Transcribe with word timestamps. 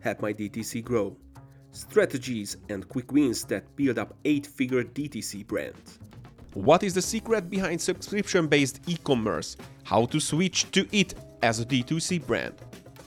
help 0.00 0.20
my 0.20 0.32
DTC 0.32 0.82
grow. 0.82 1.16
Strategies 1.72 2.56
and 2.68 2.88
quick 2.88 3.12
wins 3.12 3.44
that 3.44 3.76
build 3.76 3.98
up 3.98 4.16
8 4.24 4.46
figure 4.46 4.82
DTC 4.82 5.46
brands. 5.46 5.98
What 6.54 6.82
is 6.82 6.94
the 6.94 7.02
secret 7.02 7.48
behind 7.48 7.80
subscription 7.80 8.48
based 8.48 8.80
e 8.88 8.96
commerce? 9.04 9.56
How 9.84 10.06
to 10.06 10.18
switch 10.18 10.70
to 10.72 10.84
it 10.90 11.14
as 11.42 11.60
a 11.60 11.64
D2C 11.64 12.26
brand? 12.26 12.54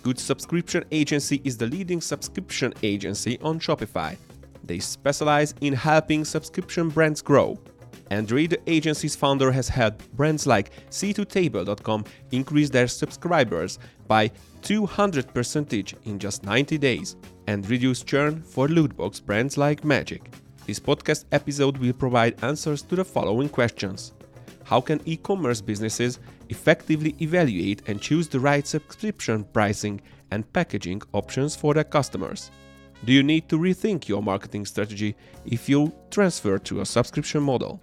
Good 0.02 0.18
Subscription 0.18 0.86
Agency 0.92 1.42
is 1.44 1.58
the 1.58 1.68
leading 1.68 2.00
subscription 2.00 2.74
agency 2.84 3.38
on 3.42 3.60
Shopify. 3.60 4.16
They 4.64 4.80
specialize 4.80 5.56
in 5.60 5.74
helping 5.74 6.24
subscription 6.24 6.88
brands 6.90 7.22
grow. 7.22 7.60
The 8.22 8.60
agency's 8.68 9.16
founder, 9.16 9.52
has 9.52 9.68
helped 9.68 10.12
brands 10.16 10.46
like 10.46 10.72
Sea2table.com 10.92 12.06
increase 12.32 12.70
their 12.70 12.88
subscribers 12.88 13.80
by 14.08 14.30
200% 14.62 15.96
in 16.06 16.20
just 16.20 16.44
90 16.44 16.78
days 16.78 17.16
and 17.48 17.68
reduce 17.68 18.04
churn 18.04 18.44
for 18.44 18.68
lootbox 18.68 19.26
brands 19.26 19.58
like 19.58 19.84
Magic. 19.84 20.32
This 20.68 20.80
podcast 20.80 21.26
episode 21.32 21.78
will 21.78 21.94
provide 21.94 22.42
answers 22.44 22.84
to 22.84 22.96
the 22.96 23.04
following 23.04 23.50
questions 23.50 24.14
How 24.64 24.80
can 24.80 25.02
e 25.06 25.18
commerce 25.18 25.60
businesses 25.60 26.20
effectively 26.50 27.16
evaluate 27.20 27.82
and 27.88 28.00
choose 28.00 28.28
the 28.28 28.40
right 28.40 28.66
subscription 28.66 29.44
pricing 29.54 30.00
and 30.30 30.52
packaging 30.54 31.02
options 31.14 31.56
for 31.56 31.74
their 31.74 31.84
customers? 31.84 32.52
Do 33.06 33.12
you 33.12 33.24
need 33.24 33.50
to 33.50 33.58
rethink 33.58 34.08
your 34.08 34.22
marketing 34.22 34.66
strategy 34.68 35.16
if 35.46 35.68
you 35.68 35.92
transfer 36.12 36.60
to 36.60 36.82
a 36.82 36.86
subscription 36.86 37.42
model? 37.42 37.82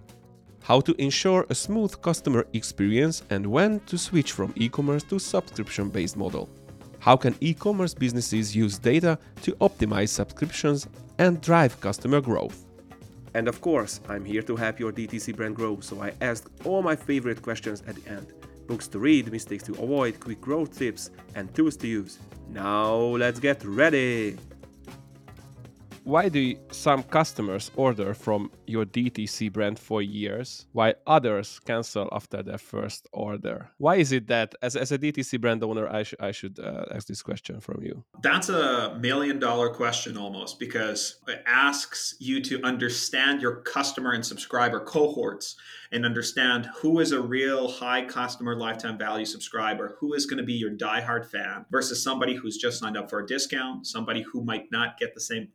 How 0.70 0.80
to 0.83 0.95
ensure 1.02 1.47
a 1.51 1.55
smooth 1.56 2.01
customer 2.01 2.47
experience 2.52 3.24
and 3.30 3.45
when 3.45 3.80
to 3.87 3.98
switch 3.98 4.30
from 4.30 4.52
e 4.55 4.69
commerce 4.69 5.02
to 5.10 5.19
subscription 5.19 5.88
based 5.88 6.16
model? 6.16 6.48
How 7.01 7.16
can 7.16 7.34
e 7.41 7.55
commerce 7.55 7.93
businesses 7.93 8.55
use 8.55 8.79
data 8.79 9.19
to 9.43 9.51
optimize 9.56 10.10
subscriptions 10.10 10.87
and 11.19 11.41
drive 11.41 11.80
customer 11.80 12.21
growth? 12.21 12.66
And 13.35 13.49
of 13.49 13.60
course, 13.60 14.01
I'm 14.09 14.24
here 14.24 14.43
to 14.43 14.54
help 14.54 14.79
your 14.79 14.93
DTC 14.93 15.35
brand 15.35 15.57
grow, 15.57 15.80
so 15.80 16.01
I 16.01 16.12
asked 16.21 16.46
all 16.65 16.82
my 16.82 16.95
favorite 16.95 17.43
questions 17.43 17.82
at 17.88 17.96
the 17.96 18.09
end 18.09 18.32
books 18.68 18.87
to 18.87 19.01
read, 19.01 19.32
mistakes 19.32 19.65
to 19.65 19.73
avoid, 19.73 20.21
quick 20.21 20.40
growth 20.40 20.79
tips, 20.79 21.10
and 21.34 21.52
tools 21.52 21.77
to 21.79 21.88
use. 21.88 22.21
Now, 22.49 22.95
let's 22.95 23.40
get 23.40 23.65
ready! 23.65 24.38
Why 26.10 26.28
do 26.28 26.56
some 26.72 27.04
customers 27.04 27.70
order 27.76 28.14
from 28.14 28.50
your 28.66 28.84
DTC 28.84 29.52
brand 29.52 29.78
for 29.78 30.02
years 30.02 30.66
while 30.72 30.92
others 31.06 31.60
cancel 31.64 32.08
after 32.10 32.42
their 32.42 32.58
first 32.58 33.06
order? 33.12 33.70
Why 33.78 33.96
is 33.96 34.10
it 34.10 34.26
that 34.26 34.56
as, 34.60 34.74
as 34.74 34.90
a 34.90 34.98
DTC 34.98 35.40
brand 35.40 35.62
owner, 35.62 35.86
I, 35.88 36.02
sh- 36.02 36.16
I 36.18 36.32
should 36.32 36.58
uh, 36.58 36.86
ask 36.92 37.06
this 37.06 37.22
question 37.22 37.60
from 37.60 37.84
you? 37.84 38.02
That's 38.22 38.48
a 38.48 38.98
million 39.00 39.38
dollar 39.38 39.70
question 39.70 40.16
almost 40.16 40.58
because 40.58 41.20
it 41.28 41.44
asks 41.46 42.16
you 42.18 42.42
to 42.42 42.60
understand 42.64 43.40
your 43.40 43.60
customer 43.62 44.10
and 44.10 44.26
subscriber 44.26 44.80
cohorts 44.80 45.54
and 45.92 46.04
understand 46.04 46.68
who 46.76 47.00
is 47.00 47.12
a 47.12 47.20
real 47.20 47.68
high 47.68 48.04
customer 48.04 48.56
lifetime 48.56 48.98
value 48.98 49.24
subscriber, 49.24 49.96
who 49.98 50.14
is 50.14 50.26
going 50.26 50.38
to 50.38 50.44
be 50.44 50.54
your 50.54 50.70
diehard 50.70 51.26
fan 51.26 51.64
versus 51.70 52.02
somebody 52.02 52.34
who's 52.34 52.56
just 52.56 52.78
signed 52.78 52.96
up 52.96 53.10
for 53.10 53.20
a 53.20 53.26
discount, 53.26 53.86
somebody 53.86 54.22
who 54.22 54.44
might 54.44 54.70
not 54.70 54.98
get 54.98 55.14
the 55.14 55.20
same 55.20 55.48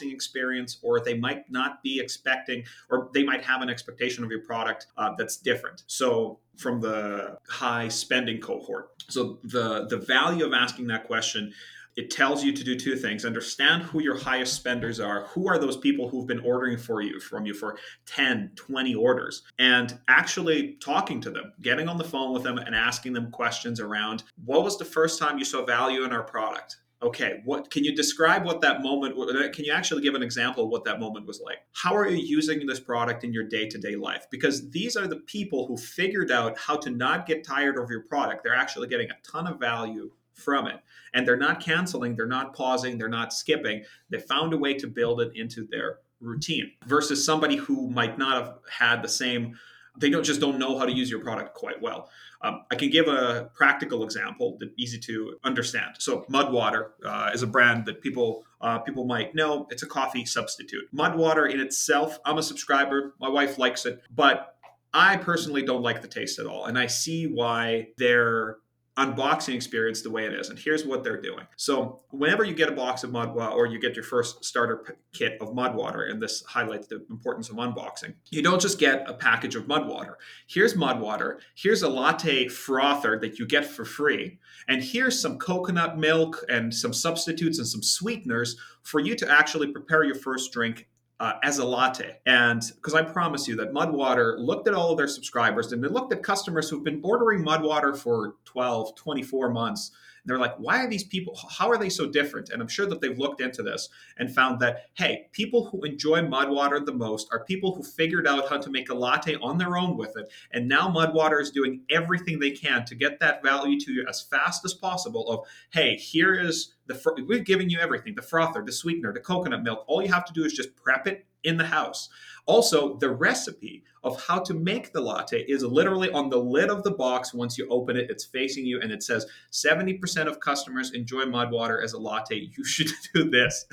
experience, 0.00 0.78
or 0.82 1.00
they 1.00 1.14
might 1.14 1.50
not 1.50 1.82
be 1.82 2.00
expecting, 2.00 2.64
or 2.90 3.10
they 3.12 3.24
might 3.24 3.42
have 3.42 3.62
an 3.62 3.68
expectation 3.68 4.24
of 4.24 4.30
your 4.30 4.40
product 4.40 4.86
uh, 4.96 5.10
that's 5.18 5.36
different. 5.36 5.82
So 5.86 6.38
from 6.56 6.80
the 6.80 7.38
high 7.48 7.88
spending 7.88 8.40
cohort. 8.40 9.02
So 9.08 9.38
the 9.44 9.86
the 9.88 9.98
value 9.98 10.44
of 10.44 10.52
asking 10.52 10.86
that 10.88 11.04
question 11.04 11.52
it 11.96 12.10
tells 12.10 12.42
you 12.42 12.52
to 12.52 12.64
do 12.64 12.74
two 12.74 12.96
things 12.96 13.24
understand 13.24 13.82
who 13.82 14.00
your 14.00 14.16
highest 14.16 14.54
spenders 14.54 14.98
are 14.98 15.26
who 15.26 15.46
are 15.46 15.58
those 15.58 15.76
people 15.76 16.08
who've 16.08 16.26
been 16.26 16.40
ordering 16.40 16.76
for 16.76 17.02
you 17.02 17.20
from 17.20 17.44
you 17.44 17.54
for 17.54 17.78
10 18.06 18.52
20 18.56 18.94
orders 18.94 19.42
and 19.58 19.98
actually 20.08 20.76
talking 20.80 21.20
to 21.20 21.30
them 21.30 21.52
getting 21.60 21.88
on 21.88 21.98
the 21.98 22.04
phone 22.04 22.32
with 22.32 22.42
them 22.42 22.58
and 22.58 22.74
asking 22.74 23.12
them 23.12 23.30
questions 23.30 23.80
around 23.80 24.22
what 24.44 24.64
was 24.64 24.78
the 24.78 24.84
first 24.84 25.18
time 25.18 25.38
you 25.38 25.44
saw 25.44 25.64
value 25.64 26.04
in 26.04 26.12
our 26.12 26.22
product 26.22 26.78
okay 27.02 27.40
what 27.44 27.70
can 27.70 27.84
you 27.84 27.94
describe 27.94 28.44
what 28.44 28.60
that 28.60 28.82
moment 28.82 29.18
uh, 29.18 29.50
can 29.50 29.64
you 29.64 29.72
actually 29.72 30.02
give 30.02 30.14
an 30.14 30.22
example 30.22 30.64
of 30.64 30.70
what 30.70 30.84
that 30.84 31.00
moment 31.00 31.26
was 31.26 31.40
like 31.44 31.58
how 31.72 31.94
are 31.94 32.08
you 32.08 32.18
using 32.18 32.66
this 32.66 32.80
product 32.80 33.24
in 33.24 33.32
your 33.32 33.44
day-to-day 33.44 33.96
life 33.96 34.26
because 34.30 34.70
these 34.70 34.96
are 34.96 35.06
the 35.06 35.16
people 35.16 35.66
who 35.66 35.76
figured 35.76 36.30
out 36.30 36.58
how 36.58 36.76
to 36.76 36.90
not 36.90 37.26
get 37.26 37.44
tired 37.44 37.78
of 37.78 37.90
your 37.90 38.02
product 38.02 38.42
they're 38.44 38.54
actually 38.54 38.88
getting 38.88 39.10
a 39.10 39.16
ton 39.30 39.46
of 39.46 39.58
value 39.58 40.10
from 40.34 40.66
it. 40.66 40.80
And 41.14 41.26
they're 41.26 41.36
not 41.36 41.60
canceling, 41.60 42.16
they're 42.16 42.26
not 42.26 42.54
pausing, 42.54 42.98
they're 42.98 43.08
not 43.08 43.32
skipping. 43.32 43.84
They 44.10 44.18
found 44.18 44.52
a 44.52 44.58
way 44.58 44.74
to 44.74 44.86
build 44.86 45.20
it 45.20 45.32
into 45.34 45.66
their 45.70 45.98
routine 46.20 46.72
versus 46.86 47.24
somebody 47.24 47.56
who 47.56 47.90
might 47.90 48.18
not 48.18 48.42
have 48.42 48.58
had 48.70 49.02
the 49.02 49.08
same 49.08 49.58
they 49.98 50.08
don't 50.08 50.24
just 50.24 50.40
don't 50.40 50.58
know 50.58 50.78
how 50.78 50.86
to 50.86 50.92
use 50.92 51.10
your 51.10 51.20
product 51.20 51.54
quite 51.54 51.82
well. 51.82 52.08
Um, 52.42 52.64
I 52.70 52.74
can 52.74 52.90
give 52.90 53.06
a 53.06 53.50
practical 53.54 54.02
example 54.02 54.56
that 54.60 54.70
easy 54.76 54.98
to 55.00 55.36
understand. 55.44 55.96
So 55.98 56.24
Mudwater 56.28 56.90
uh, 57.04 57.30
is 57.32 57.42
a 57.42 57.46
brand 57.46 57.86
that 57.86 58.00
people 58.02 58.44
uh, 58.60 58.78
people 58.78 59.04
might 59.04 59.34
know. 59.34 59.66
It's 59.70 59.82
a 59.82 59.86
coffee 59.86 60.24
substitute. 60.24 60.84
Mudwater 60.94 61.50
in 61.50 61.60
itself, 61.60 62.18
I'm 62.24 62.38
a 62.38 62.42
subscriber. 62.42 63.14
My 63.20 63.28
wife 63.28 63.58
likes 63.58 63.86
it, 63.86 64.00
but 64.14 64.56
I 64.94 65.16
personally 65.16 65.62
don't 65.62 65.82
like 65.82 66.02
the 66.02 66.08
taste 66.08 66.38
at 66.38 66.46
all, 66.46 66.66
and 66.66 66.78
I 66.78 66.86
see 66.86 67.26
why 67.26 67.88
they're 67.96 68.58
unboxing 68.98 69.54
experience 69.54 70.02
the 70.02 70.10
way 70.10 70.26
it 70.26 70.34
is. 70.34 70.50
And 70.50 70.58
here's 70.58 70.84
what 70.84 71.02
they're 71.02 71.20
doing. 71.20 71.46
So, 71.56 72.00
whenever 72.10 72.44
you 72.44 72.54
get 72.54 72.68
a 72.68 72.72
box 72.72 73.04
of 73.04 73.10
mud 73.10 73.34
water 73.34 73.54
or 73.54 73.66
you 73.66 73.80
get 73.80 73.94
your 73.94 74.04
first 74.04 74.44
starter 74.44 74.98
kit 75.12 75.38
of 75.40 75.54
mud 75.54 75.74
water, 75.74 76.04
and 76.04 76.22
this 76.22 76.42
highlights 76.46 76.88
the 76.88 77.04
importance 77.10 77.48
of 77.48 77.56
unboxing, 77.56 78.14
you 78.30 78.42
don't 78.42 78.60
just 78.60 78.78
get 78.78 79.08
a 79.08 79.14
package 79.14 79.56
of 79.56 79.66
mud 79.66 79.88
water. 79.88 80.18
Here's 80.46 80.76
mud 80.76 81.00
water, 81.00 81.40
here's 81.54 81.82
a 81.82 81.88
latte 81.88 82.48
frother 82.48 83.18
that 83.20 83.38
you 83.38 83.46
get 83.46 83.64
for 83.64 83.84
free, 83.84 84.38
and 84.68 84.82
here's 84.82 85.20
some 85.20 85.38
coconut 85.38 85.98
milk 85.98 86.44
and 86.48 86.74
some 86.74 86.92
substitutes 86.92 87.58
and 87.58 87.66
some 87.66 87.82
sweeteners 87.82 88.56
for 88.82 89.00
you 89.00 89.14
to 89.16 89.30
actually 89.30 89.72
prepare 89.72 90.04
your 90.04 90.16
first 90.16 90.52
drink 90.52 90.88
uh, 91.20 91.34
as 91.42 91.58
a 91.58 91.64
latte. 91.64 92.18
And 92.26 92.62
because 92.76 92.94
I 92.94 93.02
promise 93.02 93.46
you 93.46 93.56
that 93.56 93.72
Mudwater 93.72 94.38
looked 94.38 94.68
at 94.68 94.74
all 94.74 94.90
of 94.90 94.96
their 94.96 95.08
subscribers 95.08 95.72
and 95.72 95.82
they 95.82 95.88
looked 95.88 96.12
at 96.12 96.22
customers 96.22 96.68
who've 96.68 96.84
been 96.84 97.00
ordering 97.04 97.44
Mudwater 97.44 97.96
for 97.96 98.34
12, 98.44 98.96
24 98.96 99.50
months 99.50 99.92
they're 100.24 100.38
like, 100.38 100.54
why 100.56 100.78
are 100.78 100.88
these 100.88 101.04
people, 101.04 101.36
how 101.50 101.68
are 101.68 101.78
they 101.78 101.88
so 101.88 102.08
different? 102.08 102.50
And 102.50 102.62
I'm 102.62 102.68
sure 102.68 102.86
that 102.86 103.00
they've 103.00 103.18
looked 103.18 103.40
into 103.40 103.62
this 103.62 103.88
and 104.18 104.32
found 104.32 104.60
that, 104.60 104.86
hey, 104.94 105.28
people 105.32 105.66
who 105.66 105.82
enjoy 105.82 106.20
Mudwater 106.20 106.84
the 106.84 106.92
most 106.92 107.28
are 107.32 107.44
people 107.44 107.74
who 107.74 107.82
figured 107.82 108.26
out 108.26 108.48
how 108.48 108.58
to 108.58 108.70
make 108.70 108.88
a 108.88 108.94
latte 108.94 109.36
on 109.36 109.58
their 109.58 109.76
own 109.76 109.96
with 109.96 110.16
it. 110.16 110.30
And 110.52 110.68
now 110.68 110.88
Mudwater 110.88 111.40
is 111.40 111.50
doing 111.50 111.82
everything 111.90 112.38
they 112.38 112.52
can 112.52 112.84
to 112.84 112.94
get 112.94 113.18
that 113.20 113.42
value 113.42 113.80
to 113.80 113.92
you 113.92 114.06
as 114.08 114.20
fast 114.20 114.64
as 114.64 114.74
possible 114.74 115.28
of, 115.28 115.46
hey, 115.72 115.96
here 115.96 116.34
is 116.34 116.74
the, 116.86 116.94
fr- 116.94 117.10
we're 117.26 117.40
giving 117.40 117.68
you 117.68 117.80
everything, 117.80 118.14
the 118.14 118.22
frother, 118.22 118.62
the 118.64 118.72
sweetener, 118.72 119.12
the 119.12 119.20
coconut 119.20 119.62
milk. 119.62 119.84
All 119.86 120.02
you 120.02 120.12
have 120.12 120.24
to 120.26 120.32
do 120.32 120.44
is 120.44 120.52
just 120.52 120.76
prep 120.76 121.06
it 121.06 121.26
in 121.42 121.56
the 121.56 121.66
house. 121.66 122.08
Also, 122.46 122.96
the 122.98 123.10
recipe 123.10 123.84
of 124.04 124.20
how 124.20 124.38
to 124.40 124.52
make 124.52 124.92
the 124.92 125.00
latte 125.00 125.44
is 125.44 125.62
literally 125.62 126.10
on 126.10 126.28
the 126.28 126.36
lid 126.36 126.70
of 126.70 126.82
the 126.82 126.90
box. 126.90 127.32
Once 127.32 127.56
you 127.56 127.68
open 127.68 127.96
it, 127.96 128.10
it's 128.10 128.24
facing 128.24 128.66
you 128.66 128.80
and 128.80 128.90
it 128.90 129.02
says 129.02 129.26
70% 129.52 130.26
of 130.26 130.40
customers 130.40 130.90
enjoy 130.90 131.24
mud 131.24 131.52
water 131.52 131.80
as 131.80 131.92
a 131.92 131.98
latte. 131.98 132.50
You 132.56 132.64
should 132.64 132.90
do 133.14 133.30
this. 133.30 133.64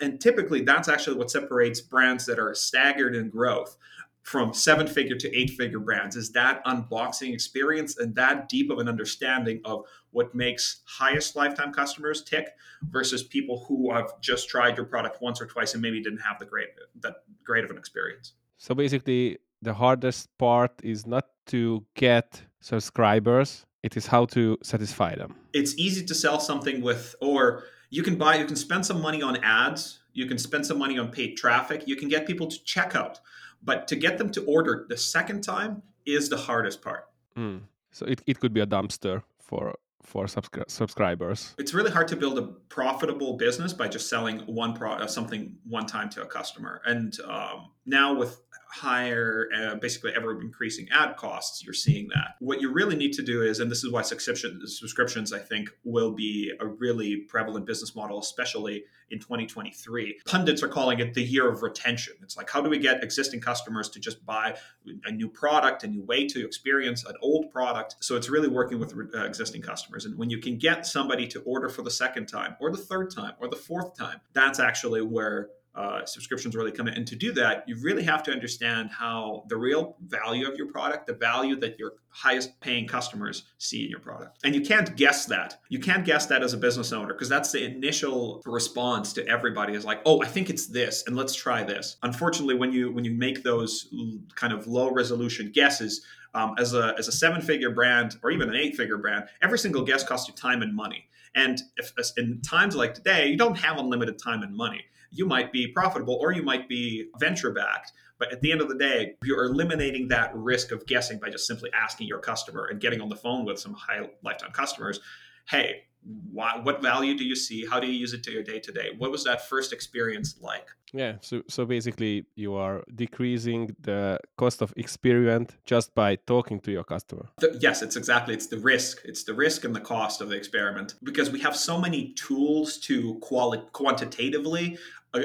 And 0.00 0.20
typically, 0.20 0.62
that's 0.62 0.88
actually 0.88 1.16
what 1.16 1.30
separates 1.30 1.80
brands 1.80 2.26
that 2.26 2.38
are 2.38 2.54
staggered 2.54 3.16
in 3.16 3.28
growth 3.28 3.76
from 4.22 4.54
seven 4.54 4.86
figure 4.86 5.16
to 5.16 5.36
eight 5.36 5.50
figure 5.50 5.78
brands. 5.78 6.16
Is 6.16 6.30
that 6.32 6.64
unboxing 6.64 7.32
experience 7.32 7.98
and 7.98 8.14
that 8.14 8.48
deep 8.48 8.70
of 8.70 8.78
an 8.78 8.88
understanding 8.88 9.60
of 9.64 9.84
what 10.10 10.34
makes 10.34 10.82
highest 10.84 11.34
lifetime 11.36 11.72
customers 11.72 12.22
tick 12.22 12.54
versus 12.90 13.22
people 13.22 13.64
who 13.66 13.92
have 13.92 14.20
just 14.20 14.48
tried 14.48 14.76
your 14.76 14.86
product 14.86 15.20
once 15.20 15.40
or 15.40 15.46
twice 15.46 15.74
and 15.74 15.82
maybe 15.82 16.02
didn't 16.02 16.20
have 16.20 16.38
the 16.38 16.46
great 16.46 16.68
that 17.00 17.24
great 17.44 17.64
of 17.64 17.70
an 17.70 17.78
experience. 17.78 18.34
So 18.58 18.74
basically 18.74 19.38
the 19.60 19.74
hardest 19.74 20.28
part 20.38 20.72
is 20.82 21.06
not 21.06 21.26
to 21.46 21.84
get 21.94 22.42
subscribers 22.60 23.66
it 23.82 23.96
is 23.96 24.06
how 24.06 24.26
to 24.26 24.58
satisfy 24.62 25.14
them. 25.16 25.34
It's 25.52 25.76
easy 25.76 26.04
to 26.04 26.14
sell 26.14 26.38
something 26.38 26.82
with 26.82 27.14
or 27.20 27.64
you 27.90 28.02
can 28.02 28.16
buy 28.16 28.36
you 28.36 28.46
can 28.46 28.56
spend 28.56 28.86
some 28.86 29.00
money 29.00 29.22
on 29.22 29.36
ads 29.44 30.00
you 30.14 30.26
can 30.26 30.38
spend 30.38 30.66
some 30.66 30.78
money 30.78 30.98
on 30.98 31.10
paid 31.10 31.36
traffic 31.36 31.86
you 31.86 31.96
can 31.96 32.08
get 32.08 32.26
people 32.26 32.46
to 32.46 32.62
check 32.64 32.96
out 32.96 33.20
but 33.62 33.88
to 33.88 33.96
get 33.96 34.18
them 34.18 34.30
to 34.30 34.44
order 34.44 34.86
the 34.88 34.96
second 34.96 35.42
time 35.42 35.82
is 36.06 36.28
the 36.28 36.36
hardest 36.36 36.82
part. 36.82 37.08
Mm. 37.36 37.60
So 37.90 38.06
it, 38.06 38.22
it 38.26 38.40
could 38.40 38.52
be 38.52 38.60
a 38.60 38.66
dumpster 38.66 39.22
for 39.38 39.74
for 40.02 40.26
subscri- 40.26 40.68
subscribers. 40.68 41.54
It's 41.58 41.74
really 41.74 41.90
hard 41.90 42.08
to 42.08 42.16
build 42.16 42.36
a 42.38 42.42
profitable 42.42 43.36
business 43.36 43.72
by 43.72 43.88
just 43.88 44.08
selling 44.08 44.40
one 44.40 44.74
pro- 44.74 44.94
uh, 44.94 45.06
something 45.06 45.56
one 45.64 45.86
time 45.86 46.10
to 46.10 46.22
a 46.22 46.26
customer. 46.26 46.82
And 46.84 47.16
um, 47.20 47.70
now 47.86 48.12
with 48.12 48.40
higher, 48.72 49.48
uh, 49.54 49.74
basically 49.74 50.12
ever 50.16 50.40
increasing 50.40 50.88
ad 50.90 51.16
costs, 51.16 51.62
you're 51.62 51.74
seeing 51.74 52.08
that. 52.08 52.36
What 52.40 52.60
you 52.60 52.72
really 52.72 52.96
need 52.96 53.12
to 53.14 53.22
do 53.22 53.42
is, 53.42 53.60
and 53.60 53.70
this 53.70 53.84
is 53.84 53.92
why 53.92 54.02
subscription, 54.02 54.60
subscriptions, 54.66 55.32
I 55.32 55.40
think, 55.40 55.68
will 55.84 56.12
be 56.12 56.52
a 56.58 56.66
really 56.66 57.18
prevalent 57.28 57.66
business 57.66 57.94
model, 57.94 58.18
especially 58.18 58.84
in 59.10 59.18
2023. 59.18 60.20
Pundits 60.24 60.62
are 60.62 60.68
calling 60.68 61.00
it 61.00 61.12
the 61.12 61.22
year 61.22 61.50
of 61.50 61.62
retention. 61.62 62.14
It's 62.22 62.36
like, 62.36 62.48
how 62.48 62.62
do 62.62 62.70
we 62.70 62.78
get 62.78 63.04
existing 63.04 63.40
customers 63.40 63.90
to 63.90 64.00
just 64.00 64.24
buy 64.24 64.56
a 65.04 65.12
new 65.12 65.28
product, 65.28 65.84
a 65.84 65.86
new 65.86 66.02
way 66.02 66.26
to 66.28 66.44
experience 66.44 67.04
an 67.04 67.14
old 67.20 67.50
product? 67.50 67.96
So 68.00 68.16
it's 68.16 68.30
really 68.30 68.48
working 68.48 68.78
with 68.78 68.94
uh, 69.14 69.24
existing 69.24 69.60
customers. 69.60 70.06
And 70.06 70.16
when 70.16 70.30
you 70.30 70.38
can 70.38 70.56
get 70.56 70.86
somebody 70.86 71.26
to 71.28 71.40
order 71.42 71.68
for 71.68 71.82
the 71.82 71.90
second 71.90 72.26
time, 72.26 72.56
or 72.58 72.70
the 72.70 72.78
third 72.78 73.14
time, 73.14 73.34
or 73.38 73.48
the 73.48 73.56
fourth 73.56 73.96
time, 73.96 74.20
that's 74.32 74.58
actually 74.58 75.02
where 75.02 75.50
uh, 75.74 76.04
subscriptions 76.04 76.54
really 76.54 76.70
come 76.70 76.86
in. 76.86 76.94
And 76.94 77.06
to 77.06 77.16
do 77.16 77.32
that, 77.32 77.64
you 77.66 77.76
really 77.80 78.02
have 78.02 78.22
to 78.24 78.30
understand 78.30 78.90
how 78.90 79.44
the 79.48 79.56
real 79.56 79.96
value 80.06 80.46
of 80.46 80.56
your 80.56 80.66
product, 80.66 81.06
the 81.06 81.14
value 81.14 81.56
that 81.60 81.78
your 81.78 81.92
highest 82.08 82.60
paying 82.60 82.86
customers 82.86 83.44
see 83.56 83.84
in 83.84 83.90
your 83.90 84.00
product. 84.00 84.38
And 84.44 84.54
you 84.54 84.60
can't 84.60 84.94
guess 84.96 85.24
that. 85.26 85.60
You 85.70 85.78
can't 85.78 86.04
guess 86.04 86.26
that 86.26 86.42
as 86.42 86.52
a 86.52 86.58
business 86.58 86.92
owner 86.92 87.14
because 87.14 87.28
that's 87.30 87.52
the 87.52 87.64
initial 87.64 88.42
response 88.44 89.14
to 89.14 89.26
everybody 89.26 89.72
is 89.72 89.84
like, 89.84 90.02
"Oh, 90.04 90.22
I 90.22 90.26
think 90.26 90.50
it's 90.50 90.66
this 90.66 91.04
and 91.06 91.16
let's 91.16 91.34
try 91.34 91.64
this." 91.64 91.96
Unfortunately, 92.02 92.54
when 92.54 92.72
you 92.72 92.92
when 92.92 93.04
you 93.04 93.12
make 93.14 93.42
those 93.42 93.88
kind 94.34 94.52
of 94.52 94.66
low 94.66 94.92
resolution 94.92 95.52
guesses, 95.52 96.04
um, 96.34 96.54
as 96.58 96.74
a 96.74 96.94
as 96.98 97.08
a 97.08 97.12
seven 97.12 97.40
figure 97.40 97.70
brand 97.70 98.16
or 98.22 98.30
even 98.30 98.50
an 98.50 98.56
eight 98.56 98.76
figure 98.76 98.98
brand, 98.98 99.24
every 99.40 99.58
single 99.58 99.84
guess 99.84 100.04
costs 100.04 100.28
you 100.28 100.34
time 100.34 100.60
and 100.60 100.74
money. 100.74 101.08
And 101.34 101.62
if 101.78 101.92
in 102.18 102.42
times 102.42 102.76
like 102.76 102.92
today, 102.92 103.28
you 103.28 103.38
don't 103.38 103.56
have 103.56 103.78
unlimited 103.78 104.18
time 104.18 104.42
and 104.42 104.54
money 104.54 104.84
you 105.12 105.26
might 105.26 105.52
be 105.52 105.68
profitable 105.68 106.18
or 106.20 106.32
you 106.32 106.42
might 106.42 106.68
be 106.68 107.06
venture 107.18 107.52
backed. 107.52 107.92
But 108.18 108.32
at 108.32 108.40
the 108.40 108.52
end 108.52 108.60
of 108.60 108.68
the 108.68 108.76
day, 108.76 109.14
you're 109.24 109.44
eliminating 109.44 110.08
that 110.08 110.34
risk 110.34 110.72
of 110.72 110.86
guessing 110.86 111.18
by 111.18 111.30
just 111.30 111.46
simply 111.46 111.70
asking 111.74 112.06
your 112.06 112.18
customer 112.18 112.66
and 112.66 112.80
getting 112.80 113.00
on 113.00 113.08
the 113.08 113.16
phone 113.16 113.44
with 113.44 113.58
some 113.58 113.74
high 113.74 114.08
lifetime 114.22 114.52
customers. 114.52 115.00
Hey, 115.48 115.84
why, 116.32 116.58
what 116.62 116.82
value 116.82 117.16
do 117.16 117.24
you 117.24 117.36
see? 117.36 117.66
How 117.66 117.78
do 117.78 117.86
you 117.86 117.92
use 117.92 118.12
it 118.12 118.22
to 118.24 118.32
your 118.32 118.42
day 118.42 118.58
to 118.60 118.72
day? 118.72 118.90
What 118.96 119.10
was 119.10 119.24
that 119.24 119.48
first 119.48 119.72
experience 119.72 120.36
like? 120.40 120.68
Yeah, 120.92 121.14
so 121.22 121.42
so 121.48 121.64
basically 121.64 122.26
you 122.34 122.54
are 122.54 122.84
decreasing 122.94 123.74
the 123.80 124.18
cost 124.36 124.60
of 124.60 124.74
experiment 124.76 125.56
just 125.64 125.94
by 125.94 126.16
talking 126.16 126.60
to 126.60 126.70
your 126.70 126.84
customer. 126.84 127.30
The, 127.38 127.56
yes, 127.60 127.80
it's 127.82 127.96
exactly 127.96 128.34
it's 128.34 128.48
the 128.48 128.58
risk. 128.58 129.00
It's 129.04 129.24
the 129.24 129.32
risk 129.32 129.64
and 129.64 129.74
the 129.74 129.80
cost 129.80 130.20
of 130.20 130.28
the 130.28 130.36
experiment 130.36 130.94
because 131.02 131.30
we 131.30 131.40
have 131.40 131.56
so 131.56 131.78
many 131.78 132.12
tools 132.12 132.76
to 132.80 133.14
quali- 133.20 133.64
quantitatively 133.72 134.76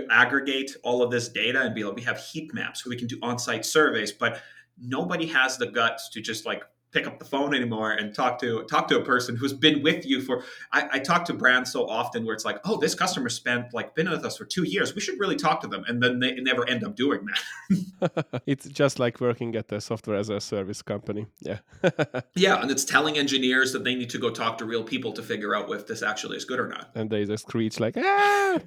aggregate 0.10 0.72
all 0.84 1.02
of 1.02 1.12
this 1.12 1.30
data 1.30 1.62
and 1.62 1.74
be 1.74 1.84
like 1.84 1.96
we 1.96 2.02
have 2.04 2.20
heat 2.20 2.54
maps 2.54 2.84
so 2.84 2.90
we 2.90 2.98
can 2.98 3.08
do 3.08 3.18
on-site 3.22 3.66
surveys, 3.66 4.12
but 4.12 4.42
nobody 4.80 5.26
has 5.28 5.58
the 5.58 5.68
guts 5.68 6.10
to 6.10 6.22
just 6.22 6.46
like 6.46 6.64
pick 6.92 7.06
up 7.06 7.20
the 7.20 7.26
phone 7.26 7.54
anymore 7.54 7.92
and 7.92 8.14
talk 8.16 8.40
to 8.40 8.64
talk 8.64 8.88
to 8.88 8.98
a 8.98 9.04
person 9.04 9.36
who's 9.36 9.54
been 9.54 9.84
with 9.84 10.06
you 10.06 10.22
for 10.22 10.44
I, 10.72 10.88
I, 10.94 11.00
talk 11.00 11.26
to 11.26 11.34
brands 11.34 11.72
so 11.72 11.88
often 11.88 12.26
where 12.26 12.34
it's 12.34 12.46
like 12.46 12.60
oh 12.64 12.78
this 12.78 12.96
customer 12.96 13.30
spent 13.30 13.74
like 13.74 13.94
been 13.94 14.10
with 14.10 14.24
us 14.26 14.38
for 14.38 14.46
two 14.46 14.64
years. 14.64 14.96
We 14.96 15.02
should 15.02 15.20
really 15.20 15.36
talk 15.36 15.60
to 15.62 15.68
them. 15.68 15.84
And 15.88 16.02
then 16.02 16.20
they 16.20 16.36
never 16.36 16.68
end 16.68 16.84
up 16.84 16.96
doing 16.96 17.26
that. 17.26 18.42
It's 18.48 18.68
just 18.68 19.00
like 19.00 19.20
working 19.20 19.56
at 19.56 19.72
a 19.72 19.82
software 19.82 20.18
as 20.18 20.30
a 20.30 20.40
service 20.40 20.82
company. 20.82 21.28
Yeah. 21.42 21.60
Yeah 22.36 22.62
and 22.62 22.72
it's 22.72 22.86
telling 22.86 23.18
engineers 23.18 23.74
that 23.74 23.84
they 23.84 23.96
need 23.96 24.10
to 24.12 24.18
go 24.18 24.30
talk 24.30 24.58
to 24.60 24.66
real 24.66 24.84
people 24.84 25.12
to 25.14 25.22
figure 25.22 25.56
out 25.56 25.70
if 25.72 25.88
this 25.88 26.02
actually 26.02 26.38
is 26.38 26.46
good 26.46 26.60
or 26.60 26.68
not. 26.68 26.92
And 26.96 27.10
they 27.10 27.26
just 27.26 27.48
screech 27.48 27.80
like 27.80 27.96
ah! 27.98 28.60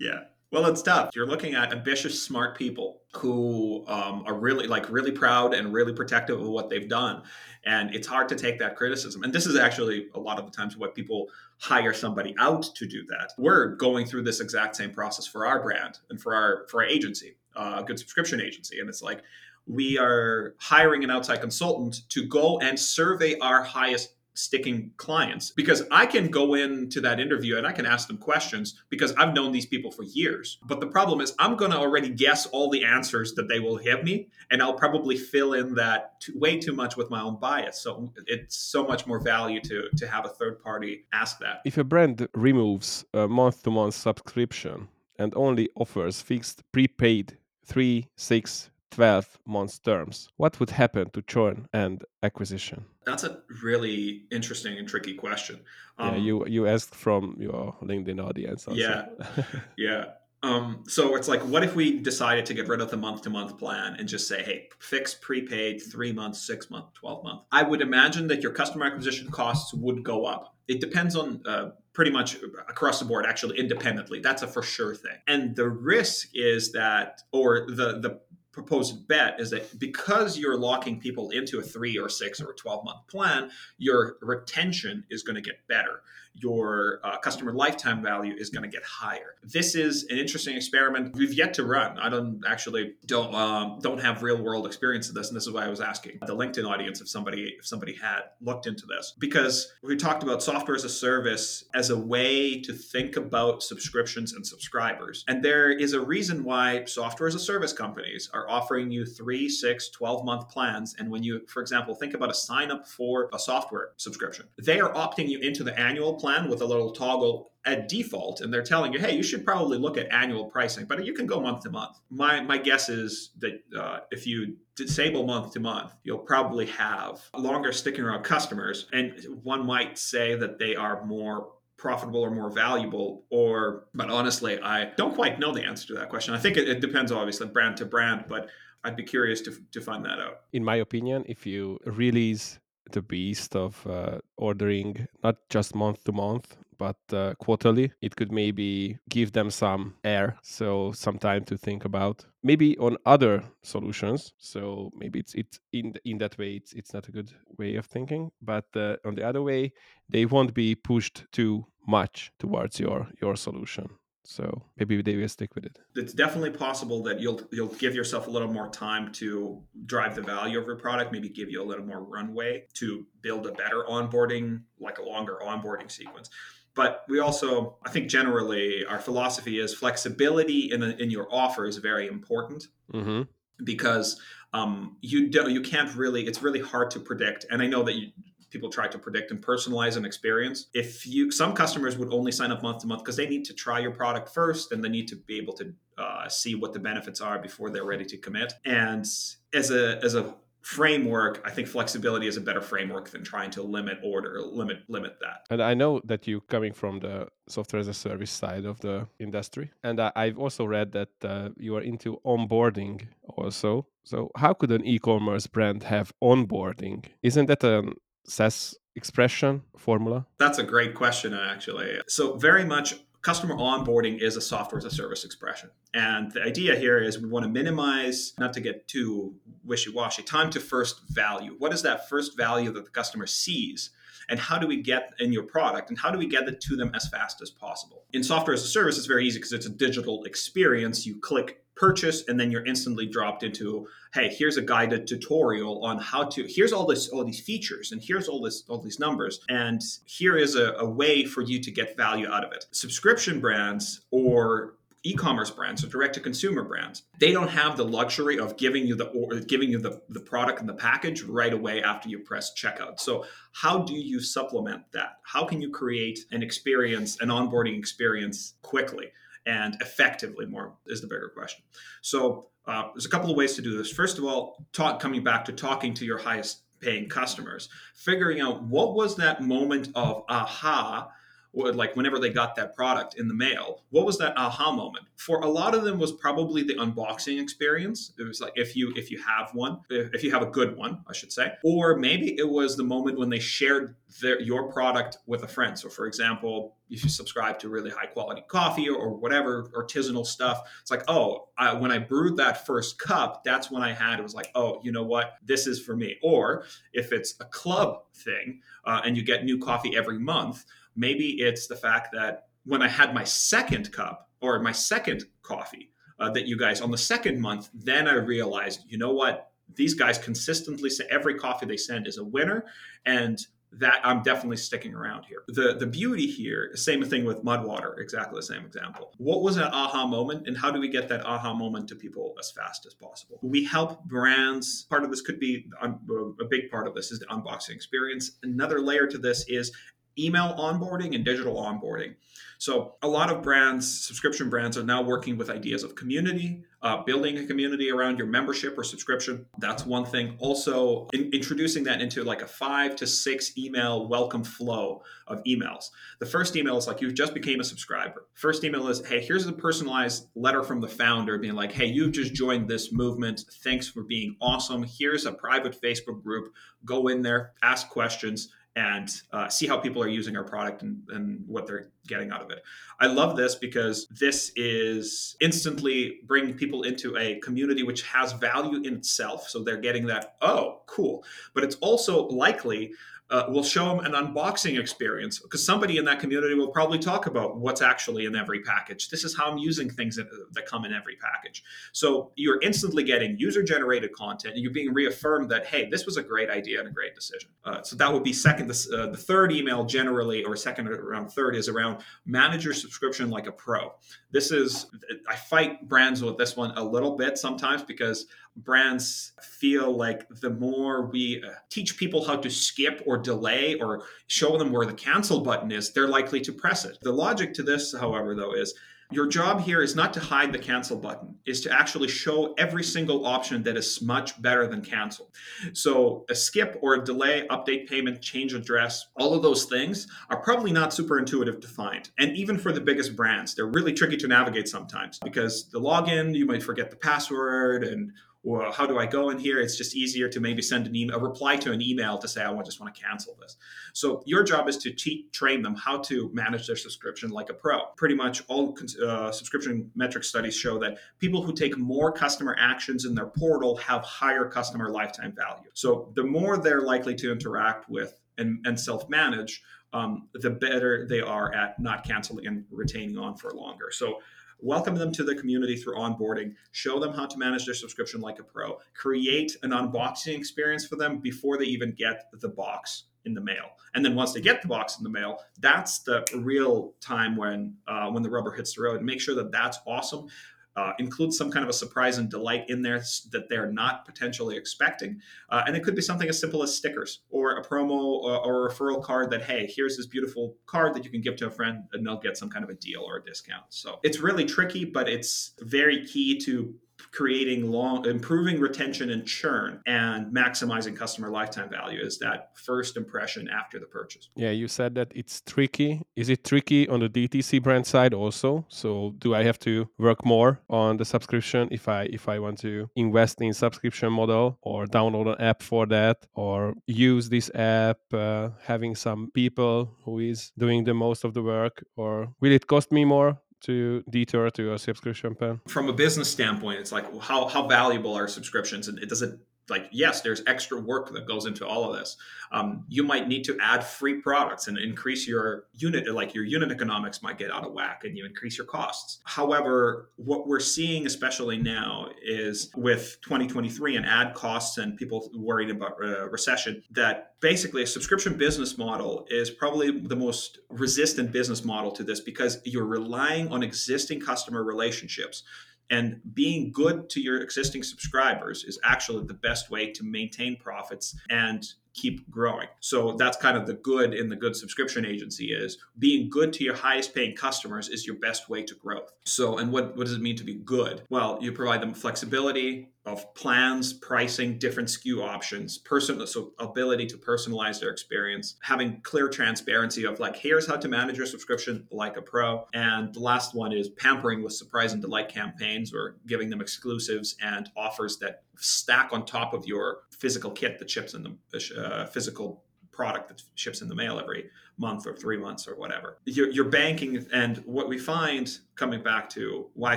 Yeah 0.00 0.20
well, 0.52 0.66
it's 0.66 0.82
tough. 0.82 1.10
You're 1.14 1.26
looking 1.26 1.54
at 1.54 1.72
ambitious, 1.72 2.22
smart 2.22 2.58
people 2.58 3.00
who 3.14 3.84
um, 3.88 4.22
are 4.26 4.34
really 4.34 4.66
like 4.66 4.90
really 4.90 5.10
proud 5.10 5.54
and 5.54 5.72
really 5.72 5.94
protective 5.94 6.38
of 6.38 6.46
what 6.46 6.68
they've 6.68 6.88
done, 6.88 7.22
and 7.64 7.94
it's 7.94 8.06
hard 8.06 8.28
to 8.28 8.36
take 8.36 8.58
that 8.58 8.76
criticism. 8.76 9.22
And 9.22 9.32
this 9.32 9.46
is 9.46 9.56
actually 9.56 10.08
a 10.14 10.20
lot 10.20 10.38
of 10.38 10.44
the 10.44 10.50
times 10.50 10.76
what 10.76 10.94
people 10.94 11.28
hire 11.58 11.94
somebody 11.94 12.34
out 12.38 12.64
to 12.74 12.86
do 12.86 13.02
that. 13.06 13.32
We're 13.38 13.76
going 13.76 14.04
through 14.04 14.24
this 14.24 14.40
exact 14.40 14.76
same 14.76 14.90
process 14.90 15.26
for 15.26 15.46
our 15.46 15.62
brand 15.62 15.98
and 16.10 16.20
for 16.20 16.34
our 16.34 16.66
for 16.68 16.82
our 16.82 16.88
agency, 16.88 17.36
uh, 17.56 17.76
a 17.78 17.82
good 17.82 17.98
subscription 17.98 18.38
agency, 18.38 18.78
and 18.78 18.90
it's 18.90 19.02
like 19.02 19.22
we 19.66 19.96
are 19.96 20.54
hiring 20.58 21.02
an 21.02 21.10
outside 21.10 21.40
consultant 21.40 22.02
to 22.10 22.26
go 22.26 22.58
and 22.58 22.78
survey 22.78 23.38
our 23.38 23.62
highest 23.62 24.16
sticking 24.34 24.92
clients 24.96 25.50
because 25.50 25.82
I 25.90 26.06
can 26.06 26.28
go 26.28 26.54
into 26.54 27.00
that 27.02 27.20
interview 27.20 27.58
and 27.58 27.66
I 27.66 27.72
can 27.72 27.86
ask 27.86 28.08
them 28.08 28.18
questions 28.18 28.82
because 28.88 29.12
I've 29.12 29.34
known 29.34 29.52
these 29.52 29.66
people 29.66 29.90
for 29.90 30.04
years. 30.04 30.58
But 30.64 30.80
the 30.80 30.86
problem 30.86 31.20
is, 31.20 31.34
I'm 31.38 31.56
going 31.56 31.70
to 31.70 31.78
already 31.78 32.08
guess 32.08 32.46
all 32.46 32.70
the 32.70 32.84
answers 32.84 33.34
that 33.34 33.48
they 33.48 33.60
will 33.60 33.78
give 33.78 34.02
me, 34.04 34.28
and 34.50 34.62
I'll 34.62 34.74
probably 34.74 35.16
fill 35.16 35.52
in 35.52 35.74
that 35.74 36.20
too, 36.20 36.32
way 36.36 36.58
too 36.58 36.72
much 36.72 36.96
with 36.96 37.10
my 37.10 37.20
own 37.20 37.38
bias. 37.38 37.80
So 37.80 38.12
it's 38.26 38.56
so 38.56 38.86
much 38.86 39.06
more 39.06 39.20
value 39.20 39.60
to 39.60 39.88
to 39.96 40.06
have 40.06 40.24
a 40.24 40.28
third 40.28 40.62
party 40.62 41.06
ask 41.12 41.38
that. 41.40 41.60
If 41.64 41.78
a 41.78 41.84
brand 41.84 42.28
removes 42.34 43.04
a 43.14 43.28
month 43.28 43.62
to 43.64 43.70
month 43.70 43.94
subscription 43.94 44.88
and 45.18 45.34
only 45.36 45.68
offers 45.76 46.20
fixed 46.20 46.62
prepaid 46.72 47.38
three, 47.64 48.08
six, 48.16 48.70
12 48.92 49.38
months 49.46 49.78
terms, 49.78 50.28
what 50.36 50.58
would 50.60 50.70
happen 50.70 51.10
to 51.10 51.22
churn 51.22 51.68
and 51.72 52.04
acquisition? 52.22 52.84
That's 53.04 53.24
a 53.24 53.40
really 53.62 54.24
interesting 54.30 54.78
and 54.78 54.86
tricky 54.86 55.14
question. 55.14 55.60
Um, 55.98 56.14
yeah, 56.14 56.20
you 56.20 56.46
you 56.46 56.66
asked 56.66 56.94
from 56.94 57.36
your 57.40 57.74
LinkedIn 57.82 58.22
audience. 58.22 58.68
Also. 58.68 58.80
Yeah, 58.80 59.06
yeah. 59.76 60.04
Um, 60.44 60.82
so 60.88 61.14
it's 61.14 61.28
like, 61.28 61.40
what 61.42 61.62
if 61.62 61.76
we 61.76 62.00
decided 62.00 62.46
to 62.46 62.54
get 62.54 62.66
rid 62.66 62.80
of 62.80 62.90
the 62.90 62.96
month 62.96 63.22
to 63.22 63.30
month 63.30 63.58
plan 63.58 63.94
and 63.98 64.08
just 64.08 64.26
say, 64.26 64.42
hey, 64.42 64.68
fixed 64.80 65.20
prepaid 65.20 65.80
three 65.80 66.12
months, 66.12 66.44
six 66.44 66.68
month, 66.68 66.92
12 66.94 67.22
month? 67.22 67.42
I 67.52 67.62
would 67.62 67.80
imagine 67.80 68.26
that 68.26 68.42
your 68.42 68.50
customer 68.50 68.86
acquisition 68.86 69.30
costs 69.30 69.72
would 69.72 70.02
go 70.02 70.26
up. 70.26 70.56
It 70.66 70.80
depends 70.80 71.14
on 71.14 71.42
uh, 71.46 71.70
pretty 71.92 72.10
much 72.10 72.38
across 72.68 72.98
the 72.98 73.04
board, 73.04 73.24
actually, 73.24 73.58
independently. 73.58 74.18
That's 74.18 74.42
a 74.42 74.48
for 74.48 74.62
sure 74.62 74.96
thing. 74.96 75.16
And 75.28 75.54
the 75.54 75.68
risk 75.68 76.30
is 76.34 76.72
that, 76.72 77.22
or 77.30 77.66
the, 77.68 78.00
the 78.00 78.20
proposed 78.52 79.08
bet 79.08 79.40
is 79.40 79.50
that 79.50 79.78
because 79.78 80.38
you're 80.38 80.58
locking 80.58 81.00
people 81.00 81.30
into 81.30 81.58
a 81.58 81.62
three 81.62 81.98
or 81.98 82.08
six 82.08 82.40
or 82.40 82.52
12 82.52 82.84
month 82.84 83.06
plan, 83.08 83.50
your 83.78 84.16
retention 84.20 85.04
is 85.10 85.22
going 85.22 85.36
to 85.36 85.42
get 85.42 85.66
better 85.66 86.02
your 86.34 87.00
uh, 87.04 87.18
customer 87.18 87.52
lifetime 87.52 88.02
value 88.02 88.34
is 88.36 88.50
going 88.50 88.62
to 88.62 88.68
get 88.68 88.82
higher. 88.84 89.34
This 89.42 89.74
is 89.74 90.04
an 90.10 90.18
interesting 90.18 90.56
experiment 90.56 91.14
we've 91.14 91.34
yet 91.34 91.54
to 91.54 91.64
run. 91.64 91.98
I 91.98 92.08
don't 92.08 92.42
actually 92.48 92.94
don't 93.06 93.34
um, 93.34 93.78
don't 93.80 94.00
have 94.00 94.22
real 94.22 94.42
world 94.42 94.66
experience 94.66 95.08
of 95.08 95.14
this, 95.14 95.28
and 95.28 95.36
this 95.36 95.46
is 95.46 95.52
why 95.52 95.64
I 95.64 95.68
was 95.68 95.80
asking 95.80 96.18
the 96.26 96.34
LinkedIn 96.34 96.68
audience 96.68 97.00
if 97.00 97.08
somebody 97.08 97.54
if 97.58 97.66
somebody 97.66 97.94
had 97.94 98.22
looked 98.40 98.66
into 98.66 98.86
this 98.86 99.14
because 99.18 99.72
we 99.82 99.96
talked 99.96 100.22
about 100.22 100.42
software 100.42 100.76
as 100.76 100.84
a 100.84 100.88
service 100.88 101.64
as 101.74 101.90
a 101.90 101.98
way 101.98 102.60
to 102.60 102.72
think 102.72 103.16
about 103.16 103.62
subscriptions 103.62 104.32
and 104.32 104.46
subscribers, 104.46 105.24
and 105.28 105.44
there 105.44 105.70
is 105.70 105.92
a 105.92 106.00
reason 106.00 106.44
why 106.44 106.84
software 106.84 107.28
as 107.28 107.34
a 107.34 107.40
service 107.40 107.72
companies 107.72 108.30
are 108.32 108.48
offering 108.48 108.90
you 108.90 109.04
three, 109.04 109.48
six, 109.48 109.90
12 109.90 110.24
month 110.24 110.48
plans, 110.48 110.94
and 110.98 111.10
when 111.10 111.22
you, 111.22 111.46
for 111.46 111.60
example, 111.60 111.94
think 111.94 112.14
about 112.14 112.30
a 112.30 112.34
sign 112.34 112.70
up 112.70 112.86
for 112.86 113.28
a 113.34 113.38
software 113.38 113.90
subscription, 113.96 114.46
they 114.58 114.80
are 114.80 114.92
opting 114.94 115.28
you 115.28 115.38
into 115.40 115.62
the 115.62 115.78
annual 115.78 116.14
plan 116.22 116.48
with 116.48 116.62
a 116.62 116.64
little 116.64 116.92
toggle 116.92 117.50
at 117.64 117.88
default 117.88 118.40
and 118.40 118.52
they're 118.52 118.62
telling 118.62 118.92
you 118.92 118.98
hey 119.00 119.14
you 119.14 119.22
should 119.24 119.44
probably 119.44 119.76
look 119.76 119.96
at 119.96 120.10
annual 120.12 120.44
pricing 120.44 120.84
but 120.84 121.04
you 121.04 121.12
can 121.12 121.26
go 121.26 121.40
month 121.40 121.62
to 121.62 121.70
month. 121.70 121.96
My 122.10 122.40
my 122.40 122.58
guess 122.58 122.88
is 122.88 123.30
that 123.38 123.60
uh, 123.76 123.98
if 124.12 124.24
you 124.24 124.56
disable 124.76 125.26
month 125.26 125.52
to 125.54 125.60
month 125.60 125.92
you'll 126.04 126.18
probably 126.34 126.66
have 126.66 127.20
longer 127.36 127.72
sticking 127.72 128.04
around 128.04 128.22
customers 128.22 128.86
and 128.92 129.12
one 129.42 129.66
might 129.66 129.98
say 129.98 130.36
that 130.36 130.60
they 130.60 130.76
are 130.76 131.04
more 131.04 131.48
profitable 131.76 132.20
or 132.20 132.30
more 132.30 132.50
valuable 132.50 133.24
or 133.30 133.86
but 133.94 134.08
honestly 134.10 134.60
i 134.60 134.92
don't 134.96 135.16
quite 135.16 135.40
know 135.40 135.52
the 135.52 135.64
answer 135.64 135.88
to 135.88 135.94
that 135.94 136.08
question. 136.08 136.34
I 136.34 136.38
think 136.38 136.56
it, 136.56 136.68
it 136.68 136.80
depends 136.80 137.10
obviously 137.10 137.48
brand 137.48 137.76
to 137.78 137.84
brand 137.84 138.26
but 138.28 138.48
i'd 138.84 138.96
be 138.96 139.04
curious 139.04 139.40
to, 139.42 139.52
to 139.72 139.80
find 139.80 140.04
that 140.04 140.18
out. 140.20 140.36
In 140.52 140.62
my 140.62 140.76
opinion 140.76 141.24
if 141.26 141.46
you 141.46 141.80
release 141.84 142.60
the 142.90 143.02
beast 143.02 143.56
of 143.56 143.86
uh, 143.86 144.18
ordering 144.36 145.06
not 145.22 145.36
just 145.48 145.74
month 145.74 146.04
to 146.04 146.12
month 146.12 146.56
but 146.78 146.96
uh, 147.12 147.34
quarterly. 147.38 147.92
It 148.00 148.16
could 148.16 148.32
maybe 148.32 148.98
give 149.08 149.32
them 149.32 149.50
some 149.50 149.94
air 150.02 150.36
so 150.42 150.90
some 150.92 151.16
time 151.18 151.44
to 151.44 151.56
think 151.56 151.84
about 151.84 152.26
maybe 152.42 152.76
on 152.78 152.96
other 153.06 153.44
solutions. 153.62 154.32
So 154.38 154.90
maybe 154.96 155.20
it's 155.20 155.34
it's 155.34 155.60
in 155.72 155.94
in 156.04 156.18
that 156.18 156.36
way 156.38 156.54
it's 156.54 156.72
it's 156.72 156.92
not 156.92 157.08
a 157.08 157.12
good 157.12 157.30
way 157.58 157.76
of 157.76 157.86
thinking 157.86 158.30
but 158.40 158.66
uh, 158.74 158.96
on 159.04 159.14
the 159.14 159.26
other 159.28 159.42
way 159.42 159.72
they 160.08 160.26
won't 160.26 160.54
be 160.54 160.74
pushed 160.74 161.24
too 161.32 161.66
much 161.86 162.32
towards 162.38 162.80
your 162.80 163.08
your 163.20 163.36
solution 163.36 163.88
so 164.24 164.62
maybe 164.76 165.00
they 165.02 165.16
will 165.16 165.28
stick 165.28 165.54
with 165.54 165.64
it. 165.64 165.78
It's 165.96 166.12
definitely 166.12 166.50
possible 166.50 167.02
that 167.04 167.20
you'll 167.20 167.40
you'll 167.50 167.68
give 167.68 167.94
yourself 167.94 168.26
a 168.26 168.30
little 168.30 168.52
more 168.52 168.68
time 168.68 169.12
to 169.14 169.62
drive 169.86 170.14
the 170.14 170.22
value 170.22 170.58
of 170.58 170.66
your 170.66 170.76
product, 170.76 171.12
maybe 171.12 171.28
give 171.28 171.50
you 171.50 171.62
a 171.62 171.64
little 171.64 171.84
more 171.84 172.02
runway 172.02 172.64
to 172.74 173.06
build 173.20 173.46
a 173.46 173.52
better 173.52 173.84
onboarding, 173.88 174.62
like 174.78 174.98
a 174.98 175.02
longer 175.02 175.38
onboarding 175.42 175.90
sequence. 175.90 176.30
But 176.74 177.04
we 177.08 177.20
also, 177.20 177.76
I 177.84 177.90
think 177.90 178.08
generally 178.08 178.84
our 178.86 178.98
philosophy 178.98 179.58
is 179.58 179.74
flexibility 179.74 180.72
in, 180.72 180.80
the, 180.80 180.96
in 181.02 181.10
your 181.10 181.28
offer 181.30 181.66
is 181.66 181.76
very 181.76 182.06
important. 182.06 182.68
Mm-hmm. 182.92 183.22
because 183.64 184.20
um, 184.52 184.96
you 185.00 185.30
don't 185.30 185.50
you 185.50 185.62
can't 185.62 185.94
really 185.94 186.26
it's 186.26 186.42
really 186.42 186.60
hard 186.60 186.90
to 186.90 187.00
predict 187.00 187.46
and 187.50 187.62
i 187.62 187.66
know 187.66 187.82
that 187.82 187.94
you, 187.94 188.08
people 188.52 188.70
try 188.70 188.86
to 188.86 188.98
predict 188.98 189.30
and 189.30 189.40
personalize 189.40 189.96
an 189.96 190.04
experience. 190.04 190.66
If 190.74 191.06
you 191.06 191.30
some 191.30 191.54
customers 191.54 191.96
would 191.98 192.12
only 192.12 192.32
sign 192.32 192.52
up 192.52 192.62
month 192.62 192.80
to 192.82 192.86
month 192.86 193.02
because 193.02 193.16
they 193.16 193.28
need 193.28 193.44
to 193.46 193.54
try 193.54 193.78
your 193.78 193.92
product 193.92 194.28
first 194.28 194.72
and 194.72 194.84
they 194.84 194.88
need 194.88 195.08
to 195.08 195.16
be 195.16 195.36
able 195.38 195.54
to 195.54 195.72
uh, 195.98 196.28
see 196.28 196.54
what 196.54 196.72
the 196.72 196.78
benefits 196.78 197.20
are 197.20 197.38
before 197.38 197.70
they're 197.70 197.84
ready 197.84 198.04
to 198.04 198.16
commit. 198.16 198.52
And 198.64 199.06
as 199.54 199.70
a 199.70 199.98
as 200.02 200.14
a 200.14 200.34
framework 200.62 201.42
i 201.44 201.50
think 201.50 201.66
flexibility 201.66 202.28
is 202.28 202.36
a 202.36 202.40
better 202.40 202.60
framework 202.60 203.10
than 203.10 203.24
trying 203.24 203.50
to 203.50 203.60
limit 203.60 203.98
order 204.04 204.40
limit 204.40 204.78
limit 204.86 205.16
that. 205.20 205.44
And 205.50 205.60
i 205.60 205.74
know 205.74 206.00
that 206.04 206.28
you 206.28 206.40
coming 206.42 206.72
from 206.72 207.00
the 207.00 207.26
software 207.48 207.80
as 207.80 207.88
a 207.88 207.94
service 207.94 208.30
side 208.30 208.64
of 208.64 208.78
the 208.78 209.08
industry 209.18 209.72
and 209.82 210.00
i've 210.00 210.38
also 210.38 210.64
read 210.64 210.92
that 210.92 211.08
uh, 211.24 211.48
you 211.58 211.74
are 211.76 211.80
into 211.80 212.20
onboarding 212.24 213.08
also. 213.36 213.86
So 214.04 214.30
how 214.36 214.52
could 214.54 214.70
an 214.72 214.84
e-commerce 214.84 215.46
brand 215.46 215.84
have 215.84 216.12
onboarding? 216.22 217.04
Isn't 217.22 217.46
that 217.46 217.64
a 217.64 217.84
SaaS 218.24 218.74
expression 218.94 219.62
formula 219.78 220.26
that's 220.38 220.58
a 220.58 220.62
great 220.62 220.94
question 220.94 221.32
actually 221.32 221.98
so 222.06 222.36
very 222.36 222.64
much 222.64 222.94
customer 223.22 223.54
onboarding 223.54 224.20
is 224.20 224.36
a 224.36 224.40
software 224.40 224.78
as 224.78 224.84
a 224.84 224.90
service 224.90 225.24
expression. 225.24 225.70
And 225.94 226.30
the 226.32 226.42
idea 226.42 226.74
here 226.74 226.98
is 226.98 227.18
we 227.18 227.28
want 227.28 227.44
to 227.44 227.50
minimize, 227.50 228.34
not 228.38 228.52
to 228.54 228.60
get 228.60 228.88
too 228.88 229.34
wishy 229.64 229.90
washy, 229.90 230.22
time 230.22 230.50
to 230.50 230.60
first 230.60 231.00
value. 231.08 231.54
What 231.58 231.72
is 231.72 231.82
that 231.82 232.08
first 232.08 232.36
value 232.36 232.72
that 232.72 232.84
the 232.84 232.90
customer 232.90 233.26
sees? 233.26 233.90
And 234.28 234.38
how 234.38 234.58
do 234.58 234.66
we 234.66 234.82
get 234.82 235.12
in 235.18 235.32
your 235.32 235.42
product 235.42 235.90
and 235.90 235.98
how 235.98 236.10
do 236.10 236.18
we 236.18 236.26
get 236.26 236.48
it 236.48 236.60
to 236.62 236.76
them 236.76 236.90
as 236.94 237.08
fast 237.08 237.42
as 237.42 237.50
possible? 237.50 238.04
In 238.12 238.22
software 238.22 238.54
as 238.54 238.64
a 238.64 238.68
service, 238.68 238.96
it's 238.96 239.06
very 239.06 239.26
easy 239.26 239.38
because 239.38 239.52
it's 239.52 239.66
a 239.66 239.70
digital 239.70 240.24
experience. 240.24 241.06
You 241.06 241.16
click 241.16 241.64
purchase 241.82 242.22
and 242.28 242.38
then 242.38 242.48
you're 242.48 242.64
instantly 242.64 243.06
dropped 243.06 243.42
into 243.42 243.88
hey 244.14 244.28
here's 244.28 244.56
a 244.56 244.62
guided 244.62 245.04
tutorial 245.04 245.84
on 245.84 245.98
how 245.98 246.22
to 246.22 246.46
here's 246.46 246.72
all 246.72 246.86
this 246.86 247.08
all 247.08 247.24
these 247.24 247.40
features 247.40 247.90
and 247.90 248.00
here's 248.00 248.28
all 248.28 248.40
this 248.40 248.62
all 248.68 248.78
these 248.78 249.00
numbers 249.00 249.40
and 249.48 249.82
here 250.04 250.36
is 250.36 250.54
a, 250.54 250.74
a 250.74 250.88
way 250.88 251.24
for 251.24 251.42
you 251.42 251.60
to 251.60 251.72
get 251.72 251.96
value 251.96 252.28
out 252.28 252.44
of 252.44 252.52
it. 252.52 252.66
Subscription 252.70 253.40
brands 253.40 254.02
or 254.12 254.76
e-commerce 255.02 255.50
brands 255.50 255.82
or 255.82 255.88
direct 255.88 256.14
to 256.14 256.20
consumer 256.20 256.62
brands 256.62 257.02
they 257.18 257.32
don't 257.32 257.50
have 257.50 257.76
the 257.76 257.84
luxury 257.84 258.38
of 258.38 258.56
giving 258.56 258.86
you 258.86 258.94
the 258.94 259.06
or 259.06 259.40
giving 259.40 259.68
you 259.68 259.78
the, 259.78 260.00
the 260.10 260.20
product 260.20 260.60
and 260.60 260.68
the 260.68 260.74
package 260.74 261.22
right 261.24 261.52
away 261.52 261.82
after 261.82 262.08
you 262.08 262.20
press 262.20 262.52
checkout. 262.56 263.00
So 263.00 263.24
how 263.50 263.78
do 263.78 263.94
you 263.94 264.20
supplement 264.20 264.82
that? 264.92 265.18
How 265.24 265.44
can 265.44 265.60
you 265.60 265.70
create 265.70 266.20
an 266.30 266.44
experience 266.44 267.20
an 267.20 267.28
onboarding 267.28 267.76
experience 267.76 268.54
quickly 268.62 269.06
and 269.46 269.76
effectively 269.80 270.46
more 270.46 270.74
is 270.86 271.00
the 271.00 271.06
bigger 271.06 271.28
question. 271.28 271.64
So 272.00 272.48
uh, 272.66 272.88
there's 272.94 273.06
a 273.06 273.08
couple 273.10 273.30
of 273.30 273.36
ways 273.36 273.54
to 273.56 273.62
do 273.62 273.76
this. 273.76 273.90
First 273.90 274.18
of 274.18 274.24
all, 274.24 274.64
talk, 274.72 275.00
coming 275.00 275.24
back 275.24 275.44
to 275.46 275.52
talking 275.52 275.94
to 275.94 276.04
your 276.04 276.18
highest 276.18 276.62
paying 276.80 277.08
customers, 277.08 277.68
figuring 277.94 278.40
out 278.40 278.62
what 278.62 278.94
was 278.94 279.16
that 279.16 279.42
moment 279.42 279.88
of 279.94 280.24
aha 280.28 281.10
like 281.54 281.96
whenever 281.96 282.18
they 282.18 282.30
got 282.30 282.56
that 282.56 282.74
product 282.74 283.18
in 283.18 283.28
the 283.28 283.34
mail 283.34 283.82
what 283.92 284.06
was 284.06 284.16
that 284.18 284.32
aha 284.38 284.72
moment? 284.72 285.04
For 285.16 285.40
a 285.40 285.48
lot 285.48 285.74
of 285.74 285.84
them 285.84 285.98
was 285.98 286.12
probably 286.12 286.62
the 286.62 286.74
unboxing 286.76 287.40
experience. 287.40 288.12
It 288.18 288.22
was 288.22 288.40
like 288.40 288.54
if 288.56 288.74
you 288.74 288.92
if 288.96 289.10
you 289.10 289.22
have 289.22 289.50
one 289.52 289.80
if 289.90 290.24
you 290.24 290.30
have 290.30 290.42
a 290.42 290.46
good 290.46 290.76
one 290.76 291.04
i 291.08 291.12
should 291.12 291.30
say. 291.30 291.52
Or 291.62 291.96
maybe 291.96 292.36
it 292.38 292.48
was 292.48 292.76
the 292.76 292.82
moment 292.82 293.18
when 293.18 293.28
they 293.28 293.38
shared 293.38 293.94
their 294.22 294.40
your 294.40 294.72
product 294.72 295.18
with 295.26 295.42
a 295.42 295.48
friend. 295.48 295.78
So 295.78 295.90
for 295.90 296.06
example 296.06 296.76
if 296.88 297.04
you 297.04 297.10
subscribe 297.10 297.58
to 297.58 297.68
really 297.68 297.90
high 297.90 298.06
quality 298.06 298.42
coffee 298.48 298.88
or, 298.88 299.12
whatever 299.12 299.70
artisanal 299.76 300.26
stuff 300.26 300.60
it's 300.80 300.90
like 300.90 301.04
oh 301.08 301.48
I, 301.56 301.74
when 301.74 301.90
i 301.90 301.98
brewed 301.98 302.36
that 302.38 302.66
first 302.66 302.98
cup 302.98 303.44
that's 303.44 303.70
when 303.70 303.82
i 303.82 303.92
had 303.92 304.18
it 304.18 304.22
was 304.22 304.34
like 304.34 304.50
oh 304.54 304.80
you 304.82 304.90
know 304.90 305.02
what? 305.02 305.34
This 305.44 305.66
is 305.66 305.80
for 305.82 305.94
me. 305.94 306.16
Or 306.22 306.64
if 306.92 307.12
it's 307.12 307.34
a 307.40 307.44
club 307.44 308.04
thing 308.14 308.62
uh, 308.84 309.02
and 309.04 309.16
you 309.16 309.22
get 309.22 309.44
new 309.44 309.58
coffee 309.58 309.96
every 309.96 310.18
month 310.18 310.64
Maybe 310.96 311.40
it's 311.40 311.66
the 311.66 311.76
fact 311.76 312.08
that 312.12 312.46
when 312.64 312.82
I 312.82 312.88
had 312.88 313.14
my 313.14 313.24
second 313.24 313.92
cup 313.92 314.28
or 314.40 314.58
my 314.60 314.72
second 314.72 315.24
coffee 315.42 315.90
uh, 316.18 316.30
that 316.30 316.46
you 316.46 316.56
guys 316.56 316.80
on 316.80 316.90
the 316.90 316.98
second 316.98 317.40
month, 317.40 317.70
then 317.74 318.06
I 318.06 318.14
realized, 318.14 318.84
you 318.86 318.98
know 318.98 319.12
what? 319.12 319.50
These 319.74 319.94
guys 319.94 320.18
consistently 320.18 320.90
say 320.90 321.04
every 321.10 321.34
coffee 321.34 321.66
they 321.66 321.76
send 321.76 322.06
is 322.06 322.18
a 322.18 322.24
winner. 322.24 322.66
And 323.06 323.44
that 323.72 324.00
I'm 324.04 324.22
definitely 324.22 324.58
sticking 324.58 324.94
around 324.94 325.24
here. 325.24 325.44
The 325.48 325.76
the 325.78 325.86
beauty 325.86 326.26
here, 326.26 326.70
same 326.74 327.02
thing 327.04 327.24
with 327.24 327.42
Mudwater, 327.42 327.98
exactly 327.98 328.38
the 328.38 328.42
same 328.42 328.64
example. 328.64 329.12
What 329.16 329.42
was 329.42 329.56
that 329.56 329.72
aha 329.72 330.06
moment 330.06 330.46
and 330.46 330.56
how 330.56 330.70
do 330.70 330.78
we 330.80 330.88
get 330.88 331.08
that 331.08 331.24
aha 331.24 331.54
moment 331.54 331.88
to 331.88 331.94
people 331.94 332.34
as 332.38 332.50
fast 332.50 332.86
as 332.86 332.94
possible? 332.94 333.38
We 333.42 333.64
help 333.64 334.04
brands. 334.04 334.84
Part 334.90 335.04
of 335.04 335.10
this 335.10 335.22
could 335.22 335.40
be 335.40 335.66
a 335.80 336.44
big 336.50 336.70
part 336.70 336.86
of 336.86 336.94
this 336.94 337.10
is 337.10 337.18
the 337.18 337.26
unboxing 337.26 337.70
experience. 337.70 338.32
Another 338.42 338.80
layer 338.80 339.06
to 339.06 339.18
this 339.18 339.46
is 339.48 339.72
email 340.18 340.54
onboarding 340.58 341.14
and 341.14 341.24
digital 341.24 341.56
onboarding. 341.56 342.14
So, 342.58 342.94
a 343.02 343.08
lot 343.08 343.28
of 343.28 343.42
brands, 343.42 344.06
subscription 344.06 344.48
brands, 344.48 344.78
are 344.78 344.84
now 344.84 345.02
working 345.02 345.36
with 345.36 345.50
ideas 345.50 345.82
of 345.82 345.96
community, 345.96 346.62
uh, 346.80 347.02
building 347.02 347.36
a 347.38 347.44
community 347.44 347.90
around 347.90 348.18
your 348.18 348.28
membership 348.28 348.78
or 348.78 348.84
subscription. 348.84 349.46
That's 349.58 349.84
one 349.84 350.04
thing. 350.04 350.36
Also, 350.38 351.08
in, 351.12 351.30
introducing 351.32 351.82
that 351.84 352.00
into 352.00 352.22
like 352.22 352.40
a 352.40 352.46
five 352.46 352.94
to 352.96 353.06
six 353.06 353.58
email 353.58 354.06
welcome 354.08 354.44
flow 354.44 355.02
of 355.26 355.42
emails. 355.42 355.90
The 356.20 356.26
first 356.26 356.54
email 356.54 356.76
is 356.76 356.86
like, 356.86 357.00
you 357.00 357.10
just 357.12 357.34
became 357.34 357.58
a 357.58 357.64
subscriber. 357.64 358.26
First 358.34 358.62
email 358.62 358.86
is, 358.86 359.04
hey, 359.04 359.20
here's 359.20 359.46
a 359.46 359.52
personalized 359.52 360.28
letter 360.36 360.62
from 360.62 360.80
the 360.80 360.88
founder 360.88 361.38
being 361.38 361.54
like, 361.54 361.72
hey, 361.72 361.86
you've 361.86 362.12
just 362.12 362.32
joined 362.32 362.68
this 362.68 362.92
movement. 362.92 363.44
Thanks 363.64 363.88
for 363.88 364.04
being 364.04 364.36
awesome. 364.40 364.84
Here's 364.84 365.26
a 365.26 365.32
private 365.32 365.76
Facebook 365.82 366.22
group. 366.22 366.52
Go 366.84 367.08
in 367.08 367.22
there, 367.22 367.54
ask 367.62 367.88
questions 367.88 368.50
and 368.74 369.10
uh, 369.32 369.48
see 369.48 369.66
how 369.66 369.76
people 369.76 370.02
are 370.02 370.08
using 370.08 370.36
our 370.36 370.44
product 370.44 370.82
and, 370.82 371.02
and 371.10 371.44
what 371.46 371.66
they're 371.66 371.88
getting 372.06 372.30
out 372.30 372.40
of 372.40 372.50
it. 372.50 372.62
I 373.00 373.06
love 373.06 373.36
this 373.36 373.54
because 373.54 374.06
this 374.08 374.50
is 374.56 375.36
instantly 375.40 376.20
bringing 376.24 376.54
people 376.54 376.82
into 376.82 377.16
a 377.18 377.38
community 377.40 377.82
which 377.82 378.02
has 378.02 378.32
value 378.32 378.78
in 378.82 378.94
itself. 378.94 379.48
So 379.48 379.62
they're 379.62 379.76
getting 379.76 380.06
that, 380.06 380.36
oh, 380.40 380.80
cool. 380.86 381.24
But 381.52 381.64
it's 381.64 381.76
also 381.76 382.26
likely 382.28 382.92
uh, 383.32 383.46
we'll 383.48 383.64
show 383.64 383.86
them 383.86 384.04
an 384.04 384.12
unboxing 384.12 384.78
experience 384.78 385.38
because 385.38 385.64
somebody 385.64 385.96
in 385.96 386.04
that 386.04 386.20
community 386.20 386.54
will 386.54 386.68
probably 386.68 386.98
talk 386.98 387.26
about 387.26 387.56
what's 387.56 387.80
actually 387.80 388.26
in 388.26 388.36
every 388.36 388.60
package. 388.60 389.08
This 389.08 389.24
is 389.24 389.34
how 389.34 389.50
I'm 389.50 389.56
using 389.56 389.88
things 389.88 390.16
that, 390.16 390.28
that 390.52 390.66
come 390.66 390.84
in 390.84 390.92
every 390.92 391.16
package. 391.16 391.64
So 391.92 392.32
you're 392.36 392.60
instantly 392.60 393.02
getting 393.02 393.38
user 393.38 393.62
generated 393.62 394.12
content 394.12 394.54
and 394.54 394.62
you're 394.62 394.72
being 394.72 394.92
reaffirmed 394.92 395.50
that, 395.50 395.66
hey, 395.66 395.88
this 395.90 396.04
was 396.04 396.18
a 396.18 396.22
great 396.22 396.50
idea 396.50 396.78
and 396.80 396.88
a 396.88 396.92
great 396.92 397.14
decision. 397.14 397.48
Uh, 397.64 397.82
so 397.82 397.96
that 397.96 398.12
would 398.12 398.22
be 398.22 398.34
second. 398.34 398.70
Uh, 398.70 399.06
the 399.06 399.16
third 399.16 399.50
email 399.50 399.84
generally, 399.84 400.44
or 400.44 400.54
second 400.54 400.88
around 400.88 401.30
third, 401.30 401.56
is 401.56 401.68
around 401.68 402.02
manage 402.26 402.66
your 402.66 402.74
subscription 402.74 403.30
like 403.30 403.46
a 403.46 403.52
pro. 403.52 403.94
This 404.30 404.52
is, 404.52 404.86
I 405.26 405.36
fight 405.36 405.88
brands 405.88 406.22
with 406.22 406.36
this 406.36 406.54
one 406.54 406.72
a 406.76 406.84
little 406.84 407.16
bit 407.16 407.38
sometimes 407.38 407.82
because 407.82 408.26
brands 408.56 409.32
feel 409.40 409.96
like 409.96 410.28
the 410.40 410.50
more 410.50 411.06
we 411.06 411.42
uh, 411.42 411.52
teach 411.70 411.96
people 411.96 412.24
how 412.24 412.36
to 412.36 412.50
skip 412.50 413.02
or 413.06 413.16
delay 413.16 413.74
or 413.76 414.04
show 414.26 414.58
them 414.58 414.72
where 414.72 414.86
the 414.86 414.92
cancel 414.92 415.40
button 415.40 415.72
is, 415.72 415.92
they're 415.92 416.08
likely 416.08 416.40
to 416.40 416.52
press 416.52 416.84
it. 416.84 416.98
The 417.02 417.12
logic 417.12 417.54
to 417.54 417.62
this, 417.62 417.94
however, 417.98 418.34
though, 418.34 418.54
is 418.54 418.74
your 419.12 419.26
job 419.26 419.60
here 419.60 419.82
is 419.82 419.94
not 419.94 420.14
to 420.14 420.20
hide 420.20 420.52
the 420.52 420.58
cancel 420.58 420.96
button, 420.96 421.34
is 421.44 421.60
to 421.62 421.70
actually 421.70 422.08
show 422.08 422.54
every 422.56 422.82
single 422.82 423.26
option 423.26 423.62
that 423.64 423.76
is 423.76 424.00
much 424.00 424.40
better 424.40 424.66
than 424.66 424.80
cancel. 424.80 425.30
So 425.74 426.24
a 426.30 426.34
skip 426.34 426.78
or 426.80 426.94
a 426.94 427.04
delay, 427.04 427.46
update 427.50 427.88
payment, 427.88 428.22
change 428.22 428.54
address, 428.54 429.08
all 429.16 429.34
of 429.34 429.42
those 429.42 429.66
things 429.66 430.06
are 430.30 430.40
probably 430.40 430.72
not 430.72 430.94
super 430.94 431.18
intuitive 431.18 431.60
to 431.60 431.68
find. 431.68 432.08
And 432.18 432.34
even 432.36 432.56
for 432.56 432.72
the 432.72 432.80
biggest 432.80 433.14
brands, 433.14 433.54
they're 433.54 433.66
really 433.66 433.92
tricky 433.92 434.16
to 434.16 434.28
navigate 434.28 434.68
sometimes 434.68 435.18
because 435.22 435.68
the 435.68 435.80
login, 435.80 436.34
you 436.34 436.46
might 436.46 436.62
forget 436.62 436.90
the 436.90 436.96
password 436.96 437.84
and 437.84 438.12
well, 438.44 438.72
how 438.72 438.86
do 438.86 438.98
I 438.98 439.06
go 439.06 439.30
in 439.30 439.38
here? 439.38 439.60
It's 439.60 439.76
just 439.76 439.94
easier 439.94 440.28
to 440.28 440.40
maybe 440.40 440.62
send 440.62 440.88
an 440.88 440.96
email, 440.96 441.16
a 441.16 441.20
reply 441.20 441.56
to 441.56 441.70
an 441.70 441.80
email 441.80 442.18
to 442.18 442.26
say, 442.26 442.42
I 442.42 442.62
just 442.62 442.80
want 442.80 442.92
to 442.92 443.00
cancel 443.00 443.36
this. 443.40 443.56
So 443.92 444.22
your 444.26 444.42
job 444.42 444.68
is 444.68 444.76
to 444.78 444.90
te- 444.90 445.28
train 445.32 445.62
them 445.62 445.76
how 445.76 445.98
to 445.98 446.28
manage 446.32 446.66
their 446.66 446.76
subscription 446.76 447.30
like 447.30 447.50
a 447.50 447.54
pro. 447.54 447.86
Pretty 447.96 448.16
much 448.16 448.42
all 448.48 448.76
uh, 449.06 449.30
subscription 449.30 449.90
metric 449.94 450.24
studies 450.24 450.56
show 450.56 450.76
that 450.80 450.98
people 451.20 451.40
who 451.42 451.52
take 451.52 451.78
more 451.78 452.10
customer 452.10 452.56
actions 452.58 453.04
in 453.04 453.14
their 453.14 453.26
portal 453.26 453.76
have 453.76 454.02
higher 454.02 454.44
customer 454.44 454.90
lifetime 454.90 455.32
value. 455.32 455.70
So 455.74 456.12
the 456.16 456.24
more 456.24 456.56
they're 456.56 456.82
likely 456.82 457.14
to 457.16 457.30
interact 457.30 457.88
with 457.88 458.18
and, 458.38 458.66
and 458.66 458.78
self-manage, 458.78 459.62
um, 459.92 460.28
the 460.34 460.50
better 460.50 461.06
they 461.06 461.20
are 461.20 461.54
at 461.54 461.78
not 461.78 462.04
canceling 462.04 462.46
and 462.46 462.64
retaining 462.70 463.18
on 463.18 463.36
for 463.36 463.52
longer. 463.52 463.90
So 463.92 464.20
welcome 464.62 464.94
them 464.94 465.12
to 465.12 465.24
the 465.24 465.34
community 465.34 465.76
through 465.76 465.96
onboarding, 465.96 466.54
show 466.70 466.98
them 466.98 467.12
how 467.12 467.26
to 467.26 467.36
manage 467.36 467.66
their 467.66 467.74
subscription 467.74 468.20
like 468.20 468.38
a 468.38 468.44
pro, 468.44 468.78
create 468.94 469.56
an 469.62 469.70
unboxing 469.70 470.36
experience 470.36 470.86
for 470.86 470.96
them 470.96 471.18
before 471.18 471.58
they 471.58 471.64
even 471.64 471.92
get 471.92 472.30
the 472.40 472.48
box 472.48 473.04
in 473.24 473.34
the 473.34 473.40
mail. 473.40 473.66
And 473.94 474.04
then 474.04 474.14
once 474.14 474.32
they 474.32 474.40
get 474.40 474.62
the 474.62 474.68
box 474.68 474.98
in 474.98 475.04
the 475.04 475.10
mail, 475.10 475.38
that's 475.60 476.00
the 476.00 476.24
real 476.34 476.94
time 477.00 477.36
when 477.36 477.76
uh, 477.86 478.08
when 478.10 478.22
the 478.22 478.30
rubber 478.30 478.52
hits 478.52 478.74
the 478.74 478.82
road. 478.82 479.02
Make 479.02 479.20
sure 479.20 479.34
that 479.34 479.52
that's 479.52 479.78
awesome. 479.86 480.28
Uh, 480.76 480.92
include 480.98 481.32
some 481.32 481.50
kind 481.50 481.62
of 481.62 481.68
a 481.68 481.72
surprise 481.72 482.18
and 482.18 482.30
delight 482.30 482.64
in 482.68 482.82
there 482.82 483.02
that 483.30 483.48
they're 483.48 483.70
not 483.70 484.04
potentially 484.04 484.56
expecting. 484.56 485.20
Uh, 485.50 485.62
and 485.66 485.76
it 485.76 485.82
could 485.82 485.94
be 485.94 486.02
something 486.02 486.28
as 486.28 486.38
simple 486.38 486.62
as 486.62 486.74
stickers 486.74 487.20
or 487.30 487.56
a 487.56 487.64
promo 487.64 487.90
or, 487.90 488.38
or, 488.38 488.66
a 488.66 488.70
referral 488.70 489.02
card 489.02 489.30
that, 489.30 489.42
hey, 489.42 489.70
here's 489.74 489.96
this 489.96 490.06
beautiful 490.06 490.56
card 490.66 490.94
that 490.94 491.04
you 491.04 491.10
can 491.10 491.20
give 491.20 491.36
to 491.36 491.46
a 491.46 491.50
friend 491.50 491.84
and 491.92 492.06
they'll 492.06 492.20
get 492.20 492.36
some 492.36 492.48
kind 492.48 492.64
of 492.64 492.70
a 492.70 492.74
deal 492.74 493.02
or 493.02 493.18
a 493.18 493.24
discount. 493.24 493.64
So 493.68 493.98
it's 494.02 494.20
really 494.20 494.44
tricky, 494.44 494.84
but 494.84 495.08
it's 495.08 495.52
very 495.60 496.06
key 496.06 496.38
to 496.40 496.74
creating 497.10 497.70
long 497.70 498.06
improving 498.06 498.60
retention 498.60 499.10
and 499.10 499.26
churn 499.26 499.80
and 499.86 500.34
maximizing 500.34 500.96
customer 500.96 501.30
lifetime 501.30 501.68
value 501.68 502.00
is 502.00 502.18
that 502.18 502.56
first 502.56 502.96
impression 502.96 503.48
after 503.48 503.78
the 503.78 503.86
purchase. 503.86 504.28
Yeah 504.36 504.50
you 504.50 504.68
said 504.68 504.94
that 504.94 505.12
it's 505.14 505.40
tricky. 505.42 506.02
Is 506.16 506.28
it 506.28 506.44
tricky 506.44 506.88
on 506.88 507.00
the 507.00 507.08
dtc 507.08 507.62
brand 507.62 507.86
side 507.86 508.14
also? 508.14 508.64
So 508.68 509.14
do 509.18 509.34
i 509.34 509.42
have 509.42 509.58
to 509.60 509.88
work 509.98 510.24
more 510.24 510.60
on 510.68 510.96
the 510.96 511.04
subscription 511.04 511.68
if 511.70 511.88
i 511.88 512.02
if 512.04 512.28
i 512.28 512.38
want 512.38 512.58
to 512.58 512.88
invest 512.96 513.40
in 513.40 513.52
subscription 513.52 514.12
model 514.12 514.58
or 514.62 514.86
download 514.86 515.26
an 515.32 515.40
app 515.40 515.62
for 515.62 515.86
that 515.86 516.26
or 516.34 516.74
use 516.86 517.28
this 517.28 517.50
app 517.54 517.98
uh, 518.12 518.50
having 518.62 518.94
some 518.94 519.30
people 519.32 519.96
who 520.04 520.18
is 520.18 520.52
doing 520.58 520.84
the 520.84 520.94
most 520.94 521.24
of 521.24 521.34
the 521.34 521.42
work 521.42 521.84
or 521.96 522.32
will 522.40 522.52
it 522.52 522.66
cost 522.66 522.92
me 522.92 523.04
more 523.04 523.40
to 523.64 524.02
detour 524.10 524.50
to 524.50 524.72
a 524.72 524.78
subscription 524.78 525.34
plan? 525.34 525.60
From 525.68 525.88
a 525.88 525.92
business 525.92 526.30
standpoint, 526.30 526.80
it's 526.80 526.92
like 526.92 527.04
how 527.20 527.48
how 527.48 527.66
valuable 527.66 528.14
are 528.14 528.28
subscriptions, 528.28 528.88
and 528.88 528.98
it 528.98 529.08
does 529.08 529.22
it 529.22 529.38
like 529.72 529.88
yes 529.90 530.20
there's 530.20 530.42
extra 530.46 530.78
work 530.78 531.12
that 531.12 531.26
goes 531.26 531.46
into 531.46 531.66
all 531.66 531.90
of 531.90 531.98
this. 531.98 532.16
Um, 532.52 532.84
you 532.88 533.02
might 533.02 533.28
need 533.28 533.44
to 533.44 533.56
add 533.60 533.82
free 533.82 534.20
products 534.20 534.68
and 534.68 534.76
increase 534.76 535.26
your 535.26 535.64
unit 535.72 536.06
like 536.12 536.34
your 536.34 536.44
unit 536.44 536.70
economics 536.70 537.22
might 537.22 537.38
get 537.38 537.50
out 537.50 537.64
of 537.64 537.72
whack 537.72 538.02
and 538.04 538.16
you 538.16 538.26
increase 538.26 538.58
your 538.58 538.66
costs. 538.66 539.20
However 539.24 540.10
what 540.16 540.46
we're 540.46 540.60
seeing 540.60 541.06
especially 541.06 541.56
now 541.56 542.08
is 542.22 542.70
with 542.76 543.16
2023 543.22 543.96
and 543.96 544.06
ad 544.06 544.34
costs 544.34 544.78
and 544.78 544.96
people 544.96 545.30
worried 545.34 545.70
about 545.70 545.94
uh, 546.02 546.28
recession 546.28 546.82
that 546.90 547.34
basically 547.40 547.82
a 547.82 547.86
subscription 547.86 548.36
business 548.36 548.78
model 548.78 549.26
is 549.30 549.50
probably 549.50 549.90
the 550.00 550.16
most 550.16 550.58
resistant 550.68 551.32
business 551.32 551.64
model 551.64 551.90
to 551.90 552.04
this 552.04 552.20
because 552.20 552.60
you're 552.64 552.86
relying 552.86 553.48
on 553.48 553.62
existing 553.62 554.20
customer 554.20 554.62
relationships 554.62 555.42
and 555.92 556.20
being 556.32 556.72
good 556.72 557.10
to 557.10 557.20
your 557.20 557.42
existing 557.42 557.82
subscribers 557.82 558.64
is 558.64 558.80
actually 558.82 559.24
the 559.26 559.34
best 559.34 559.70
way 559.70 559.92
to 559.92 560.02
maintain 560.02 560.56
profits 560.56 561.14
and 561.28 561.74
keep 561.94 562.28
growing. 562.30 562.68
So 562.80 563.12
that's 563.12 563.36
kind 563.36 563.56
of 563.56 563.66
the 563.66 563.74
good 563.74 564.14
in 564.14 564.28
the 564.28 564.36
good 564.36 564.56
subscription 564.56 565.04
agency 565.04 565.52
is 565.52 565.78
being 565.98 566.30
good 566.30 566.52
to 566.54 566.64
your 566.64 566.74
highest 566.74 567.14
paying 567.14 567.36
customers 567.36 567.88
is 567.88 568.06
your 568.06 568.16
best 568.16 568.48
way 568.48 568.62
to 568.62 568.74
growth. 568.74 569.12
So 569.24 569.58
and 569.58 569.72
what, 569.72 569.96
what 569.96 570.06
does 570.06 570.16
it 570.16 570.22
mean 570.22 570.36
to 570.36 570.44
be 570.44 570.54
good? 570.54 571.02
Well, 571.10 571.38
you 571.40 571.52
provide 571.52 571.82
them 571.82 571.94
flexibility 571.94 572.88
of 573.04 573.34
plans, 573.34 573.92
pricing, 573.92 574.58
different 574.58 574.88
SKU 574.88 575.26
options, 575.26 575.78
person 575.78 576.24
so 576.26 576.52
ability 576.60 577.06
to 577.06 577.16
personalize 577.16 577.80
their 577.80 577.90
experience, 577.90 578.54
having 578.62 579.00
clear 579.02 579.28
transparency 579.28 580.04
of 580.04 580.20
like 580.20 580.36
here's 580.36 580.68
how 580.68 580.76
to 580.76 580.88
manage 580.88 581.16
your 581.16 581.26
subscription 581.26 581.86
like 581.90 582.16
a 582.16 582.22
pro. 582.22 582.64
And 582.74 583.12
the 583.12 583.20
last 583.20 583.54
one 583.54 583.72
is 583.72 583.88
pampering 583.88 584.42
with 584.42 584.52
surprise 584.52 584.92
and 584.92 585.02
delight 585.02 585.28
campaigns 585.28 585.92
or 585.92 586.16
giving 586.26 586.48
them 586.48 586.60
exclusives 586.60 587.36
and 587.42 587.68
offers 587.76 588.18
that 588.18 588.44
stack 588.56 589.12
on 589.12 589.26
top 589.26 589.52
of 589.52 589.66
your 589.66 590.02
physical 590.22 590.52
kit 590.52 590.78
that 590.78 590.88
ships 590.88 591.14
in 591.14 591.24
the 591.24 591.74
uh, 591.76 592.06
physical 592.06 592.62
product 592.92 593.26
that 593.28 593.42
ships 593.56 593.82
in 593.82 593.88
the 593.88 593.94
mail 593.94 594.20
every 594.20 594.48
month 594.78 595.04
or 595.04 595.14
three 595.16 595.36
months 595.36 595.66
or 595.66 595.74
whatever. 595.74 596.18
You're, 596.24 596.70
banking, 596.70 597.26
and 597.32 597.56
what 597.66 597.88
we 597.88 597.98
find 597.98 598.48
coming 598.76 599.02
back 599.02 599.28
to 599.30 599.68
why 599.74 599.96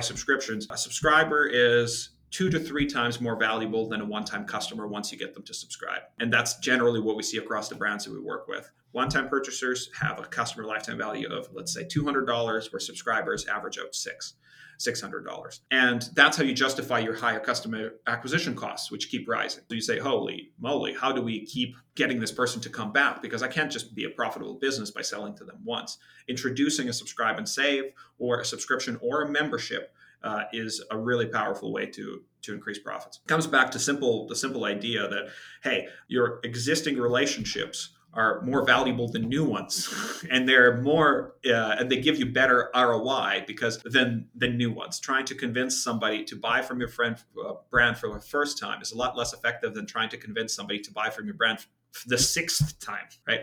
subscriptions, 0.00 0.66
a 0.68 0.76
subscriber 0.76 1.46
is 1.46 2.10
two 2.32 2.50
to 2.50 2.58
three 2.58 2.86
times 2.86 3.20
more 3.20 3.38
valuable 3.38 3.88
than 3.88 4.00
a 4.00 4.04
one 4.04 4.24
time 4.24 4.44
customer 4.44 4.88
once 4.88 5.12
you 5.12 5.18
get 5.18 5.32
them 5.32 5.44
to 5.44 5.54
subscribe. 5.54 6.02
And 6.18 6.32
that's 6.32 6.58
generally 6.58 7.00
what 7.00 7.16
we 7.16 7.22
see 7.22 7.38
across 7.38 7.68
the 7.68 7.76
brands 7.76 8.04
that 8.04 8.12
we 8.12 8.18
work 8.18 8.48
with. 8.48 8.68
One 8.90 9.08
time 9.08 9.28
purchasers 9.28 9.90
have 10.00 10.18
a 10.18 10.24
customer 10.24 10.66
lifetime 10.66 10.98
value 10.98 11.28
of, 11.28 11.48
let's 11.52 11.72
say, 11.72 11.84
$200, 11.84 12.72
where 12.72 12.80
subscribers 12.80 13.46
average 13.46 13.78
out 13.78 13.94
six. 13.94 14.34
$600. 14.78 15.60
And 15.70 16.08
that's 16.14 16.36
how 16.36 16.44
you 16.44 16.52
justify 16.52 16.98
your 16.98 17.14
higher 17.14 17.40
customer 17.40 17.94
acquisition 18.06 18.54
costs, 18.54 18.90
which 18.90 19.10
keep 19.10 19.28
rising. 19.28 19.64
So 19.68 19.74
you 19.74 19.80
say, 19.80 19.98
holy 19.98 20.52
moly, 20.58 20.94
how 20.94 21.12
do 21.12 21.22
we 21.22 21.44
keep 21.46 21.76
getting 21.94 22.20
this 22.20 22.32
person 22.32 22.60
to 22.62 22.70
come 22.70 22.92
back? 22.92 23.22
Because 23.22 23.42
I 23.42 23.48
can't 23.48 23.70
just 23.70 23.94
be 23.94 24.04
a 24.04 24.10
profitable 24.10 24.54
business 24.54 24.90
by 24.90 25.02
selling 25.02 25.34
to 25.36 25.44
them 25.44 25.58
once. 25.64 25.98
Introducing 26.28 26.88
a 26.88 26.92
subscribe 26.92 27.38
and 27.38 27.48
save 27.48 27.84
or 28.18 28.40
a 28.40 28.44
subscription 28.44 28.98
or 29.00 29.22
a 29.22 29.30
membership 29.30 29.92
uh, 30.22 30.44
is 30.52 30.82
a 30.90 30.98
really 30.98 31.26
powerful 31.26 31.72
way 31.72 31.86
to 31.86 32.22
to 32.42 32.54
increase 32.54 32.78
profits. 32.78 33.20
It 33.24 33.28
comes 33.28 33.46
back 33.46 33.70
to 33.72 33.78
simple 33.78 34.26
the 34.26 34.36
simple 34.36 34.64
idea 34.64 35.08
that 35.08 35.28
hey, 35.62 35.88
your 36.08 36.40
existing 36.42 36.98
relationships 36.98 37.95
are 38.16 38.40
more 38.42 38.64
valuable 38.64 39.08
than 39.08 39.28
new 39.28 39.44
ones. 39.44 39.92
And 40.30 40.48
they're 40.48 40.80
more 40.80 41.34
uh, 41.46 41.76
and 41.78 41.90
they 41.90 42.00
give 42.00 42.18
you 42.18 42.26
better 42.26 42.70
roi 42.74 43.44
because 43.46 43.78
than 43.84 44.28
than 44.34 44.56
new 44.56 44.72
ones. 44.72 44.98
Trying 44.98 45.26
to 45.26 45.34
convince 45.34 45.82
somebody 45.84 46.24
to 46.24 46.36
buy 46.36 46.62
from 46.62 46.80
your 46.80 46.88
friend 46.88 47.16
uh, 47.38 47.54
brand 47.70 47.98
for 47.98 48.12
the 48.12 48.20
first 48.20 48.58
time 48.58 48.82
is 48.82 48.92
a 48.92 48.96
lot 48.96 49.16
less 49.16 49.32
effective 49.32 49.74
than 49.74 49.86
trying 49.86 50.08
to 50.08 50.16
convince 50.16 50.54
somebody 50.54 50.80
to 50.80 50.90
buy 50.92 51.10
from 51.10 51.26
your 51.26 51.34
brand 51.34 51.64
the 52.06 52.18
sixth 52.18 52.78
time 52.80 53.08
right? 53.26 53.40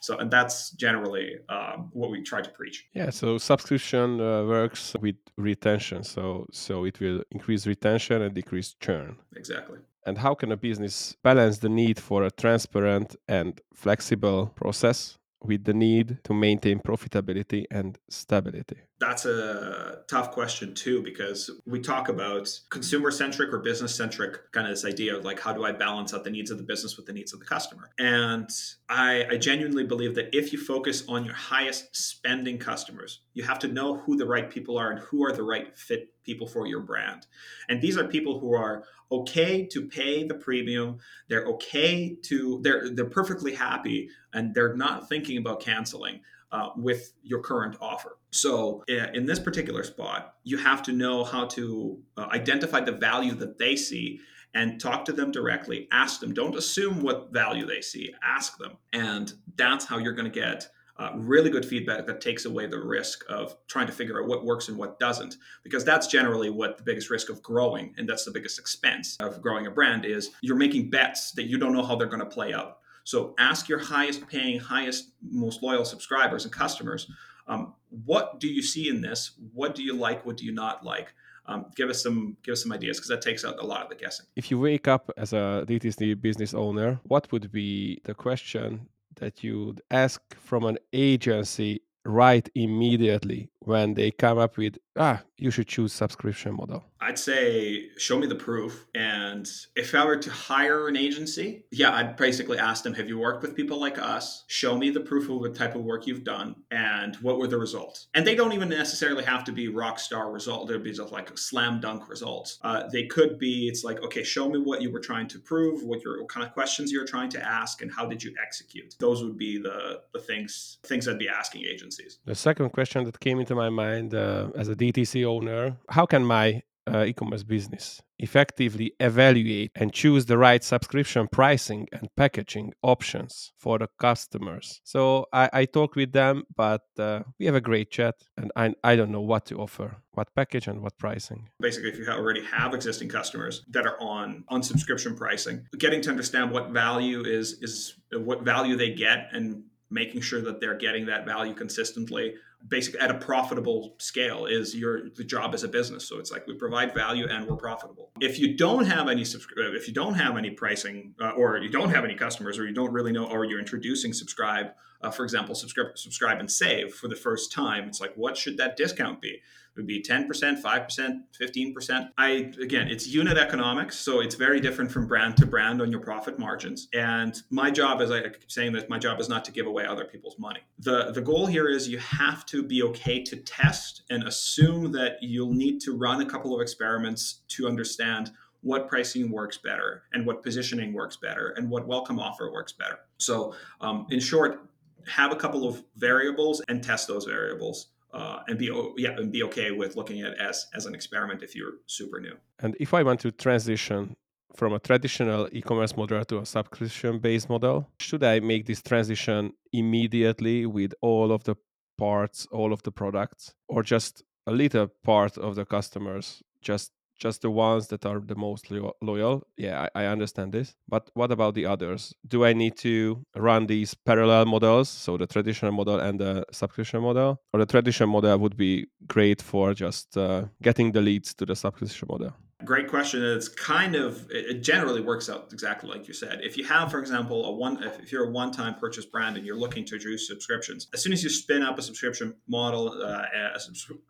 So 0.00 0.18
and 0.18 0.30
that's 0.30 0.70
generally 0.70 1.38
um, 1.48 1.90
what 1.92 2.10
we 2.10 2.22
try 2.22 2.40
to 2.42 2.50
preach. 2.50 2.86
Yeah 2.94 3.10
so 3.10 3.38
subscription 3.38 4.20
uh, 4.20 4.44
works 4.44 4.94
with 5.00 5.16
retention. 5.36 6.02
So 6.02 6.46
so 6.52 6.84
it 6.84 7.00
will 7.00 7.22
increase 7.30 7.66
retention 7.66 8.22
and 8.22 8.34
decrease 8.34 8.74
churn. 8.80 9.16
Exactly. 9.34 9.78
And 10.06 10.18
how 10.18 10.34
can 10.34 10.52
a 10.52 10.56
business 10.56 11.16
balance 11.24 11.58
the 11.58 11.68
need 11.68 11.98
for 11.98 12.22
a 12.22 12.30
transparent 12.30 13.16
and 13.26 13.60
flexible 13.74 14.46
process 14.54 15.18
with 15.42 15.64
the 15.64 15.74
need 15.74 16.18
to 16.24 16.32
maintain 16.32 16.78
profitability 16.78 17.64
and 17.70 17.98
stability? 18.08 18.76
That's 18.98 19.26
a 19.26 19.98
tough 20.08 20.30
question 20.30 20.74
too, 20.74 21.02
because 21.02 21.50
we 21.66 21.80
talk 21.80 22.08
about 22.08 22.48
consumer 22.70 23.10
centric 23.10 23.52
or 23.52 23.58
business 23.58 23.94
centric 23.94 24.50
kind 24.52 24.66
of 24.66 24.72
this 24.72 24.86
idea 24.86 25.14
of 25.14 25.22
like, 25.22 25.38
how 25.38 25.52
do 25.52 25.64
I 25.64 25.72
balance 25.72 26.14
out 26.14 26.24
the 26.24 26.30
needs 26.30 26.50
of 26.50 26.56
the 26.56 26.64
business 26.64 26.96
with 26.96 27.04
the 27.04 27.12
needs 27.12 27.34
of 27.34 27.40
the 27.40 27.44
customer? 27.44 27.90
And 27.98 28.48
I, 28.88 29.26
I 29.30 29.36
genuinely 29.36 29.84
believe 29.84 30.14
that 30.14 30.34
if 30.34 30.50
you 30.50 30.58
focus 30.58 31.04
on 31.08 31.26
your 31.26 31.34
highest 31.34 31.94
spending 31.94 32.56
customers, 32.56 33.20
you 33.34 33.44
have 33.44 33.58
to 33.58 33.68
know 33.68 33.98
who 33.98 34.16
the 34.16 34.24
right 34.24 34.48
people 34.48 34.78
are 34.78 34.90
and 34.90 35.00
who 35.00 35.26
are 35.26 35.32
the 35.32 35.42
right 35.42 35.76
fit 35.76 36.14
people 36.24 36.46
for 36.46 36.66
your 36.66 36.80
brand. 36.80 37.26
And 37.68 37.82
these 37.82 37.98
are 37.98 38.04
people 38.04 38.40
who 38.40 38.54
are 38.54 38.84
okay 39.12 39.66
to 39.66 39.86
pay 39.86 40.24
the 40.24 40.34
premium. 40.34 40.98
They're 41.28 41.44
okay 41.44 42.16
to 42.22 42.60
they're 42.62 42.90
they're 42.94 43.04
perfectly 43.04 43.54
happy 43.54 44.08
and 44.32 44.54
they're 44.54 44.74
not 44.74 45.08
thinking 45.08 45.38
about 45.38 45.60
canceling 45.60 46.20
uh, 46.52 46.70
with 46.76 47.12
your 47.22 47.40
current 47.40 47.76
offer. 47.80 48.18
So, 48.30 48.84
in 48.88 49.26
this 49.26 49.38
particular 49.38 49.82
spot, 49.82 50.34
you 50.44 50.58
have 50.58 50.82
to 50.84 50.92
know 50.92 51.24
how 51.24 51.46
to 51.46 51.98
uh, 52.16 52.28
identify 52.30 52.80
the 52.80 52.92
value 52.92 53.34
that 53.34 53.58
they 53.58 53.76
see 53.76 54.20
and 54.54 54.80
talk 54.80 55.04
to 55.04 55.12
them 55.12 55.30
directly. 55.30 55.86
Ask 55.92 56.20
them. 56.20 56.32
Don't 56.32 56.56
assume 56.56 57.02
what 57.02 57.32
value 57.32 57.66
they 57.66 57.82
see. 57.82 58.14
Ask 58.22 58.58
them. 58.58 58.78
And 58.92 59.32
that's 59.56 59.84
how 59.84 59.98
you're 59.98 60.14
going 60.14 60.30
to 60.30 60.40
get 60.40 60.68
uh, 60.98 61.10
really 61.14 61.50
good 61.50 61.64
feedback 61.64 62.06
that 62.06 62.20
takes 62.20 62.46
away 62.46 62.66
the 62.66 62.78
risk 62.78 63.24
of 63.28 63.54
trying 63.66 63.86
to 63.86 63.92
figure 63.92 64.20
out 64.20 64.28
what 64.28 64.44
works 64.44 64.68
and 64.68 64.78
what 64.78 64.98
doesn't 64.98 65.36
because 65.62 65.84
that's 65.84 66.06
generally 66.06 66.48
what 66.48 66.78
the 66.78 66.82
biggest 66.82 67.10
risk 67.10 67.28
of 67.28 67.42
growing 67.42 67.94
and 67.98 68.08
that's 68.08 68.24
the 68.24 68.30
biggest 68.30 68.58
expense 68.58 69.16
of 69.20 69.42
growing 69.42 69.66
a 69.66 69.70
brand 69.70 70.06
is 70.06 70.30
you're 70.40 70.56
making 70.56 70.88
bets 70.88 71.32
that 71.32 71.44
you 71.44 71.58
don't 71.58 71.74
know 71.74 71.84
how 71.84 71.96
they're 71.96 72.06
going 72.06 72.18
to 72.18 72.24
play 72.24 72.54
out 72.54 72.75
so 73.06 73.36
ask 73.38 73.68
your 73.68 73.78
highest 73.78 74.26
paying, 74.26 74.58
highest, 74.58 75.12
most 75.22 75.62
loyal 75.62 75.84
subscribers 75.84 76.42
and 76.44 76.52
customers, 76.52 77.08
um, 77.46 77.72
what 78.04 78.40
do 78.40 78.48
you 78.48 78.62
see 78.62 78.88
in 78.88 79.00
this? 79.00 79.30
What 79.54 79.76
do 79.76 79.84
you 79.84 79.94
like? 79.94 80.26
What 80.26 80.36
do 80.36 80.44
you 80.44 80.50
not 80.50 80.84
like? 80.84 81.14
Um, 81.46 81.66
give 81.76 81.88
us 81.88 82.02
some 82.02 82.36
give 82.42 82.54
us 82.54 82.62
some 82.64 82.72
ideas 82.72 82.96
because 82.98 83.08
that 83.10 83.22
takes 83.22 83.44
out 83.44 83.60
a 83.60 83.64
lot 83.64 83.82
of 83.84 83.90
the 83.90 83.94
guessing. 83.94 84.26
If 84.34 84.50
you 84.50 84.58
wake 84.58 84.88
up 84.88 85.08
as 85.16 85.32
a 85.32 85.64
DTC 85.68 86.20
business 86.20 86.52
owner, 86.52 86.98
what 87.04 87.30
would 87.30 87.52
be 87.52 88.00
the 88.02 88.14
question 88.14 88.88
that 89.20 89.44
you'd 89.44 89.80
ask 89.92 90.20
from 90.40 90.64
an 90.64 90.76
agency 90.92 91.82
right 92.04 92.48
immediately 92.56 93.48
when 93.66 93.94
they 93.94 94.12
come 94.12 94.38
up 94.38 94.56
with 94.56 94.78
ah 94.96 95.20
you 95.38 95.50
should 95.50 95.66
choose 95.66 95.92
subscription 95.92 96.54
model. 96.54 96.82
I'd 96.98 97.18
say 97.18 97.90
show 97.98 98.18
me 98.18 98.26
the 98.26 98.34
proof. 98.34 98.86
And 98.94 99.46
if 99.74 99.94
i 99.94 100.04
were 100.04 100.16
to 100.16 100.30
hire 100.30 100.88
an 100.88 100.96
agency 100.96 101.64
yeah 101.70 101.94
i'd 101.96 102.16
basically 102.16 102.58
ask 102.58 102.82
them 102.82 102.94
have 102.94 103.08
you 103.08 103.18
worked 103.18 103.42
with 103.42 103.54
people 103.54 103.78
like 103.78 103.98
us? 103.98 104.44
Show 104.46 104.78
me 104.78 104.90
the 104.90 105.00
proof 105.00 105.28
of 105.28 105.42
the 105.42 105.50
type 105.50 105.74
of 105.74 105.82
work 105.82 106.06
you've 106.06 106.24
done 106.24 106.54
and 106.70 107.16
what 107.16 107.38
were 107.38 107.48
the 107.48 107.58
results? 107.58 108.06
And 108.14 108.26
they 108.26 108.36
don't 108.36 108.52
even 108.52 108.68
necessarily 108.68 109.24
have 109.24 109.42
to 109.44 109.52
be 109.52 109.68
rock 109.68 109.98
star 109.98 110.30
result 110.30 110.68
they'd 110.68 110.82
be 110.82 110.92
just 110.92 111.12
like 111.12 111.36
slam 111.36 111.80
dunk 111.80 112.08
results. 112.08 112.58
Uh, 112.62 112.84
they 112.92 113.06
could 113.06 113.38
be 113.38 113.66
it's 113.68 113.82
like 113.82 114.00
okay 114.02 114.22
show 114.22 114.48
me 114.48 114.58
what 114.60 114.80
you 114.80 114.92
were 114.92 115.00
trying 115.00 115.26
to 115.28 115.38
prove 115.40 115.82
what 115.82 116.02
your 116.04 116.20
what 116.20 116.28
kind 116.28 116.46
of 116.46 116.52
questions 116.52 116.92
you're 116.92 117.04
trying 117.04 117.30
to 117.30 117.42
ask 117.44 117.82
and 117.82 117.90
how 117.92 118.06
did 118.06 118.22
you 118.22 118.32
execute? 118.46 118.94
Those 119.00 119.24
would 119.24 119.36
be 119.36 119.58
the 119.58 120.02
the 120.14 120.20
things 120.20 120.78
things 120.84 121.08
i'd 121.08 121.18
be 121.18 121.28
asking 121.28 121.64
agencies. 121.64 122.18
The 122.24 122.34
second 122.34 122.70
question 122.70 123.04
that 123.04 123.18
came 123.18 123.40
into 123.40 123.55
my 123.56 123.70
mind 123.70 124.14
uh, 124.14 124.48
as 124.54 124.68
a 124.68 124.76
DTC 124.76 125.24
owner, 125.24 125.76
how 125.88 126.06
can 126.06 126.24
my 126.24 126.62
uh, 126.86 127.04
e-commerce 127.04 127.42
business 127.42 128.00
effectively 128.18 128.92
evaluate 129.00 129.70
and 129.74 129.92
choose 129.92 130.26
the 130.26 130.38
right 130.38 130.62
subscription 130.62 131.26
pricing 131.30 131.88
and 131.92 132.08
packaging 132.16 132.72
options 132.82 133.52
for 133.58 133.78
the 133.78 133.88
customers? 133.98 134.80
So 134.84 135.26
i, 135.32 135.50
I 135.52 135.64
talk 135.64 135.96
with 135.96 136.12
them 136.12 136.44
but 136.54 136.82
uh, 136.98 137.20
we 137.38 137.46
have 137.46 137.54
a 137.54 137.60
great 137.60 137.90
chat 137.90 138.14
and 138.36 138.52
I, 138.56 138.74
I 138.84 138.96
don't 138.96 139.10
know 139.10 139.20
what 139.20 139.46
to 139.46 139.56
offer 139.56 139.96
what 140.12 140.34
package 140.34 140.68
and 140.68 140.80
what 140.80 140.96
pricing. 140.96 141.48
Basically 141.60 141.90
if 141.90 141.98
you 141.98 142.06
already 142.08 142.44
have 142.44 142.72
existing 142.72 143.08
customers 143.08 143.64
that 143.70 143.86
are 143.86 144.00
on 144.00 144.44
on 144.48 144.62
subscription 144.62 145.16
pricing 145.16 145.66
getting 145.78 146.00
to 146.02 146.10
understand 146.10 146.52
what 146.52 146.70
value 146.70 147.24
is 147.24 147.54
is 147.62 147.94
what 148.12 148.42
value 148.42 148.76
they 148.76 148.92
get 148.94 149.28
and 149.32 149.64
making 149.90 150.20
sure 150.20 150.40
that 150.40 150.60
they're 150.60 150.78
getting 150.78 151.06
that 151.06 151.24
value 151.24 151.54
consistently 151.54 152.34
basically 152.68 153.00
at 153.00 153.10
a 153.10 153.14
profitable 153.14 153.94
scale 153.98 154.46
is 154.46 154.74
your 154.74 155.10
the 155.10 155.24
job 155.24 155.54
as 155.54 155.62
a 155.62 155.68
business. 155.68 156.08
So 156.08 156.18
it's 156.18 156.30
like 156.30 156.46
we 156.46 156.54
provide 156.54 156.94
value 156.94 157.26
and 157.28 157.46
we're 157.46 157.56
profitable. 157.56 158.10
If 158.20 158.38
you 158.38 158.56
don't 158.56 158.86
have 158.86 159.08
any 159.08 159.24
subscribe 159.24 159.74
if 159.74 159.88
you 159.88 159.94
don't 159.94 160.14
have 160.14 160.36
any 160.36 160.50
pricing 160.50 161.14
uh, 161.20 161.30
or 161.30 161.58
you 161.58 161.68
don't 161.68 161.90
have 161.90 162.04
any 162.04 162.14
customers 162.14 162.58
or 162.58 162.66
you 162.66 162.74
don't 162.74 162.92
really 162.92 163.12
know 163.12 163.26
or 163.26 163.44
you're 163.44 163.58
introducing 163.58 164.12
subscribe 164.12 164.68
uh, 165.02 165.10
for 165.10 165.24
example 165.24 165.54
subscribe 165.54 165.96
subscribe 165.96 166.40
and 166.40 166.50
save 166.50 166.94
for 166.94 167.08
the 167.08 167.16
first 167.16 167.52
time 167.52 167.84
it's 167.88 168.00
like 168.00 168.12
what 168.16 168.36
should 168.36 168.56
that 168.56 168.76
discount 168.76 169.20
be 169.20 169.40
would 169.76 169.86
be 169.86 170.02
10%, 170.02 170.26
5%, 170.62 171.20
15%. 171.40 172.08
I 172.18 172.52
again, 172.60 172.88
it's 172.88 173.06
unit 173.06 173.36
economics, 173.36 173.98
so 173.98 174.20
it's 174.20 174.34
very 174.34 174.60
different 174.60 174.90
from 174.90 175.06
brand 175.06 175.36
to 175.38 175.46
brand 175.46 175.82
on 175.82 175.90
your 175.90 176.00
profit 176.00 176.38
margins. 176.38 176.88
And 176.94 177.40
my 177.50 177.70
job 177.70 178.00
is 178.00 178.10
I 178.10 178.22
keep 178.22 178.50
saying 178.50 178.72
that 178.72 178.88
my 178.88 178.98
job 178.98 179.20
is 179.20 179.28
not 179.28 179.44
to 179.46 179.52
give 179.52 179.66
away 179.66 179.86
other 179.86 180.04
people's 180.04 180.38
money. 180.38 180.60
The 180.78 181.12
the 181.12 181.20
goal 181.20 181.46
here 181.46 181.68
is 181.68 181.88
you 181.88 181.98
have 181.98 182.46
to 182.46 182.62
be 182.62 182.82
okay 182.84 183.22
to 183.24 183.36
test 183.36 184.02
and 184.10 184.22
assume 184.24 184.92
that 184.92 185.18
you'll 185.20 185.52
need 185.54 185.80
to 185.82 185.96
run 185.96 186.20
a 186.20 186.26
couple 186.26 186.54
of 186.54 186.60
experiments 186.60 187.42
to 187.48 187.68
understand 187.68 188.30
what 188.62 188.88
pricing 188.88 189.30
works 189.30 189.58
better 189.58 190.02
and 190.12 190.26
what 190.26 190.42
positioning 190.42 190.92
works 190.92 191.16
better 191.16 191.54
and 191.56 191.70
what 191.70 191.86
welcome 191.86 192.18
offer 192.18 192.50
works 192.50 192.72
better. 192.72 192.98
So, 193.18 193.54
um, 193.80 194.06
in 194.10 194.18
short, 194.18 194.68
have 195.06 195.30
a 195.30 195.36
couple 195.36 195.68
of 195.68 195.84
variables 195.96 196.60
and 196.68 196.82
test 196.82 197.06
those 197.06 197.26
variables 197.26 197.88
uh, 198.16 198.42
and 198.48 198.58
be 198.58 198.68
yeah 198.96 199.10
and 199.18 199.30
be 199.30 199.42
okay 199.42 199.70
with 199.70 199.94
looking 199.94 200.22
at 200.22 200.32
as 200.38 200.66
as 200.74 200.86
an 200.86 200.94
experiment 200.94 201.42
if 201.42 201.54
you're 201.54 201.74
super 201.86 202.18
new. 202.20 202.36
And 202.62 202.74
if 202.80 202.94
I 202.94 203.02
want 203.02 203.20
to 203.20 203.30
transition 203.30 204.16
from 204.54 204.72
a 204.72 204.78
traditional 204.78 205.48
e-commerce 205.52 205.94
model 205.96 206.24
to 206.24 206.38
a 206.38 206.46
subscription-based 206.46 207.50
model, 207.50 207.86
should 208.00 208.24
I 208.24 208.40
make 208.40 208.64
this 208.64 208.80
transition 208.80 209.52
immediately 209.72 210.64
with 210.64 210.94
all 211.02 211.30
of 211.30 211.44
the 211.44 211.56
parts, 211.98 212.46
all 212.50 212.72
of 212.72 212.82
the 212.82 212.90
products, 212.90 213.52
or 213.68 213.82
just 213.82 214.22
a 214.46 214.52
little 214.52 214.88
part 215.04 215.36
of 215.36 215.56
the 215.56 215.66
customers 215.66 216.42
just 216.62 216.90
just 217.18 217.42
the 217.42 217.50
ones 217.50 217.88
that 217.88 218.04
are 218.06 218.20
the 218.20 218.34
most 218.34 218.70
loyal. 219.00 219.46
Yeah, 219.56 219.88
I, 219.94 220.02
I, 220.02 220.06
understand 220.06 220.52
this. 220.52 220.74
But 220.88 221.10
what 221.14 221.32
about 221.32 221.54
the 221.54 221.66
others? 221.66 222.14
Do 222.26 222.44
I 222.44 222.52
need 222.52 222.76
to 222.78 223.24
run 223.34 223.66
these 223.66 223.94
parallel 223.94 224.46
models, 224.46 224.88
so 224.88 225.16
the 225.16 225.26
traditional 225.26 225.72
model 225.72 225.98
and 225.98 226.20
the 226.20 226.44
subscription 226.52 227.02
model? 227.02 227.40
Or 227.52 227.60
the 227.60 227.66
traditional 227.66 228.08
model 228.08 228.38
would 228.38 228.56
be 228.56 228.86
great 229.06 229.42
for 229.42 229.74
just 229.74 230.16
uh, 230.16 230.44
getting 230.62 230.92
the 230.92 231.00
leads 231.00 231.34
to 231.34 231.46
the 231.46 231.56
subscription 231.56 232.08
model? 232.10 232.32
Great 232.64 232.88
question. 232.88 233.22
It's 233.22 233.48
kind 233.48 233.94
of 233.94 234.30
it 234.30 234.62
generally 234.62 235.02
works 235.02 235.28
out 235.28 235.50
exactly 235.52 235.90
like 235.90 236.08
you 236.08 236.14
said. 236.14 236.40
If 236.42 236.56
you 236.56 236.64
have, 236.64 236.90
for 236.90 236.98
example, 236.98 237.44
a 237.44 237.52
one 237.52 237.82
if 237.82 238.10
you're 238.10 238.28
a 238.28 238.30
one-time 238.30 238.76
purchase 238.76 239.04
brand 239.04 239.36
and 239.36 239.44
you're 239.44 239.58
looking 239.58 239.84
to 239.84 239.94
introduce 239.94 240.26
subscriptions, 240.26 240.88
as 240.94 241.02
soon 241.02 241.12
as 241.12 241.22
you 241.22 241.28
spin 241.28 241.62
up 241.62 241.78
a 241.78 241.82
subscription 241.82 242.34
model, 242.48 242.94
uh, 243.02 243.24
a, 243.34 243.60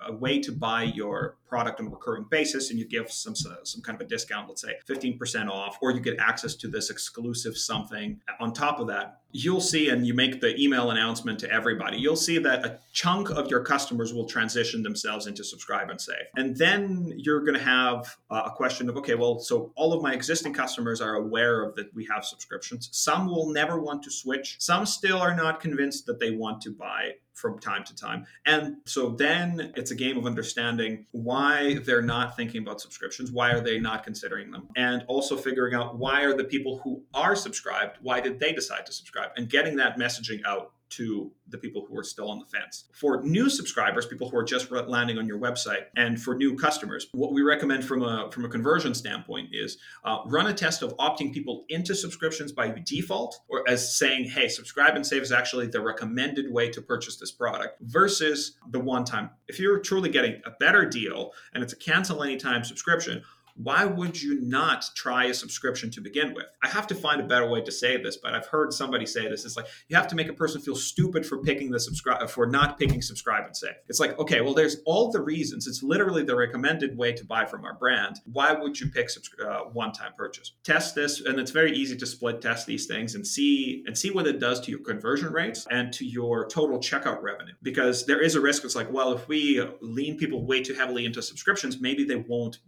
a, 0.06 0.12
way 0.14 0.38
to 0.38 0.52
buy 0.52 0.84
your 0.84 1.38
product 1.48 1.80
on 1.80 1.88
a 1.88 1.90
recurring 1.90 2.26
basis, 2.30 2.70
and 2.70 2.78
you 2.78 2.86
give 2.86 3.10
some 3.10 3.34
some 3.34 3.82
kind 3.82 4.00
of 4.00 4.06
a 4.06 4.08
discount, 4.08 4.48
let's 4.48 4.62
say 4.62 4.74
15% 4.88 5.48
off, 5.48 5.78
or 5.82 5.90
you 5.90 5.98
get 5.98 6.16
access 6.20 6.54
to 6.54 6.68
this 6.68 6.88
exclusive 6.88 7.56
something 7.56 8.20
on 8.38 8.52
top 8.52 8.78
of 8.78 8.86
that, 8.86 9.22
you'll 9.36 9.60
see, 9.60 9.90
and 9.90 10.06
you 10.06 10.14
make 10.14 10.40
the 10.40 10.58
email 10.60 10.90
announcement 10.90 11.38
to 11.40 11.50
everybody, 11.50 11.98
you'll 11.98 12.16
see 12.16 12.38
that 12.38 12.64
a 12.64 12.78
chunk 12.92 13.30
of 13.30 13.48
your 13.50 13.60
customers 13.60 14.14
will 14.14 14.24
transition 14.26 14.82
themselves 14.82 15.26
into 15.26 15.44
subscribe 15.44 15.90
and 15.90 16.00
save. 16.00 16.26
And 16.36 16.56
then 16.56 17.12
you're 17.16 17.40
going 17.40 17.58
to 17.58 17.64
have 17.64 18.16
a 18.30 18.50
question 18.50 18.88
of, 18.88 18.96
okay, 18.96 19.14
well, 19.14 19.38
so 19.38 19.72
all 19.76 19.92
of 19.92 20.02
my 20.02 20.14
existing 20.14 20.54
customers 20.54 21.00
are 21.00 21.16
aware 21.16 21.62
of 21.62 21.74
that 21.76 21.94
we 21.94 22.06
have 22.12 22.24
subscriptions. 22.24 22.88
Some 22.92 23.26
will 23.26 23.50
never 23.50 23.80
want 23.80 24.02
to 24.04 24.10
switch. 24.10 24.56
Some 24.58 24.86
still 24.86 25.18
are 25.18 25.34
not 25.34 25.60
convinced 25.60 26.06
that 26.06 26.18
they 26.18 26.30
want 26.30 26.62
to 26.62 26.70
buy 26.70 27.12
from 27.36 27.58
time 27.58 27.84
to 27.84 27.94
time. 27.94 28.26
And 28.46 28.78
so 28.86 29.10
then 29.10 29.72
it's 29.76 29.90
a 29.90 29.94
game 29.94 30.16
of 30.16 30.24
understanding 30.24 31.06
why 31.12 31.78
they're 31.84 32.02
not 32.02 32.34
thinking 32.34 32.62
about 32.62 32.80
subscriptions, 32.80 33.30
why 33.30 33.50
are 33.52 33.60
they 33.60 33.78
not 33.78 34.04
considering 34.04 34.50
them, 34.50 34.68
and 34.74 35.04
also 35.06 35.36
figuring 35.36 35.74
out 35.74 35.98
why 35.98 36.22
are 36.22 36.34
the 36.34 36.44
people 36.44 36.80
who 36.82 37.02
are 37.12 37.36
subscribed, 37.36 37.98
why 38.00 38.20
did 38.20 38.40
they 38.40 38.52
decide 38.52 38.86
to 38.86 38.92
subscribe, 38.92 39.30
and 39.36 39.50
getting 39.50 39.76
that 39.76 39.98
messaging 39.98 40.40
out 40.46 40.72
to 40.90 41.32
the 41.48 41.58
people 41.58 41.86
who 41.88 41.98
are 41.98 42.04
still 42.04 42.30
on 42.30 42.38
the 42.38 42.46
fence. 42.46 42.84
For 42.92 43.22
new 43.22 43.48
subscribers, 43.48 44.06
people 44.06 44.30
who 44.30 44.36
are 44.36 44.44
just 44.44 44.70
landing 44.70 45.18
on 45.18 45.26
your 45.26 45.38
website, 45.38 45.86
and 45.96 46.20
for 46.20 46.34
new 46.34 46.56
customers, 46.56 47.08
what 47.12 47.32
we 47.32 47.42
recommend 47.42 47.84
from 47.84 48.02
a 48.02 48.30
from 48.30 48.44
a 48.44 48.48
conversion 48.48 48.94
standpoint 48.94 49.50
is 49.52 49.78
uh, 50.04 50.18
run 50.26 50.46
a 50.46 50.54
test 50.54 50.82
of 50.82 50.96
opting 50.98 51.32
people 51.32 51.64
into 51.68 51.94
subscriptions 51.94 52.52
by 52.52 52.68
default, 52.84 53.40
or 53.48 53.68
as 53.68 53.96
saying, 53.96 54.24
"Hey, 54.24 54.48
subscribe 54.48 54.94
and 54.96 55.06
save 55.06 55.22
is 55.22 55.32
actually 55.32 55.66
the 55.66 55.80
recommended 55.80 56.50
way 56.50 56.70
to 56.70 56.80
purchase 56.82 57.16
this 57.16 57.32
product," 57.32 57.78
versus 57.80 58.56
the 58.70 58.80
one 58.80 59.04
time. 59.04 59.30
If 59.48 59.58
you're 59.58 59.78
truly 59.78 60.08
getting 60.08 60.40
a 60.44 60.50
better 60.58 60.84
deal 60.84 61.32
and 61.54 61.62
it's 61.62 61.72
a 61.72 61.76
cancel 61.76 62.22
anytime 62.22 62.64
subscription, 62.64 63.22
why 63.56 63.84
would 63.84 64.20
you 64.20 64.40
not 64.40 64.84
try 64.94 65.24
a 65.24 65.34
subscription 65.34 65.90
to 65.92 66.00
begin 66.00 66.34
with? 66.34 66.46
I 66.62 66.68
have 66.68 66.86
to 66.88 66.94
find 66.94 67.20
a 67.20 67.24
better 67.24 67.48
way 67.48 67.62
to 67.62 67.72
say 67.72 67.96
this, 67.96 68.16
but 68.16 68.34
I've 68.34 68.46
heard 68.46 68.72
somebody 68.72 69.06
say 69.06 69.28
this. 69.28 69.44
It's 69.44 69.56
like 69.56 69.66
you 69.88 69.96
have 69.96 70.08
to 70.08 70.14
make 70.14 70.28
a 70.28 70.34
person 70.34 70.60
feel 70.60 70.76
stupid 70.76 71.24
for 71.24 71.38
picking 71.38 71.70
the 71.70 71.80
subscribe 71.80 72.28
for 72.28 72.46
not 72.46 72.78
picking 72.78 73.02
subscribe 73.02 73.46
and 73.46 73.56
save. 73.56 73.74
It's 73.88 74.00
like, 74.00 74.18
okay, 74.18 74.40
well, 74.40 74.54
there's 74.54 74.76
all 74.84 75.10
the 75.10 75.20
reasons. 75.20 75.66
It's 75.66 75.82
literally 75.82 76.22
the 76.22 76.36
recommended 76.36 76.96
way 76.96 77.12
to 77.12 77.24
buy 77.24 77.46
from 77.46 77.64
our 77.64 77.74
brand. 77.74 78.20
Why 78.30 78.52
would 78.52 78.78
you 78.78 78.90
pick 78.90 79.08
uh, 79.44 79.60
one-time 79.72 80.12
purchase? 80.16 80.52
Test 80.64 80.94
this, 80.94 81.20
and 81.20 81.38
it's 81.38 81.50
very 81.50 81.72
easy 81.76 81.96
to 81.96 82.06
split 82.06 82.40
test 82.40 82.66
these 82.66 82.86
things 82.86 83.14
and 83.14 83.26
see 83.26 83.84
and 83.86 83.96
see 83.96 84.10
what 84.10 84.26
it 84.26 84.40
does 84.40 84.60
to 84.60 84.70
your 84.70 84.80
conversion 84.80 85.32
rates 85.32 85.66
and 85.70 85.92
to 85.94 86.04
your 86.04 86.48
total 86.48 86.78
checkout 86.78 87.22
revenue. 87.22 87.54
Because 87.62 88.06
there 88.06 88.20
is 88.20 88.34
a 88.34 88.40
risk. 88.40 88.64
It's 88.64 88.76
like, 88.76 88.92
well, 88.92 89.12
if 89.12 89.28
we 89.28 89.66
lean 89.80 90.18
people 90.18 90.44
way 90.44 90.62
too 90.62 90.74
heavily 90.74 91.06
into 91.06 91.22
subscriptions, 91.22 91.80
maybe 91.80 92.04
they 92.04 92.16
won't. 92.16 92.58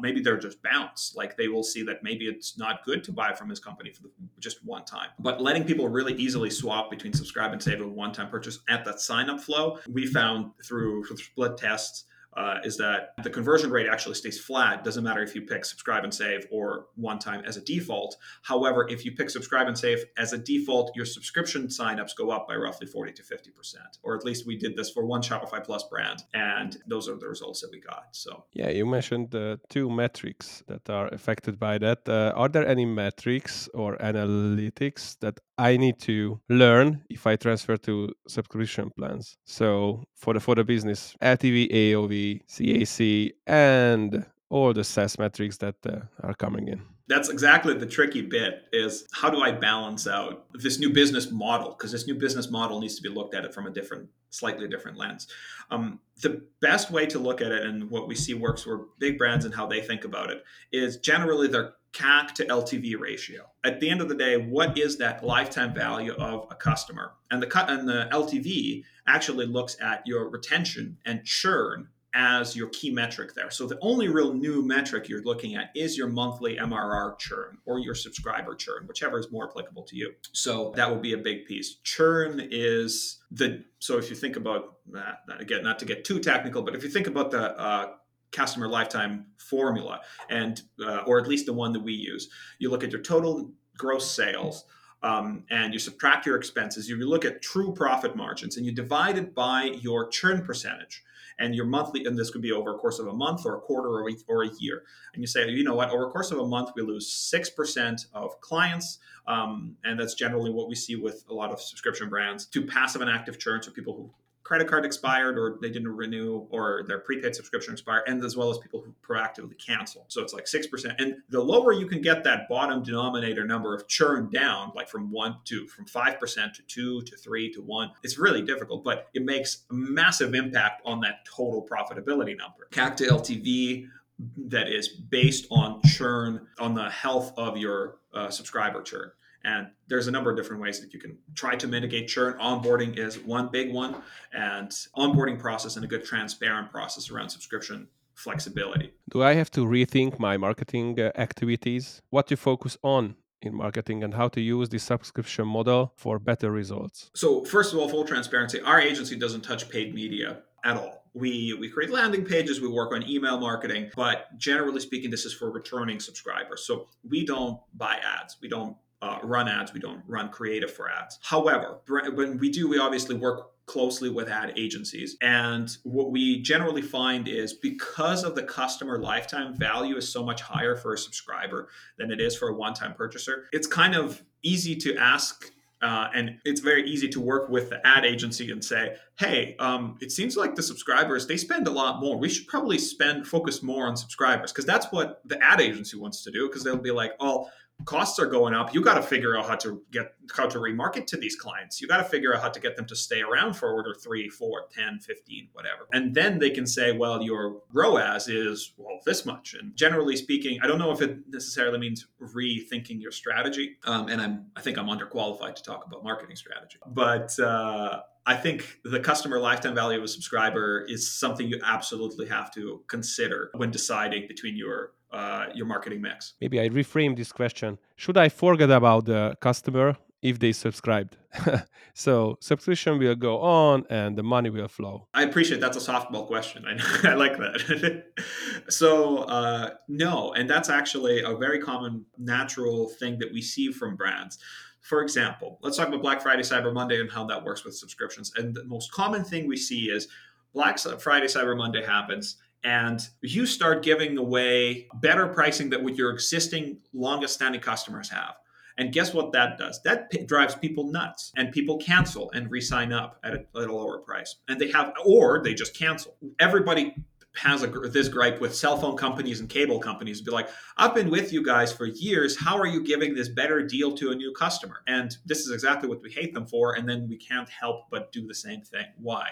Maybe 0.00 0.20
they're 0.20 0.38
just 0.38 0.62
bounce. 0.62 1.14
Like 1.16 1.36
they 1.36 1.48
will 1.48 1.62
see 1.62 1.82
that 1.84 2.02
maybe 2.02 2.26
it's 2.26 2.58
not 2.58 2.84
good 2.84 3.02
to 3.04 3.12
buy 3.12 3.32
from 3.32 3.48
his 3.48 3.60
company 3.60 3.90
for 3.90 4.10
just 4.38 4.64
one 4.64 4.84
time. 4.84 5.08
But 5.18 5.40
letting 5.40 5.64
people 5.64 5.88
really 5.88 6.14
easily 6.14 6.50
swap 6.50 6.90
between 6.90 7.12
subscribe 7.12 7.52
and 7.52 7.62
save 7.62 7.80
a 7.80 7.86
one 7.86 8.12
time 8.12 8.28
purchase 8.28 8.60
at 8.68 8.84
that 8.84 9.00
sign 9.00 9.28
up 9.28 9.40
flow, 9.40 9.78
we 9.88 10.06
found 10.06 10.52
through 10.64 11.04
split 11.16 11.56
tests 11.56 12.04
uh, 12.36 12.58
is 12.64 12.76
that 12.78 13.14
the 13.22 13.30
conversion 13.30 13.70
rate 13.70 13.86
actually 13.88 14.14
stays 14.14 14.40
flat. 14.40 14.84
Doesn't 14.84 15.04
matter 15.04 15.22
if 15.22 15.34
you 15.34 15.42
pick 15.42 15.64
subscribe 15.64 16.04
and 16.04 16.12
save 16.12 16.46
or 16.50 16.86
one 16.96 17.18
time 17.18 17.44
as 17.44 17.56
a 17.56 17.60
default. 17.60 18.16
However, 18.42 18.86
if 18.88 19.04
you 19.04 19.12
pick 19.12 19.30
subscribe 19.30 19.66
and 19.68 19.76
save 19.76 20.04
as 20.16 20.32
a 20.32 20.38
default, 20.38 20.94
your 20.94 21.06
subscription 21.06 21.66
signups 21.66 22.16
go 22.16 22.30
up 22.30 22.48
by 22.48 22.56
roughly 22.56 22.86
40 22.86 23.12
to 23.12 23.22
50%. 23.22 23.74
Or 24.02 24.16
at 24.16 24.24
least 24.24 24.46
we 24.46 24.56
did 24.56 24.76
this 24.76 24.90
for 24.90 25.04
one 25.06 25.22
Shopify 25.22 25.62
Plus 25.64 25.84
brand. 25.84 26.24
And 26.34 26.76
those 26.86 27.08
are 27.08 27.16
the 27.16 27.28
results 27.28 27.60
that 27.60 27.70
we 27.70 27.80
got. 27.80 28.08
So, 28.12 28.44
yeah, 28.52 28.70
you 28.70 28.86
mentioned 28.86 29.34
two 29.68 29.90
metrics 29.90 30.62
that 30.66 30.88
are 30.90 31.08
affected 31.08 31.58
by 31.58 31.78
that. 31.78 32.08
Uh, 32.08 32.32
are 32.36 32.48
there 32.48 32.66
any 32.66 32.84
metrics 32.84 33.68
or 33.74 33.96
analytics 33.98 35.18
that 35.20 35.40
I 35.56 35.76
need 35.76 36.00
to 36.00 36.40
learn 36.48 37.04
if 37.10 37.26
I 37.26 37.36
transfer 37.36 37.76
to 37.76 38.12
subscription 38.26 38.90
plans. 38.96 39.36
So 39.44 40.04
for 40.16 40.34
the 40.34 40.40
for 40.40 40.54
the 40.56 40.64
business, 40.64 41.14
LTV, 41.22 41.70
AOV, 41.70 42.14
CAC, 42.48 43.32
and 43.46 44.26
all 44.50 44.72
the 44.72 44.84
SaaS 44.84 45.18
metrics 45.18 45.56
that 45.58 45.76
uh, 45.86 46.00
are 46.22 46.34
coming 46.34 46.68
in. 46.68 46.80
That's 47.06 47.28
exactly 47.28 47.74
the 47.74 47.86
tricky 47.86 48.22
bit 48.22 48.62
is 48.72 49.06
how 49.12 49.28
do 49.28 49.42
I 49.42 49.52
balance 49.52 50.06
out 50.06 50.46
this 50.54 50.78
new 50.78 50.90
business 50.90 51.30
model? 51.30 51.70
Because 51.70 51.92
this 51.92 52.06
new 52.06 52.14
business 52.14 52.50
model 52.50 52.80
needs 52.80 52.96
to 52.96 53.02
be 53.02 53.10
looked 53.10 53.34
at 53.34 53.44
it 53.44 53.52
from 53.52 53.66
a 53.66 53.70
different, 53.70 54.08
slightly 54.30 54.68
different 54.68 54.96
lens. 54.96 55.26
Um, 55.70 56.00
the 56.22 56.42
best 56.60 56.90
way 56.90 57.04
to 57.06 57.18
look 57.18 57.42
at 57.42 57.52
it 57.52 57.66
and 57.66 57.90
what 57.90 58.08
we 58.08 58.14
see 58.14 58.32
works 58.32 58.62
for 58.62 58.86
big 58.98 59.18
brands 59.18 59.44
and 59.44 59.54
how 59.54 59.66
they 59.66 59.80
think 59.80 60.04
about 60.04 60.30
it 60.30 60.44
is 60.72 60.96
generally 60.96 61.48
their 61.48 61.74
CAC 61.92 62.32
to 62.34 62.46
LTV 62.46 62.98
ratio. 62.98 63.50
At 63.64 63.80
the 63.80 63.90
end 63.90 64.00
of 64.00 64.08
the 64.08 64.14
day, 64.14 64.36
what 64.36 64.78
is 64.78 64.96
that 64.98 65.24
lifetime 65.24 65.74
value 65.74 66.14
of 66.14 66.46
a 66.50 66.54
customer? 66.54 67.12
And 67.30 67.42
the 67.42 67.46
cut 67.46 67.70
and 67.70 67.88
the 67.88 68.08
LTV 68.12 68.82
actually 69.06 69.46
looks 69.46 69.76
at 69.80 70.06
your 70.06 70.30
retention 70.30 70.96
and 71.04 71.24
churn 71.24 71.88
as 72.14 72.54
your 72.54 72.68
key 72.68 72.90
metric 72.90 73.34
there. 73.34 73.50
So 73.50 73.66
the 73.66 73.78
only 73.82 74.08
real 74.08 74.32
new 74.32 74.62
metric 74.64 75.08
you're 75.08 75.24
looking 75.24 75.56
at 75.56 75.70
is 75.74 75.98
your 75.98 76.08
monthly 76.08 76.56
MRR 76.56 77.18
churn 77.18 77.58
or 77.66 77.80
your 77.80 77.94
subscriber 77.94 78.54
churn, 78.54 78.86
whichever 78.86 79.18
is 79.18 79.30
more 79.32 79.48
applicable 79.50 79.82
to 79.82 79.96
you. 79.96 80.12
So 80.32 80.72
that 80.76 80.88
will 80.88 81.00
be 81.00 81.12
a 81.12 81.18
big 81.18 81.44
piece. 81.46 81.76
Churn 81.82 82.40
is 82.50 83.20
the 83.30 83.64
so 83.80 83.98
if 83.98 84.08
you 84.08 84.16
think 84.16 84.36
about 84.36 84.76
that 84.92 85.18
again, 85.40 85.64
not 85.64 85.78
to 85.80 85.84
get 85.84 86.04
too 86.04 86.20
technical, 86.20 86.62
but 86.62 86.74
if 86.74 86.84
you 86.84 86.88
think 86.88 87.08
about 87.08 87.32
the 87.32 87.58
uh, 87.58 87.94
customer 88.34 88.68
lifetime 88.68 89.26
formula, 89.38 90.00
and 90.28 90.62
uh, 90.84 91.02
or 91.06 91.20
at 91.20 91.26
least 91.26 91.46
the 91.46 91.52
one 91.52 91.72
that 91.72 91.82
we 91.82 91.92
use. 91.92 92.28
You 92.58 92.70
look 92.70 92.84
at 92.84 92.90
your 92.90 93.00
total 93.00 93.50
gross 93.78 94.10
sales. 94.10 94.64
Um, 95.02 95.44
and 95.50 95.74
you 95.74 95.78
subtract 95.78 96.24
your 96.24 96.34
expenses, 96.36 96.88
you 96.88 96.96
look 96.96 97.26
at 97.26 97.42
true 97.42 97.74
profit 97.74 98.16
margins 98.16 98.56
and 98.56 98.64
you 98.64 98.72
divide 98.72 99.18
it 99.18 99.34
by 99.34 99.64
your 99.64 100.08
churn 100.08 100.42
percentage 100.42 101.02
and 101.38 101.54
your 101.54 101.64
monthly, 101.64 102.04
and 102.04 102.18
this 102.18 102.30
could 102.30 102.42
be 102.42 102.52
over 102.52 102.74
a 102.74 102.78
course 102.78 102.98
of 102.98 103.06
a 103.06 103.12
month 103.12 103.46
or 103.46 103.56
a 103.56 103.60
quarter 103.60 103.88
or 103.88 104.08
a, 104.08 104.12
or 104.28 104.44
a 104.44 104.50
year. 104.58 104.82
And 105.14 105.22
you 105.22 105.26
say, 105.26 105.48
you 105.48 105.64
know 105.64 105.74
what, 105.74 105.90
over 105.90 106.06
a 106.06 106.10
course 106.10 106.30
of 106.30 106.38
a 106.38 106.46
month, 106.46 106.70
we 106.76 106.82
lose 106.82 107.08
6% 107.34 108.06
of 108.12 108.40
clients. 108.40 108.98
Um, 109.26 109.76
and 109.84 109.98
that's 109.98 110.14
generally 110.14 110.50
what 110.50 110.68
we 110.68 110.74
see 110.74 110.96
with 110.96 111.24
a 111.28 111.34
lot 111.34 111.50
of 111.50 111.60
subscription 111.60 112.08
brands 112.08 112.46
to 112.46 112.62
passive 112.62 113.00
and 113.00 113.10
active 113.10 113.38
churn. 113.38 113.62
So 113.62 113.70
people 113.70 113.94
who 113.94 114.10
credit 114.44 114.68
card 114.68 114.84
expired 114.84 115.38
or 115.38 115.58
they 115.60 115.70
didn't 115.70 115.88
renew 115.88 116.46
or 116.50 116.84
their 116.86 116.98
prepaid 116.98 117.34
subscription 117.34 117.72
expired, 117.72 118.04
and 118.06 118.22
as 118.22 118.36
well 118.36 118.50
as 118.50 118.58
people 118.58 118.80
who 118.80 118.94
proactively 119.02 119.58
cancel. 119.58 120.04
So 120.08 120.22
it's 120.22 120.34
like 120.34 120.44
6%. 120.44 120.94
And 120.98 121.16
the 121.30 121.40
lower 121.40 121.72
you 121.72 121.86
can 121.86 122.02
get 122.02 122.22
that 122.24 122.48
bottom 122.48 122.82
denominator 122.82 123.44
number 123.44 123.74
of 123.74 123.88
churn 123.88 124.28
down, 124.30 124.72
like 124.76 124.88
from 124.88 125.10
one 125.10 125.36
to 125.46 125.66
from 125.66 125.86
5% 125.86 126.52
to 126.52 126.62
two 126.62 127.02
to 127.02 127.16
three 127.16 127.50
to 127.54 127.62
one, 127.62 127.90
it's 128.02 128.18
really 128.18 128.42
difficult, 128.42 128.84
but 128.84 129.08
it 129.14 129.24
makes 129.24 129.64
a 129.70 129.74
massive 129.74 130.34
impact 130.34 130.82
on 130.84 131.00
that 131.00 131.24
total 131.24 131.66
profitability 131.66 132.36
number. 132.36 132.68
CAC 132.70 132.96
to 132.96 133.06
LTV 133.06 133.88
that 134.36 134.68
is 134.68 134.88
based 134.88 135.46
on 135.50 135.80
churn, 135.82 136.46
on 136.60 136.74
the 136.74 136.88
health 136.90 137.32
of 137.36 137.56
your 137.56 137.96
uh, 138.12 138.30
subscriber 138.30 138.82
churn. 138.82 139.10
And 139.44 139.68
there's 139.88 140.06
a 140.06 140.10
number 140.10 140.30
of 140.30 140.36
different 140.36 140.62
ways 140.62 140.80
that 140.80 140.94
you 140.94 141.00
can 141.00 141.18
try 141.34 141.54
to 141.56 141.66
mitigate 141.66 142.08
churn. 142.08 142.38
Onboarding 142.38 142.98
is 142.98 143.18
one 143.18 143.48
big 143.50 143.72
one, 143.72 143.96
and 144.32 144.70
onboarding 144.96 145.38
process 145.38 145.76
and 145.76 145.84
a 145.84 145.88
good 145.88 146.04
transparent 146.04 146.70
process 146.70 147.10
around 147.10 147.28
subscription 147.28 147.88
flexibility. 148.14 148.92
Do 149.10 149.22
I 149.22 149.34
have 149.34 149.50
to 149.52 149.60
rethink 149.60 150.18
my 150.18 150.36
marketing 150.36 150.98
uh, 151.00 151.10
activities? 151.16 152.00
What 152.10 152.26
to 152.28 152.36
focus 152.36 152.78
on 152.82 153.16
in 153.42 153.54
marketing 153.54 154.02
and 154.02 154.14
how 154.14 154.28
to 154.28 154.40
use 154.40 154.68
the 154.68 154.78
subscription 154.78 155.46
model 155.46 155.92
for 155.96 156.18
better 156.18 156.50
results? 156.50 157.10
So, 157.14 157.44
first 157.44 157.72
of 157.72 157.78
all, 157.78 157.88
full 157.88 158.04
transparency, 158.04 158.60
our 158.60 158.80
agency 158.80 159.16
doesn't 159.16 159.42
touch 159.42 159.68
paid 159.68 159.94
media 159.94 160.42
at 160.64 160.76
all. 160.76 161.02
We 161.12 161.54
we 161.60 161.68
create 161.68 161.90
landing 161.90 162.24
pages, 162.24 162.60
we 162.60 162.68
work 162.68 162.92
on 162.92 163.08
email 163.08 163.38
marketing, 163.38 163.90
but 163.94 164.36
generally 164.36 164.80
speaking, 164.80 165.10
this 165.10 165.24
is 165.24 165.32
for 165.32 165.50
returning 165.50 166.00
subscribers. 166.00 166.66
So 166.66 166.88
we 167.08 167.24
don't 167.24 167.60
buy 167.74 168.00
ads. 168.02 168.36
We 168.40 168.48
don't 168.48 168.76
uh, 169.04 169.18
run 169.22 169.48
ads. 169.48 169.74
We 169.74 169.80
don't 169.80 170.02
run 170.06 170.30
creative 170.30 170.72
for 170.72 170.90
ads. 170.90 171.18
However, 171.22 171.80
when 171.86 172.38
we 172.38 172.48
do, 172.48 172.68
we 172.68 172.78
obviously 172.78 173.14
work 173.14 173.50
closely 173.66 174.08
with 174.08 174.28
ad 174.28 174.52
agencies. 174.56 175.16
And 175.20 175.74
what 175.84 176.10
we 176.10 176.40
generally 176.40 176.82
find 176.82 177.28
is 177.28 177.52
because 177.52 178.24
of 178.24 178.34
the 178.34 178.42
customer 178.42 178.98
lifetime 178.98 179.54
value 179.54 179.96
is 179.96 180.10
so 180.10 180.24
much 180.24 180.40
higher 180.40 180.74
for 180.74 180.94
a 180.94 180.98
subscriber 180.98 181.68
than 181.98 182.10
it 182.10 182.20
is 182.20 182.36
for 182.36 182.48
a 182.48 182.54
one 182.54 182.74
time 182.74 182.94
purchaser, 182.94 183.44
it's 183.52 183.66
kind 183.66 183.94
of 183.94 184.22
easy 184.42 184.74
to 184.76 184.96
ask. 184.96 185.50
Uh, 185.82 186.08
and 186.14 186.38
it's 186.46 186.60
very 186.60 186.88
easy 186.88 187.08
to 187.08 187.20
work 187.20 187.50
with 187.50 187.68
the 187.68 187.86
ad 187.86 188.06
agency 188.06 188.50
and 188.50 188.64
say, 188.64 188.96
"Hey, 189.18 189.54
um, 189.58 189.98
it 190.00 190.10
seems 190.12 190.34
like 190.34 190.54
the 190.54 190.62
subscribers 190.62 191.26
they 191.26 191.36
spend 191.36 191.66
a 191.66 191.70
lot 191.70 192.00
more. 192.00 192.16
We 192.16 192.30
should 192.30 192.46
probably 192.46 192.78
spend 192.78 193.26
focus 193.26 193.62
more 193.62 193.86
on 193.86 193.94
subscribers 193.94 194.50
because 194.50 194.64
that's 194.64 194.86
what 194.92 195.20
the 195.26 195.38
ad 195.44 195.60
agency 195.60 195.98
wants 195.98 196.24
to 196.24 196.30
do. 196.30 196.48
Because 196.48 196.64
they'll 196.64 196.78
be 196.78 196.90
like, 196.90 197.12
oh, 197.20 197.50
costs 197.84 198.18
are 198.18 198.26
going 198.26 198.54
up 198.54 198.74
you 198.74 198.80
got 198.80 198.94
to 198.94 199.02
figure 199.02 199.36
out 199.36 199.46
how 199.46 199.56
to 199.56 199.82
get 199.90 200.14
how 200.34 200.46
to 200.46 200.58
remarket 200.58 201.06
to 201.06 201.16
these 201.16 201.36
clients. 201.36 201.80
You 201.80 201.88
got 201.88 201.98
to 201.98 202.04
figure 202.04 202.34
out 202.34 202.42
how 202.42 202.48
to 202.48 202.60
get 202.60 202.76
them 202.76 202.86
to 202.86 202.96
stay 202.96 203.20
around 203.20 203.54
for 203.54 203.72
order 203.72 203.94
3 203.94 204.28
4 204.28 204.64
10 204.74 205.00
15 205.00 205.48
whatever. 205.52 205.86
And 205.92 206.14
then 206.14 206.38
they 206.38 206.50
can 206.50 206.66
say 206.66 206.92
well 206.96 207.22
your 207.22 207.62
roas 207.72 208.28
is 208.28 208.72
well 208.76 209.00
this 209.04 209.26
much. 209.26 209.54
And 209.54 209.76
generally 209.76 210.16
speaking 210.16 210.58
i 210.62 210.66
don't 210.66 210.78
know 210.78 210.92
if 210.92 211.02
it 211.02 211.18
necessarily 211.28 211.78
means 211.78 212.06
rethinking 212.20 213.00
your 213.00 213.12
strategy 213.12 213.76
um, 213.84 214.08
and 214.08 214.20
i'm 214.20 214.46
i 214.56 214.60
think 214.60 214.78
i'm 214.78 214.86
underqualified 214.86 215.54
to 215.56 215.62
talk 215.62 215.84
about 215.86 216.04
marketing 216.04 216.36
strategy. 216.36 216.78
But 216.86 217.38
uh, 217.38 218.02
I 218.26 218.36
think 218.36 218.80
the 218.84 219.00
customer 219.00 219.38
lifetime 219.38 219.74
value 219.74 219.98
of 219.98 220.04
a 220.04 220.08
subscriber 220.08 220.86
is 220.88 221.10
something 221.10 221.46
you 221.46 221.60
absolutely 221.62 222.26
have 222.26 222.50
to 222.54 222.82
consider 222.88 223.50
when 223.54 223.70
deciding 223.70 224.26
between 224.28 224.56
your 224.56 224.92
uh, 225.14 225.46
your 225.54 225.66
marketing 225.66 226.00
mix. 226.02 226.34
Maybe 226.40 226.60
I 226.60 226.68
reframe 226.68 227.16
this 227.16 227.32
question. 227.32 227.78
Should 227.96 228.16
I 228.16 228.28
forget 228.28 228.70
about 228.70 229.06
the 229.06 229.36
customer 229.40 229.96
if 230.22 230.38
they 230.38 230.52
subscribed? 230.52 231.16
so 231.94 232.36
subscription 232.40 232.98
will 232.98 233.14
go 233.14 233.40
on 233.40 233.84
and 233.90 234.18
the 234.18 234.22
money 234.22 234.50
will 234.50 234.68
flow. 234.68 235.06
I 235.14 235.22
appreciate 235.22 235.60
that's 235.60 235.76
a 235.76 235.92
softball 235.92 236.26
question. 236.26 236.64
I, 236.66 237.10
I 237.12 237.14
like 237.14 237.36
that. 237.38 238.04
so 238.68 239.18
uh, 239.18 239.70
no, 239.88 240.32
and 240.32 240.50
that's 240.50 240.68
actually 240.68 241.22
a 241.22 241.36
very 241.36 241.60
common 241.60 242.04
natural 242.18 242.88
thing 242.88 243.18
that 243.20 243.32
we 243.32 243.40
see 243.40 243.70
from 243.70 243.96
brands. 243.96 244.38
For 244.80 245.00
example, 245.00 245.58
let's 245.62 245.78
talk 245.78 245.88
about 245.88 246.02
Black 246.02 246.20
Friday, 246.20 246.42
Cyber 246.42 246.74
Monday, 246.74 247.00
and 247.00 247.10
how 247.10 247.24
that 247.26 247.42
works 247.42 247.64
with 247.64 247.74
subscriptions. 247.74 248.32
And 248.36 248.54
the 248.54 248.64
most 248.64 248.92
common 248.92 249.24
thing 249.24 249.48
we 249.48 249.56
see 249.56 249.90
is 249.90 250.08
Black 250.52 250.78
Friday, 250.78 251.26
Cyber 251.26 251.56
Monday 251.56 251.82
happens 251.84 252.36
and 252.64 253.06
you 253.22 253.46
start 253.46 253.84
giving 253.84 254.18
away 254.18 254.88
better 254.94 255.28
pricing 255.28 255.70
that 255.70 255.82
what 255.82 255.96
your 255.96 256.10
existing 256.10 256.78
longest 256.92 257.34
standing 257.34 257.60
customers 257.60 258.08
have. 258.08 258.34
And 258.76 258.92
guess 258.92 259.14
what 259.14 259.30
that 259.32 259.56
does? 259.56 259.80
That 259.84 260.10
p- 260.10 260.24
drives 260.24 260.56
people 260.56 260.90
nuts, 260.90 261.30
and 261.36 261.52
people 261.52 261.76
cancel 261.78 262.32
and 262.32 262.50
re-sign 262.50 262.92
up 262.92 263.20
at 263.22 263.34
a, 263.34 263.38
at 263.56 263.68
a 263.68 263.72
lower 263.72 263.98
price. 263.98 264.36
And 264.48 264.60
they 264.60 264.70
have, 264.72 264.94
or 265.04 265.42
they 265.44 265.54
just 265.54 265.78
cancel. 265.78 266.16
Everybody 266.40 266.96
has 267.36 267.62
a, 267.62 267.66
this 267.66 268.08
gripe 268.08 268.40
with 268.40 268.54
cell 268.54 268.76
phone 268.76 268.96
companies 268.96 269.40
and 269.40 269.48
cable 269.48 269.78
companies 269.78 270.20
be 270.20 270.30
like, 270.30 270.48
I've 270.76 270.94
been 270.94 271.10
with 271.10 271.32
you 271.32 271.44
guys 271.44 271.72
for 271.72 271.84
years. 271.86 272.36
How 272.36 272.56
are 272.58 272.66
you 272.66 272.82
giving 272.82 273.14
this 273.14 273.28
better 273.28 273.62
deal 273.64 273.92
to 273.96 274.10
a 274.10 274.14
new 274.14 274.32
customer? 274.32 274.82
And 274.86 275.16
this 275.24 275.40
is 275.40 275.52
exactly 275.52 275.88
what 275.88 276.02
we 276.02 276.10
hate 276.10 276.32
them 276.34 276.46
for. 276.46 276.74
And 276.74 276.88
then 276.88 277.08
we 277.08 277.16
can't 277.16 277.48
help 277.48 277.90
but 277.90 278.10
do 278.12 278.26
the 278.26 278.34
same 278.34 278.62
thing. 278.62 278.86
Why? 278.98 279.30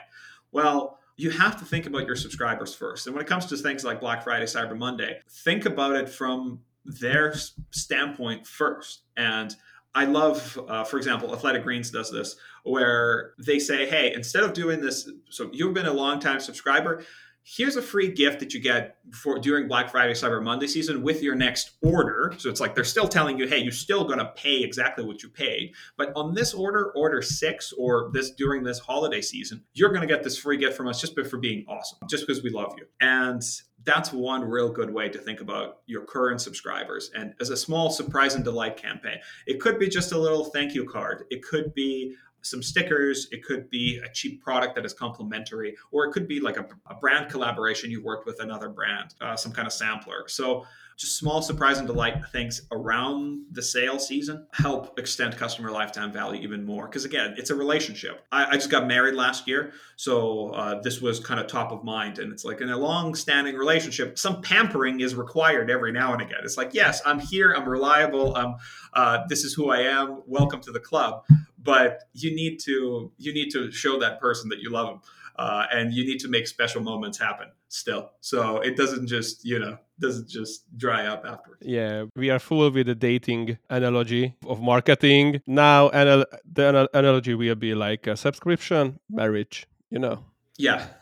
Well, 0.53 0.99
you 1.17 1.31
have 1.31 1.59
to 1.59 1.65
think 1.65 1.87
about 1.87 2.07
your 2.07 2.17
subscribers 2.17 2.75
first. 2.75 3.07
And 3.07 3.15
when 3.15 3.25
it 3.25 3.29
comes 3.29 3.47
to 3.47 3.57
things 3.57 3.85
like 3.85 4.01
Black 4.01 4.25
Friday, 4.25 4.47
Cyber 4.47 4.77
Monday, 4.77 5.21
think 5.29 5.67
about 5.67 5.95
it 5.95 6.09
from 6.09 6.61
their 6.85 7.35
standpoint 7.71 8.47
first. 8.47 9.03
And 9.17 9.55
I 9.95 10.07
love, 10.07 10.59
uh, 10.69 10.85
for 10.85 10.97
example, 10.97 11.35
Athletic 11.35 11.65
Greens 11.65 11.91
does 11.91 12.11
this, 12.11 12.37
where 12.65 13.35
they 13.39 13.59
say, 13.59 13.87
hey, 13.87 14.13
instead 14.15 14.43
of 14.43 14.55
doing 14.55 14.81
this, 14.81 15.09
so 15.29 15.51
you've 15.53 15.75
been 15.75 15.87
a 15.87 15.93
long 15.93 16.19
time 16.19 16.41
subscriber, 16.41 17.05
here's 17.45 17.77
a 17.77 17.83
free 17.83 18.09
gift 18.09 18.41
that 18.41 18.55
you 18.55 18.61
get 18.61 18.97
for 19.13 19.39
during 19.39 19.67
Black 19.67 19.91
Friday, 19.91 20.13
Cyber 20.13 20.43
Monday 20.43 20.67
season 20.67 21.03
with 21.03 21.23
your 21.23 21.35
next 21.35 21.73
order. 21.83 22.35
So 22.39 22.49
it's 22.49 22.61
like 22.61 22.75
they're 22.75 22.85
still 22.85 23.09
telling 23.09 23.39
you, 23.39 23.47
hey, 23.47 23.59
you're 23.59 23.73
still 23.73 24.05
to 24.19 24.33
pay 24.37 24.63
exactly 24.63 25.05
what 25.05 25.23
you 25.23 25.29
paid, 25.29 25.73
but 25.97 26.13
on 26.15 26.35
this 26.35 26.55
order, 26.55 26.93
order 26.93 27.21
six, 27.21 27.73
or 27.77 28.11
this 28.13 28.31
during 28.33 28.63
this 28.63 28.79
holiday 28.79 29.21
season, 29.21 29.65
you're 29.75 29.91
to 30.03 30.13
get 30.13 30.23
this 30.23 30.39
free 30.39 30.57
gift 30.57 30.77
from 30.77 30.89
us 30.89 31.01
just 31.01 31.17
for 31.25 31.39
being 31.39 31.65
awesome, 31.69 31.99
just 32.09 32.27
because 32.27 32.43
we 32.43 32.51
love 32.51 32.75
you. 32.79 32.87
And 33.01 33.43
that's 33.85 34.13
one 34.13 34.45
real 34.45 34.71
good 34.71 34.93
way 34.93 35.09
to 35.09 35.19
think 35.19 35.41
about 35.41 35.79
your 35.87 36.05
current 36.05 36.41
subscribers 36.41 37.11
and 37.15 37.35
as 37.41 37.51
a 37.51 37.57
small 37.57 37.91
surprise 37.91 38.35
and 38.35 38.45
delight 38.45 38.77
campaign 38.77 39.19
it 39.47 39.61
could 39.61 39.79
be 39.79 39.89
just 39.89 40.13
a 40.13 40.19
little 40.19 40.45
thank 40.45 40.73
you 40.75 40.85
card 40.85 41.25
it 41.31 41.43
could 41.43 41.75
be 41.75 42.15
some 42.43 42.63
stickers. 42.63 43.29
It 43.33 43.45
could 43.45 43.71
be 43.71 44.01
a 44.05 44.13
cheap 44.13 44.43
product 44.43 44.75
that 44.75 44.85
is 44.85 44.93
complementary, 44.93 45.77
or 45.91 46.07
it 46.07 46.13
could 46.13 46.29
be 46.29 46.41
like 46.41 46.57
a, 46.57 46.67
a 46.91 46.95
brand 46.95 47.31
collaboration 47.31 47.91
you 47.91 48.03
worked 48.03 48.27
with 48.27 48.41
another 48.41 48.69
brand, 48.69 49.15
uh, 49.21 49.37
some 49.37 49.53
kind 49.53 49.67
of 49.67 49.73
sampler. 49.73 50.25
So 50.29 50.65
just 50.97 51.17
small 51.17 51.43
surprise 51.43 51.79
and 51.79 51.87
delight 51.87 52.23
things 52.33 52.63
around 52.71 53.43
the 53.51 53.63
sale 53.63 53.99
season 53.99 54.47
help 54.53 54.99
extend 54.99 55.37
customer 55.37 55.71
lifetime 55.71 56.13
value 56.13 56.41
even 56.43 56.65
more. 56.65 56.87
Because 56.87 57.05
again, 57.05 57.35
it's 57.39 57.51
a 57.51 57.55
relationship. 57.55 58.25
I, 58.31 58.47
I, 58.47 58.55
just 58.55 58.71
got 58.71 58.87
married 58.87 59.15
last 59.15 59.49
year, 59.49 59.73
so 59.97 60.51
uh, 60.51 60.81
this 60.83 61.01
was 61.01 61.19
kind 61.19 61.41
of 61.41 61.47
top 61.47 61.73
of 61.73 61.83
mind. 61.83 62.19
And 62.19 62.33
it's 62.33 62.45
like 62.45 62.61
in 62.61 62.71
a 62.71 62.77
long-standing 62.77 63.57
relationship, 63.57 64.19
some 64.19 64.43
pampering 64.43 65.01
is 65.01 65.15
required 65.15 65.71
every 65.71 65.93
now 65.93 66.13
and 66.13 66.23
again. 66.23 66.41
It's 66.45 66.57
like, 66.57 66.75
yes, 66.75 67.01
I'm 67.07 67.19
here, 67.19 67.53
I'm 67.53 67.69
reliable, 67.69 68.37
I'm 68.37 68.57
uh, 68.93 69.21
this 69.29 69.45
is 69.45 69.55
who 69.55 69.71
I 69.71 69.81
am. 69.81 70.23
Welcome 70.27 70.61
to 70.61 70.73
the 70.73 70.81
club 70.81 71.25
but 71.63 72.05
you 72.13 72.35
need 72.35 72.59
to 72.61 73.13
you 73.19 73.33
need 73.33 73.51
to 73.51 73.71
show 73.71 73.99
that 74.01 74.21
person 74.21 74.49
that 74.51 74.61
you 74.61 74.71
love 74.71 74.87
them 74.89 75.01
uh, 75.37 75.67
and 75.73 75.93
you 75.93 76.05
need 76.05 76.19
to 76.21 76.29
make 76.29 76.47
special 76.47 76.83
moments 76.83 77.19
happen 77.19 77.49
still. 77.69 78.11
So 78.21 78.59
it 78.59 78.77
doesn't 78.77 79.07
just 79.07 79.45
you 79.45 79.59
know 79.59 79.79
doesn't 80.01 80.29
just 80.29 80.77
dry 80.77 81.07
up 81.07 81.25
afterwards. 81.25 81.63
Yeah 81.65 82.05
we 82.17 82.31
are 82.31 82.39
full 82.39 82.71
with 82.71 82.87
the 82.87 82.95
dating 82.95 83.59
analogy 83.71 84.35
of 84.47 84.61
marketing. 84.61 85.41
Now 85.47 85.91
anal- 85.93 86.27
the 86.51 86.89
analogy 86.93 87.35
will 87.35 87.55
be 87.55 87.75
like 87.75 88.07
a 88.07 88.17
subscription 88.17 88.99
marriage 89.09 89.67
you 89.93 89.99
know? 89.99 90.25
Yeah. 90.57 90.87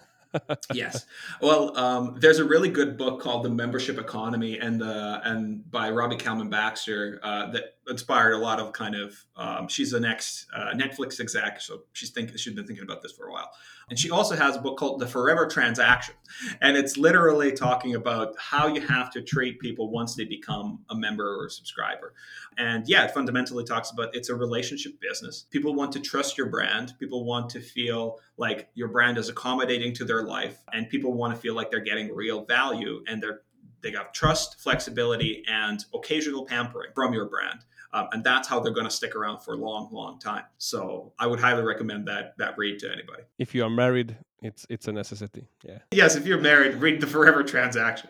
Yes. 0.73 1.07
Well, 1.43 1.77
um, 1.77 2.17
there's 2.21 2.39
a 2.39 2.45
really 2.45 2.69
good 2.69 2.97
book 2.97 3.21
called 3.21 3.45
The 3.45 3.51
Membership 3.51 3.99
Economy, 3.99 4.61
and 4.61 4.81
uh, 4.81 5.21
and 5.25 5.69
by 5.69 5.91
Robbie 5.91 6.15
Kellman 6.15 6.49
Baxter 6.49 7.19
uh, 7.25 7.51
that 7.51 7.75
inspired 7.91 8.33
a 8.33 8.39
lot 8.39 8.61
of 8.61 8.73
kind 8.73 8.95
of. 8.95 9.25
Um, 9.37 9.69
she's 9.69 9.93
an 9.93 10.05
ex 10.05 10.47
uh, 10.55 10.73
Netflix 10.75 11.21
exec, 11.21 11.61
so 11.61 11.83
she's 11.93 12.11
think 12.11 12.37
she's 12.39 12.55
been 12.55 12.67
thinking 12.67 12.85
about 12.85 13.03
this 13.03 13.13
for 13.13 13.27
a 13.27 13.33
while. 13.33 13.51
And 13.89 13.99
she 13.99 14.11
also 14.11 14.37
has 14.37 14.57
a 14.57 14.61
book 14.61 14.79
called 14.79 15.01
The 15.01 15.07
Forever 15.07 15.47
Transaction, 15.47 16.15
and 16.61 16.77
it's 16.77 16.97
literally 16.97 17.53
talking 17.53 17.95
about 17.97 18.35
how 18.39 18.69
you 18.69 18.81
have 18.83 19.11
to 19.13 19.23
treat 19.23 19.59
people 19.59 19.91
once 19.91 20.15
they 20.15 20.25
become 20.25 20.85
a 20.89 20.95
member 20.95 21.41
or 21.41 21.47
a 21.47 21.51
subscriber. 21.51 22.15
And 22.57 22.87
yeah, 22.89 23.05
it 23.05 23.11
fundamentally 23.11 23.65
talks 23.65 23.91
about 23.91 24.15
it's 24.15 24.29
a 24.29 24.35
relationship 24.35 25.01
business. 25.01 25.47
People 25.51 25.75
want 25.75 25.93
to 25.93 26.01
trust 26.01 26.39
your 26.39 26.49
brand. 26.49 26.95
People 27.01 27.25
want 27.25 27.51
to 27.51 27.61
feel 27.61 28.21
like 28.37 28.69
your 28.75 28.89
brand 28.89 29.19
is 29.19 29.29
accommodating 29.29 29.93
to 29.95 30.05
their 30.05 30.23
life, 30.23 30.59
and 30.73 30.89
people 30.89 31.13
want 31.13 31.35
to 31.35 31.41
feel 31.41 31.55
like 31.55 31.71
they're 31.71 31.81
getting 31.81 32.15
real 32.15 32.45
value 32.45 33.03
and 33.09 33.23
they're 33.23 33.43
they 33.83 33.93
have 33.93 34.13
trust, 34.13 34.61
flexibility, 34.61 35.43
and 35.49 35.85
occasional 35.95 36.45
pampering 36.45 36.91
from 36.95 37.13
your 37.13 37.29
brand. 37.29 37.65
Um, 37.93 38.09
and 38.13 38.23
that's 38.23 38.47
how 38.47 38.61
they're 38.61 38.73
going 38.73 38.87
to 38.87 38.91
stick 38.91 39.17
around 39.17 39.41
for 39.41 39.55
a 39.55 39.57
long, 39.57 39.89
long 39.91 40.19
time. 40.19 40.45
So 40.59 41.13
I 41.19 41.27
would 41.27 41.41
highly 41.41 41.63
recommend 41.63 42.07
that 42.09 42.37
that 42.39 42.57
read 42.57 42.79
to 42.81 42.93
anybody. 42.93 43.23
If 43.39 43.55
you 43.55 43.65
are 43.65 43.71
married, 43.71 44.17
it's 44.43 44.67
it's 44.69 44.87
a 44.89 44.93
necessity. 44.93 45.49
Yeah. 45.65 45.79
Yes, 45.93 46.15
if 46.17 46.27
you're 46.27 46.41
married, 46.41 46.77
read 46.77 47.01
the 47.01 47.07
Forever 47.07 47.43
Transaction. 47.43 48.09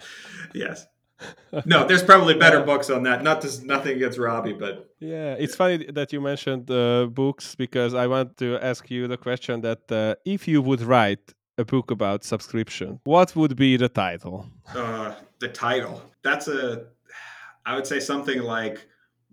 Yes. 0.54 0.86
no, 1.66 1.86
there's 1.86 2.02
probably 2.02 2.34
better 2.34 2.62
books 2.62 2.90
on 2.90 3.02
that. 3.02 3.22
Not 3.22 3.42
just 3.42 3.64
nothing 3.64 3.96
against 3.96 4.18
Robbie, 4.18 4.52
but 4.52 4.90
yeah, 5.00 5.34
it's 5.38 5.54
funny 5.54 5.86
that 5.90 6.12
you 6.12 6.20
mentioned 6.20 6.70
uh, 6.70 7.06
books 7.06 7.54
because 7.54 7.94
I 7.94 8.06
want 8.06 8.36
to 8.38 8.58
ask 8.58 8.90
you 8.90 9.08
the 9.08 9.16
question 9.16 9.60
that 9.62 9.90
uh, 9.90 10.14
if 10.24 10.48
you 10.48 10.62
would 10.62 10.80
write 10.80 11.34
a 11.58 11.64
book 11.64 11.90
about 11.90 12.24
subscription, 12.24 13.00
what 13.04 13.36
would 13.36 13.56
be 13.56 13.76
the 13.76 13.88
title? 13.88 14.46
Uh, 14.74 15.14
the 15.40 15.48
title. 15.48 16.02
That's 16.22 16.48
a, 16.48 16.86
I 17.66 17.74
would 17.74 17.86
say 17.86 18.00
something 18.00 18.42
like 18.42 18.86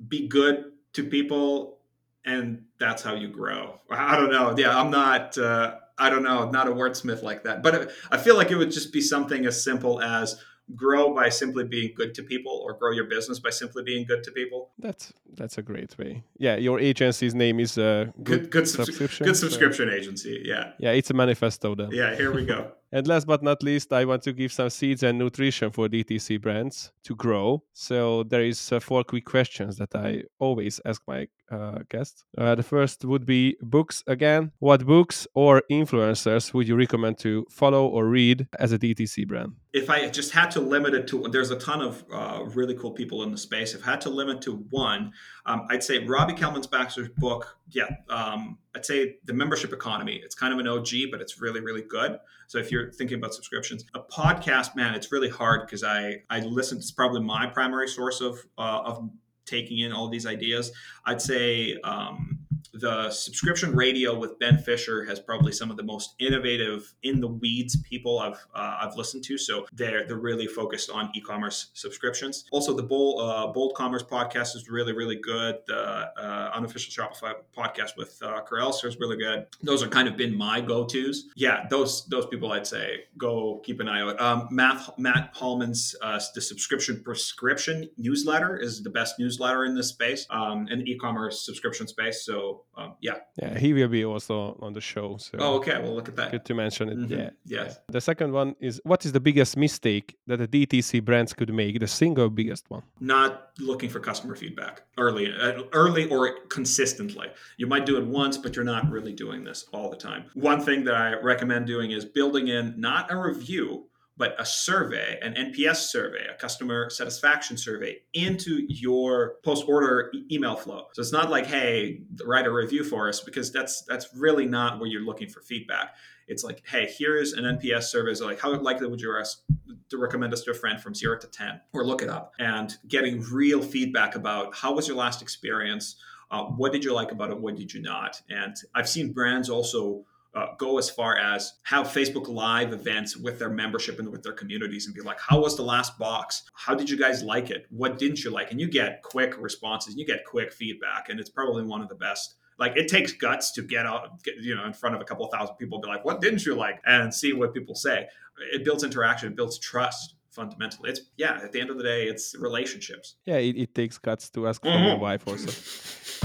be 0.07 0.27
good 0.27 0.71
to 0.93 1.03
people 1.03 1.77
and 2.25 2.63
that's 2.77 3.01
how 3.01 3.15
you 3.15 3.29
grow. 3.29 3.79
I 3.89 4.17
don't 4.17 4.31
know. 4.31 4.53
Yeah, 4.57 4.77
I'm 4.77 4.91
not, 4.91 5.37
uh, 5.37 5.75
I 5.97 6.09
don't 6.09 6.23
know, 6.23 6.49
not 6.51 6.67
a 6.67 6.71
wordsmith 6.71 7.23
like 7.23 7.43
that. 7.45 7.63
But 7.63 7.89
I 8.11 8.17
feel 8.17 8.35
like 8.35 8.51
it 8.51 8.57
would 8.57 8.71
just 8.71 8.91
be 8.91 9.01
something 9.01 9.45
as 9.45 9.63
simple 9.63 10.01
as 10.01 10.43
grow 10.75 11.13
by 11.13 11.29
simply 11.29 11.63
being 11.63 11.93
good 11.95 12.13
to 12.13 12.21
people 12.21 12.51
or 12.51 12.73
grow 12.73 12.91
your 12.91 13.05
business 13.05 13.39
by 13.39 13.49
simply 13.49 13.83
being 13.83 14.05
good 14.05 14.21
to 14.21 14.31
people 14.31 14.71
that's 14.79 15.13
that's 15.35 15.57
a 15.57 15.61
great 15.61 15.97
way 15.97 16.21
yeah 16.37 16.57
your 16.57 16.77
agency's 16.77 17.33
name 17.33 17.57
is 17.61 17.77
uh 17.77 18.05
good, 18.21 18.41
good, 18.41 18.51
good 18.51 18.67
subscription 18.67 19.25
good 19.25 19.37
subscription 19.37 19.87
so. 19.87 19.95
agency 19.95 20.41
yeah 20.43 20.71
yeah 20.77 20.91
it's 20.91 21.09
a 21.09 21.13
manifesto 21.13 21.73
then 21.73 21.89
yeah 21.91 22.13
here 22.15 22.33
we 22.33 22.45
go 22.45 22.69
and 22.91 23.07
last 23.07 23.27
but 23.27 23.43
not 23.43 23.63
least, 23.63 23.91
I 23.91 24.05
want 24.05 24.23
to 24.23 24.33
give 24.33 24.51
some 24.51 24.69
seeds 24.69 25.03
and 25.03 25.17
nutrition 25.17 25.71
for 25.71 25.87
DTC 25.87 26.41
brands 26.41 26.91
to 27.03 27.15
grow. 27.15 27.63
So 27.73 28.23
there 28.23 28.43
is 28.43 28.71
uh, 28.71 28.79
four 28.79 29.03
quick 29.03 29.25
questions 29.25 29.77
that 29.77 29.93
I 29.95 30.23
always 30.39 30.79
ask 30.85 31.01
my 31.07 31.27
uh, 31.51 31.79
guests. 31.89 32.25
Uh, 32.37 32.55
the 32.55 32.63
first 32.63 33.05
would 33.05 33.25
be 33.25 33.57
books 33.61 34.03
again. 34.07 34.51
What 34.59 34.85
books 34.85 35.27
or 35.33 35.63
influencers 35.71 36.53
would 36.53 36.67
you 36.67 36.75
recommend 36.75 37.17
to 37.19 37.45
follow 37.49 37.87
or 37.87 38.05
read 38.05 38.47
as 38.59 38.71
a 38.71 38.79
DTC 38.79 39.27
brand? 39.27 39.53
If 39.73 39.89
I 39.89 40.09
just 40.09 40.31
had 40.31 40.51
to 40.51 40.61
limit 40.61 40.93
it 40.93 41.07
to, 41.07 41.27
there's 41.29 41.51
a 41.51 41.59
ton 41.59 41.81
of 41.81 42.03
uh, 42.11 42.43
really 42.53 42.75
cool 42.75 42.91
people 42.91 43.23
in 43.23 43.31
the 43.31 43.37
space. 43.37 43.73
If 43.73 43.87
I 43.87 43.91
had 43.91 44.01
to 44.01 44.09
limit 44.09 44.41
to 44.43 44.65
one, 44.69 45.13
um, 45.45 45.67
I'd 45.69 45.83
say 45.83 45.99
Robbie 45.99 46.33
Kellman 46.33 46.63
Baxter's 46.69 47.09
book. 47.09 47.56
Yeah, 47.69 47.89
um, 48.09 48.57
I'd 48.75 48.85
say 48.85 49.17
the 49.25 49.33
membership 49.33 49.73
economy. 49.73 50.21
It's 50.23 50.35
kind 50.35 50.53
of 50.53 50.59
an 50.59 50.67
OG, 50.67 51.11
but 51.11 51.19
it's 51.19 51.41
really, 51.41 51.59
really 51.59 51.81
good. 51.81 52.17
So 52.47 52.59
if 52.59 52.71
you're 52.71 52.91
thinking 52.93 53.17
about 53.17 53.33
subscriptions, 53.33 53.83
a 53.93 53.99
podcast, 53.99 54.75
man, 54.75 54.93
it's 54.93 55.11
really 55.11 55.29
hard 55.29 55.65
because 55.65 55.83
I 55.83 56.23
I 56.29 56.39
listen. 56.39 56.77
It's 56.77 56.91
probably 56.91 57.21
my 57.21 57.47
primary 57.47 57.89
source 57.89 58.21
of 58.21 58.39
uh, 58.57 58.81
of 58.85 59.09
taking 59.45 59.79
in 59.79 59.91
all 59.91 60.09
these 60.09 60.25
ideas. 60.25 60.71
I'd 61.05 61.21
say. 61.21 61.77
Um, 61.83 62.46
the 62.73 63.09
subscription 63.11 63.75
radio 63.75 64.17
with 64.17 64.39
Ben 64.39 64.57
Fisher 64.57 65.05
has 65.05 65.19
probably 65.19 65.51
some 65.51 65.71
of 65.71 65.77
the 65.77 65.83
most 65.83 66.15
innovative 66.19 66.93
in 67.03 67.19
the 67.19 67.27
weeds 67.27 67.77
people 67.81 68.19
I've 68.19 68.45
uh, 68.55 68.79
I've 68.81 68.95
listened 68.95 69.23
to. 69.25 69.37
So 69.37 69.65
they're 69.73 70.05
they're 70.07 70.17
really 70.17 70.47
focused 70.47 70.89
on 70.89 71.09
e-commerce 71.15 71.71
subscriptions. 71.73 72.45
Also, 72.51 72.75
the 72.75 72.83
Bold, 72.83 73.21
uh, 73.21 73.47
Bold 73.47 73.75
Commerce 73.75 74.03
podcast 74.03 74.55
is 74.55 74.69
really 74.69 74.93
really 74.93 75.17
good. 75.17 75.57
The 75.67 76.11
uh, 76.17 76.51
unofficial 76.53 76.91
Shopify 76.91 77.33
podcast 77.55 77.97
with 77.97 78.19
uh, 78.21 78.41
is 78.83 78.97
really 78.99 79.17
good. 79.17 79.45
Those 79.61 79.83
are 79.83 79.87
kind 79.87 80.07
of 80.07 80.17
been 80.17 80.35
my 80.35 80.61
go-tos. 80.61 81.25
Yeah, 81.35 81.65
those 81.69 82.05
those 82.07 82.25
people 82.27 82.51
I'd 82.51 82.67
say 82.67 83.05
go 83.17 83.61
keep 83.63 83.79
an 83.79 83.87
eye 83.87 84.01
out. 84.01 84.19
Um, 84.19 84.47
Matt 84.51 84.97
Matt 84.97 85.31
Hallman's 85.33 85.95
uh, 86.01 86.19
the 86.33 86.41
subscription 86.41 87.01
prescription 87.03 87.89
newsletter 87.97 88.57
is 88.57 88.83
the 88.83 88.89
best 88.89 89.19
newsletter 89.19 89.65
in 89.65 89.75
this 89.75 89.89
space 89.89 90.25
um, 90.29 90.67
in 90.69 90.79
the 90.79 90.91
e-commerce 90.91 91.45
subscription 91.45 91.87
space. 91.87 92.25
So 92.25 92.56
um, 92.77 92.93
yeah. 93.01 93.15
Yeah, 93.41 93.57
he 93.57 93.73
will 93.73 93.87
be 93.87 94.05
also 94.05 94.57
on 94.61 94.73
the 94.73 94.81
show. 94.81 95.17
So 95.17 95.37
oh, 95.39 95.55
okay. 95.55 95.81
Well, 95.81 95.95
look 95.95 96.07
at 96.07 96.15
that. 96.15 96.31
Good 96.31 96.45
to 96.45 96.53
mention 96.53 96.89
it. 96.89 96.97
Mm-hmm. 96.97 97.13
Yeah. 97.13 97.29
Yes. 97.45 97.79
The 97.87 98.01
second 98.01 98.33
one 98.33 98.55
is 98.59 98.79
what 98.83 99.03
is 99.05 99.11
the 99.11 99.19
biggest 99.19 99.57
mistake 99.57 100.15
that 100.27 100.37
the 100.37 100.47
DTC 100.47 101.03
brands 101.03 101.33
could 101.33 101.51
make? 101.53 101.79
The 101.79 101.87
single 101.87 102.29
biggest 102.29 102.69
one. 102.69 102.83
Not 102.99 103.49
looking 103.59 103.89
for 103.89 103.99
customer 103.99 104.35
feedback 104.35 104.83
early, 104.97 105.33
uh, 105.33 105.63
early 105.73 106.07
or 106.09 106.39
consistently. 106.49 107.27
You 107.57 107.65
might 107.65 107.85
do 107.85 107.97
it 107.97 108.05
once, 108.05 108.37
but 108.37 108.55
you're 108.55 108.65
not 108.65 108.89
really 108.91 109.13
doing 109.13 109.43
this 109.43 109.65
all 109.73 109.89
the 109.89 109.97
time. 109.97 110.25
One 110.35 110.61
thing 110.61 110.83
that 110.83 110.95
I 110.95 111.19
recommend 111.19 111.65
doing 111.65 111.91
is 111.91 112.05
building 112.05 112.47
in 112.47 112.79
not 112.79 113.11
a 113.11 113.17
review 113.17 113.87
but 114.17 114.35
a 114.39 114.45
survey, 114.45 115.19
an 115.21 115.33
NPS 115.35 115.89
survey, 115.89 116.25
a 116.27 116.33
customer 116.33 116.89
satisfaction 116.89 117.55
survey 117.55 117.99
into 118.13 118.65
your 118.67 119.35
post-order 119.43 120.09
e- 120.13 120.25
email 120.31 120.55
flow. 120.55 120.87
So 120.93 121.01
it's 121.01 121.11
not 121.11 121.29
like, 121.29 121.45
hey, 121.45 122.01
write 122.25 122.47
a 122.47 122.51
review 122.51 122.83
for 122.83 123.07
us, 123.07 123.19
because 123.19 123.51
that's 123.51 123.83
that's 123.83 124.07
really 124.15 124.45
not 124.45 124.79
where 124.79 124.89
you're 124.89 125.05
looking 125.05 125.29
for 125.29 125.41
feedback. 125.41 125.95
It's 126.27 126.43
like, 126.43 126.63
hey, 126.67 126.91
here's 126.97 127.33
an 127.33 127.45
NPS 127.45 127.83
survey. 127.83 128.13
So 128.15 128.25
like, 128.25 128.39
how 128.39 128.53
likely 128.59 128.87
would 128.87 128.99
you 128.99 129.15
ask 129.17 129.43
to 129.89 129.97
recommend 129.97 130.33
us 130.33 130.41
to 130.43 130.51
a 130.51 130.53
friend 130.53 130.81
from 130.81 130.95
zero 130.95 131.17
to 131.17 131.27
ten, 131.27 131.61
or 131.71 131.85
look 131.85 132.01
it 132.01 132.09
up, 132.09 132.33
and 132.39 132.75
getting 132.87 133.21
real 133.31 133.61
feedback 133.61 134.15
about 134.15 134.55
how 134.55 134.73
was 134.73 134.87
your 134.87 134.97
last 134.97 135.21
experience, 135.21 135.95
uh, 136.31 136.43
what 136.43 136.73
did 136.73 136.83
you 136.83 136.93
like 136.93 137.11
about 137.11 137.29
it, 137.29 137.39
what 137.39 137.55
did 137.55 137.73
you 137.73 137.81
not, 137.81 138.21
and 138.29 138.55
I've 138.75 138.89
seen 138.89 139.13
brands 139.13 139.49
also 139.49 140.03
uh, 140.35 140.55
go 140.57 140.77
as 140.77 140.89
far 140.89 141.17
as 141.17 141.53
have 141.63 141.87
Facebook 141.87 142.27
Live 142.27 142.73
events 142.73 143.17
with 143.17 143.39
their 143.39 143.49
membership 143.49 143.99
and 143.99 144.09
with 144.09 144.23
their 144.23 144.33
communities 144.33 144.85
and 144.85 144.95
be 144.95 145.01
like, 145.01 145.19
how 145.19 145.39
was 145.39 145.55
the 145.55 145.63
last 145.63 145.97
box? 145.97 146.43
How 146.53 146.75
did 146.75 146.89
you 146.89 146.97
guys 146.97 147.23
like 147.23 147.49
it? 147.49 147.65
What 147.69 147.97
didn't 147.97 148.23
you 148.23 148.31
like? 148.31 148.51
And 148.51 148.59
you 148.59 148.67
get 148.67 149.01
quick 149.01 149.37
responses, 149.37 149.93
and 149.93 149.99
you 149.99 150.05
get 150.05 150.25
quick 150.25 150.51
feedback, 150.53 151.09
and 151.09 151.19
it's 151.19 151.29
probably 151.29 151.63
one 151.63 151.81
of 151.81 151.89
the 151.89 151.95
best. 151.95 152.35
Like 152.59 152.75
it 152.75 152.87
takes 152.87 153.11
guts 153.11 153.51
to 153.53 153.61
get 153.61 153.85
out, 153.85 154.23
get, 154.23 154.35
you 154.41 154.55
know, 154.55 154.65
in 154.65 154.73
front 154.73 154.95
of 154.95 155.01
a 155.01 155.05
couple 155.05 155.25
of 155.25 155.31
thousand 155.31 155.55
people, 155.55 155.79
be 155.79 155.87
like, 155.87 156.03
"What 156.03 156.21
didn't 156.21 156.45
you 156.45 156.55
like?" 156.55 156.81
and 156.85 157.13
see 157.13 157.33
what 157.33 157.53
people 157.53 157.75
say. 157.75 158.07
It 158.53 158.63
builds 158.65 158.83
interaction, 158.83 159.29
it 159.29 159.35
builds 159.35 159.59
trust 159.59 160.15
fundamentally. 160.37 160.89
It's 160.91 161.01
yeah. 161.17 161.39
At 161.43 161.51
the 161.51 161.61
end 161.61 161.69
of 161.69 161.77
the 161.77 161.83
day, 161.83 162.03
it's 162.05 162.35
relationships. 162.39 163.15
Yeah, 163.25 163.37
it, 163.37 163.57
it 163.57 163.75
takes 163.75 163.97
guts 163.97 164.29
to 164.31 164.47
ask 164.47 164.61
mm-hmm. 164.61 164.77
for 164.77 164.87
your 164.89 164.97
wife 164.97 165.27
also. 165.27 165.49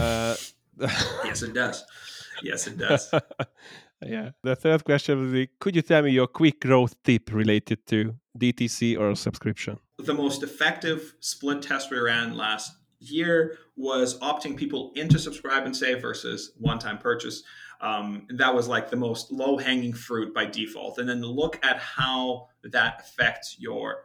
Uh, 0.03 0.37
yes, 1.25 1.43
it 1.43 1.55
does. 1.55 1.85
Yes, 2.43 2.67
it 2.67 2.79
does. 2.87 3.13
Yeah. 4.07 4.31
The 4.43 4.57
third 4.57 4.85
question 4.85 5.21
would 5.21 5.33
be 5.33 5.49
Could 5.61 5.77
you 5.77 5.83
tell 5.83 6.03
me 6.03 6.11
your 6.11 6.27
quick 6.27 6.61
growth 6.61 6.95
tip 7.05 7.33
related 7.33 7.87
to 7.87 8.15
DTC 8.39 8.99
or 8.99 9.15
subscription? 9.15 9.79
The 9.99 10.15
most 10.15 10.43
effective 10.43 11.15
split 11.21 11.63
test 11.63 11.91
we 11.91 11.99
ran 11.99 12.37
last 12.37 12.73
year 12.99 13.59
was 13.77 14.19
opting 14.21 14.57
people 14.57 14.93
into 14.95 15.19
subscribe 15.19 15.65
and 15.67 15.77
save 15.77 16.01
versus 16.01 16.53
one 16.59 16.79
time 16.79 16.99
purchase. 16.99 17.43
Um, 17.81 18.27
that 18.31 18.55
was 18.55 18.69
like 18.69 18.91
the 18.91 18.97
most 18.97 19.33
low 19.33 19.57
hanging 19.57 19.93
fruit 19.93 20.33
by 20.33 20.47
default. 20.47 20.99
And 20.99 21.09
then 21.09 21.21
look 21.21 21.59
at 21.65 21.79
how 21.79 22.47
that 22.63 23.01
affects 23.01 23.57
your 23.59 24.05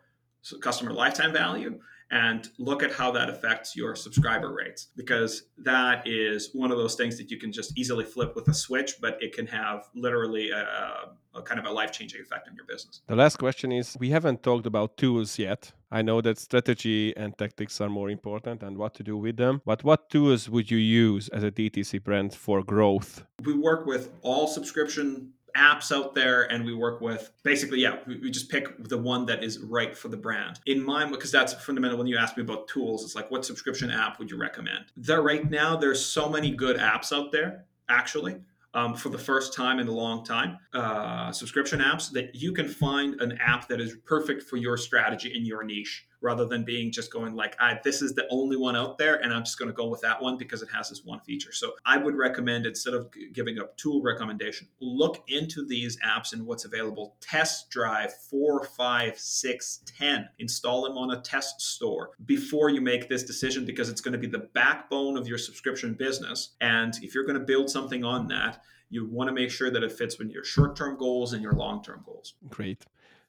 customer 0.62 0.93
lifetime 0.93 1.31
value 1.31 1.79
and 2.11 2.49
look 2.57 2.83
at 2.83 2.91
how 2.91 3.11
that 3.11 3.29
affects 3.29 3.75
your 3.75 3.95
subscriber 3.95 4.53
rates 4.53 4.87
because 4.95 5.43
that 5.57 6.07
is 6.07 6.49
one 6.53 6.71
of 6.71 6.77
those 6.77 6.95
things 6.95 7.17
that 7.17 7.29
you 7.29 7.37
can 7.37 7.51
just 7.51 7.77
easily 7.77 8.05
flip 8.05 8.35
with 8.35 8.47
a 8.47 8.53
switch 8.53 8.95
but 9.01 9.17
it 9.21 9.33
can 9.33 9.45
have 9.47 9.89
literally 9.93 10.49
a, 10.51 11.11
a 11.35 11.41
kind 11.41 11.59
of 11.59 11.65
a 11.65 11.71
life-changing 11.71 12.21
effect 12.21 12.47
on 12.47 12.55
your 12.55 12.65
business. 12.65 13.01
The 13.07 13.15
last 13.15 13.37
question 13.37 13.71
is 13.71 13.97
we 13.99 14.09
haven't 14.09 14.41
talked 14.41 14.65
about 14.65 14.97
tools 14.97 15.37
yet. 15.37 15.71
I 15.91 16.01
know 16.01 16.21
that 16.21 16.37
strategy 16.37 17.15
and 17.15 17.37
tactics 17.37 17.79
are 17.81 17.89
more 17.89 18.09
important 18.09 18.63
and 18.63 18.77
what 18.77 18.93
to 18.95 19.03
do 19.03 19.17
with 19.17 19.37
them 19.37 19.61
but 19.65 19.83
what 19.83 20.09
tools 20.09 20.49
would 20.49 20.71
you 20.71 20.77
use 20.77 21.29
as 21.29 21.43
a 21.43 21.51
dtc 21.51 22.03
brand 22.03 22.33
for 22.33 22.63
growth? 22.63 23.23
We 23.43 23.53
work 23.53 23.85
with 23.85 24.12
all 24.21 24.47
subscription 24.47 25.33
apps 25.58 25.91
out 25.91 26.13
there 26.13 26.43
and 26.51 26.63
we 26.63 26.73
work 26.73 27.01
with 27.01 27.31
basically 27.43 27.79
yeah 27.79 27.97
we, 28.05 28.17
we, 28.19 28.31
just 28.31 28.49
pick 28.49 28.87
the 28.87 28.97
one 28.97 29.25
that 29.25 29.43
is 29.43 29.60
right 29.60 29.97
for 29.97 30.08
the 30.08 30.17
brand. 30.17 30.60
In 30.65 30.83
mind 30.83 31.12
because 31.12 31.31
that's 31.31 31.53
fundamental. 31.53 31.97
When 31.97 32.08
you 32.08 32.17
ask 32.17 32.37
me 32.37 32.43
about 32.43 32.67
tools 32.67 33.03
it's 33.03 33.15
like 33.15 33.29
what 33.31 33.45
subscription 33.45 33.89
app 33.91 34.19
would 34.19 34.29
you 34.29 34.37
recommend? 34.37 34.85
There 34.95 35.21
right 35.21 35.49
now 35.49 35.75
there's 35.75 36.03
so 36.03 36.29
many 36.29 36.51
good 36.51 36.77
apps 36.77 37.12
out 37.12 37.31
there 37.31 37.65
actually 37.89 38.37
um, 38.73 38.95
for 38.95 39.10
the 39.10 39.17
first 39.17 39.53
time 39.53 39.79
in 39.79 39.87
a 39.87 39.91
long 39.91 40.23
time 40.23 40.60
uh, 40.73 41.31
subscription 41.31 41.79
apps 41.79 42.12
that 42.12 42.35
you 42.35 42.51
can 42.51 42.67
find 42.67 43.19
an 43.21 43.37
app 43.39 43.67
that 43.67 43.81
is 43.81 43.95
perfect 44.05 44.43
for 44.43 44.58
your 44.58 44.77
strategy 44.77 45.35
in 45.35 45.45
your 45.45 45.63
niche 45.63 46.05
rather 46.21 46.45
than 46.45 46.63
being 46.63 46.91
just 46.91 47.11
going 47.11 47.35
like, 47.35 47.55
ah, 47.59 47.77
this 47.83 48.01
is 48.01 48.13
the 48.13 48.27
only 48.29 48.57
one 48.57 48.75
out 48.75 48.97
there, 48.97 49.15
and 49.15 49.33
I'm 49.33 49.43
just 49.43 49.59
going 49.59 49.69
to 49.69 49.75
go 49.75 49.87
with 49.87 50.01
that 50.01 50.21
one 50.21 50.37
because 50.37 50.61
it 50.61 50.69
has 50.73 50.89
this 50.89 51.03
one 51.05 51.19
feature. 51.21 51.51
So 51.51 51.73
I 51.85 51.97
would 51.97 52.15
recommend 52.15 52.65
instead 52.65 52.93
of 52.93 53.09
giving 53.33 53.59
a 53.59 53.67
tool 53.77 54.01
recommendation, 54.01 54.67
look 54.79 55.23
into 55.27 55.65
these 55.65 55.97
apps 56.05 56.33
and 56.33 56.45
what's 56.45 56.65
available. 56.65 57.15
Test 57.21 57.69
drive 57.69 58.13
four, 58.13 58.63
five, 58.63 59.17
six, 59.19 59.81
ten. 59.85 60.27
Install 60.39 60.83
them 60.83 60.97
on 60.97 61.11
a 61.11 61.21
test 61.21 61.61
store 61.61 62.11
before 62.25 62.69
you 62.69 62.81
make 62.81 63.09
this 63.09 63.23
decision 63.23 63.65
because 63.65 63.89
it's 63.89 64.01
going 64.01 64.13
to 64.13 64.17
be 64.17 64.27
the 64.27 64.49
backbone 64.53 65.17
of 65.17 65.27
your 65.27 65.37
subscription 65.37 65.93
business. 65.93 66.55
And 66.61 66.95
if 67.01 67.13
you're 67.13 67.25
going 67.25 67.39
to 67.39 67.45
build 67.45 67.69
something 67.69 68.03
on 68.03 68.27
that, 68.29 68.61
you 68.89 69.05
want 69.05 69.27
to 69.27 69.33
make 69.33 69.51
sure 69.51 69.69
that 69.69 69.83
it 69.83 69.91
fits 69.91 70.17
with 70.17 70.29
your 70.29 70.45
short-term 70.45 70.97
goals 70.97 71.33
and 71.33 71.43
your 71.43 71.51
long-term 71.53 72.03
goals. 72.05 72.35
Great. 72.49 72.85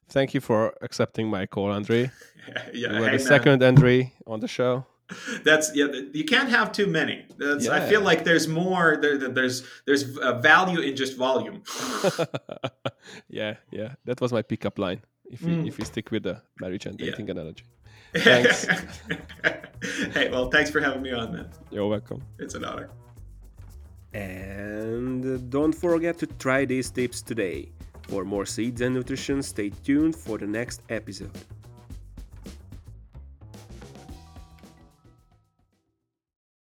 Thank 0.08 0.34
you 0.34 0.40
for 0.40 0.74
accepting 0.80 1.28
my 1.28 1.46
call, 1.46 1.70
Andre. 1.70 2.10
yeah, 2.48 2.62
you 2.72 2.88
hey, 2.88 2.94
the 2.94 3.00
man. 3.00 3.18
second 3.18 3.62
Andre 3.62 4.12
on 4.26 4.40
the 4.40 4.48
show. 4.48 4.86
That's 5.44 5.74
yeah. 5.74 5.86
You 6.12 6.24
can't 6.24 6.48
have 6.50 6.70
too 6.72 6.86
many. 6.86 7.24
That's, 7.38 7.68
I 7.68 7.80
feel 7.88 8.00
like 8.02 8.24
there's 8.24 8.46
more. 8.48 8.98
There, 9.00 9.16
there- 9.18 9.30
there's 9.30 9.62
there's 9.86 10.18
uh, 10.18 10.38
value 10.40 10.80
in 10.80 10.96
just 10.96 11.16
volume. 11.16 11.62
yeah, 13.28 13.54
yeah. 13.70 13.94
That 14.04 14.20
was 14.20 14.32
my 14.32 14.42
pickup 14.42 14.78
line. 14.78 15.00
If 15.30 15.42
we, 15.42 15.52
Mm. 15.52 15.68
if 15.68 15.78
we 15.78 15.84
stick 15.84 16.10
with 16.10 16.22
the 16.22 16.40
marriage 16.60 16.86
and 16.86 16.98
Yeah. 17.00 17.10
dating 17.10 17.30
analogy. 17.30 17.64
Thanks. 18.14 18.66
hey, 20.14 20.30
well, 20.30 20.50
thanks 20.50 20.70
for 20.70 20.80
having 20.80 21.02
me 21.02 21.12
on, 21.12 21.32
man. 21.32 21.50
You're 21.70 21.86
welcome. 21.86 22.22
It's 22.38 22.54
an 22.54 22.64
honor. 22.64 22.88
And 24.14 25.50
don't 25.50 25.74
forget 25.74 26.18
to 26.18 26.26
try 26.26 26.64
these 26.64 26.90
tips 26.90 27.20
today. 27.22 27.72
For 28.08 28.24
more 28.24 28.46
seeds 28.46 28.80
and 28.80 28.94
nutrition, 28.94 29.42
stay 29.42 29.68
tuned 29.68 30.16
for 30.16 30.38
the 30.38 30.46
next 30.46 30.80
episode. 30.88 31.30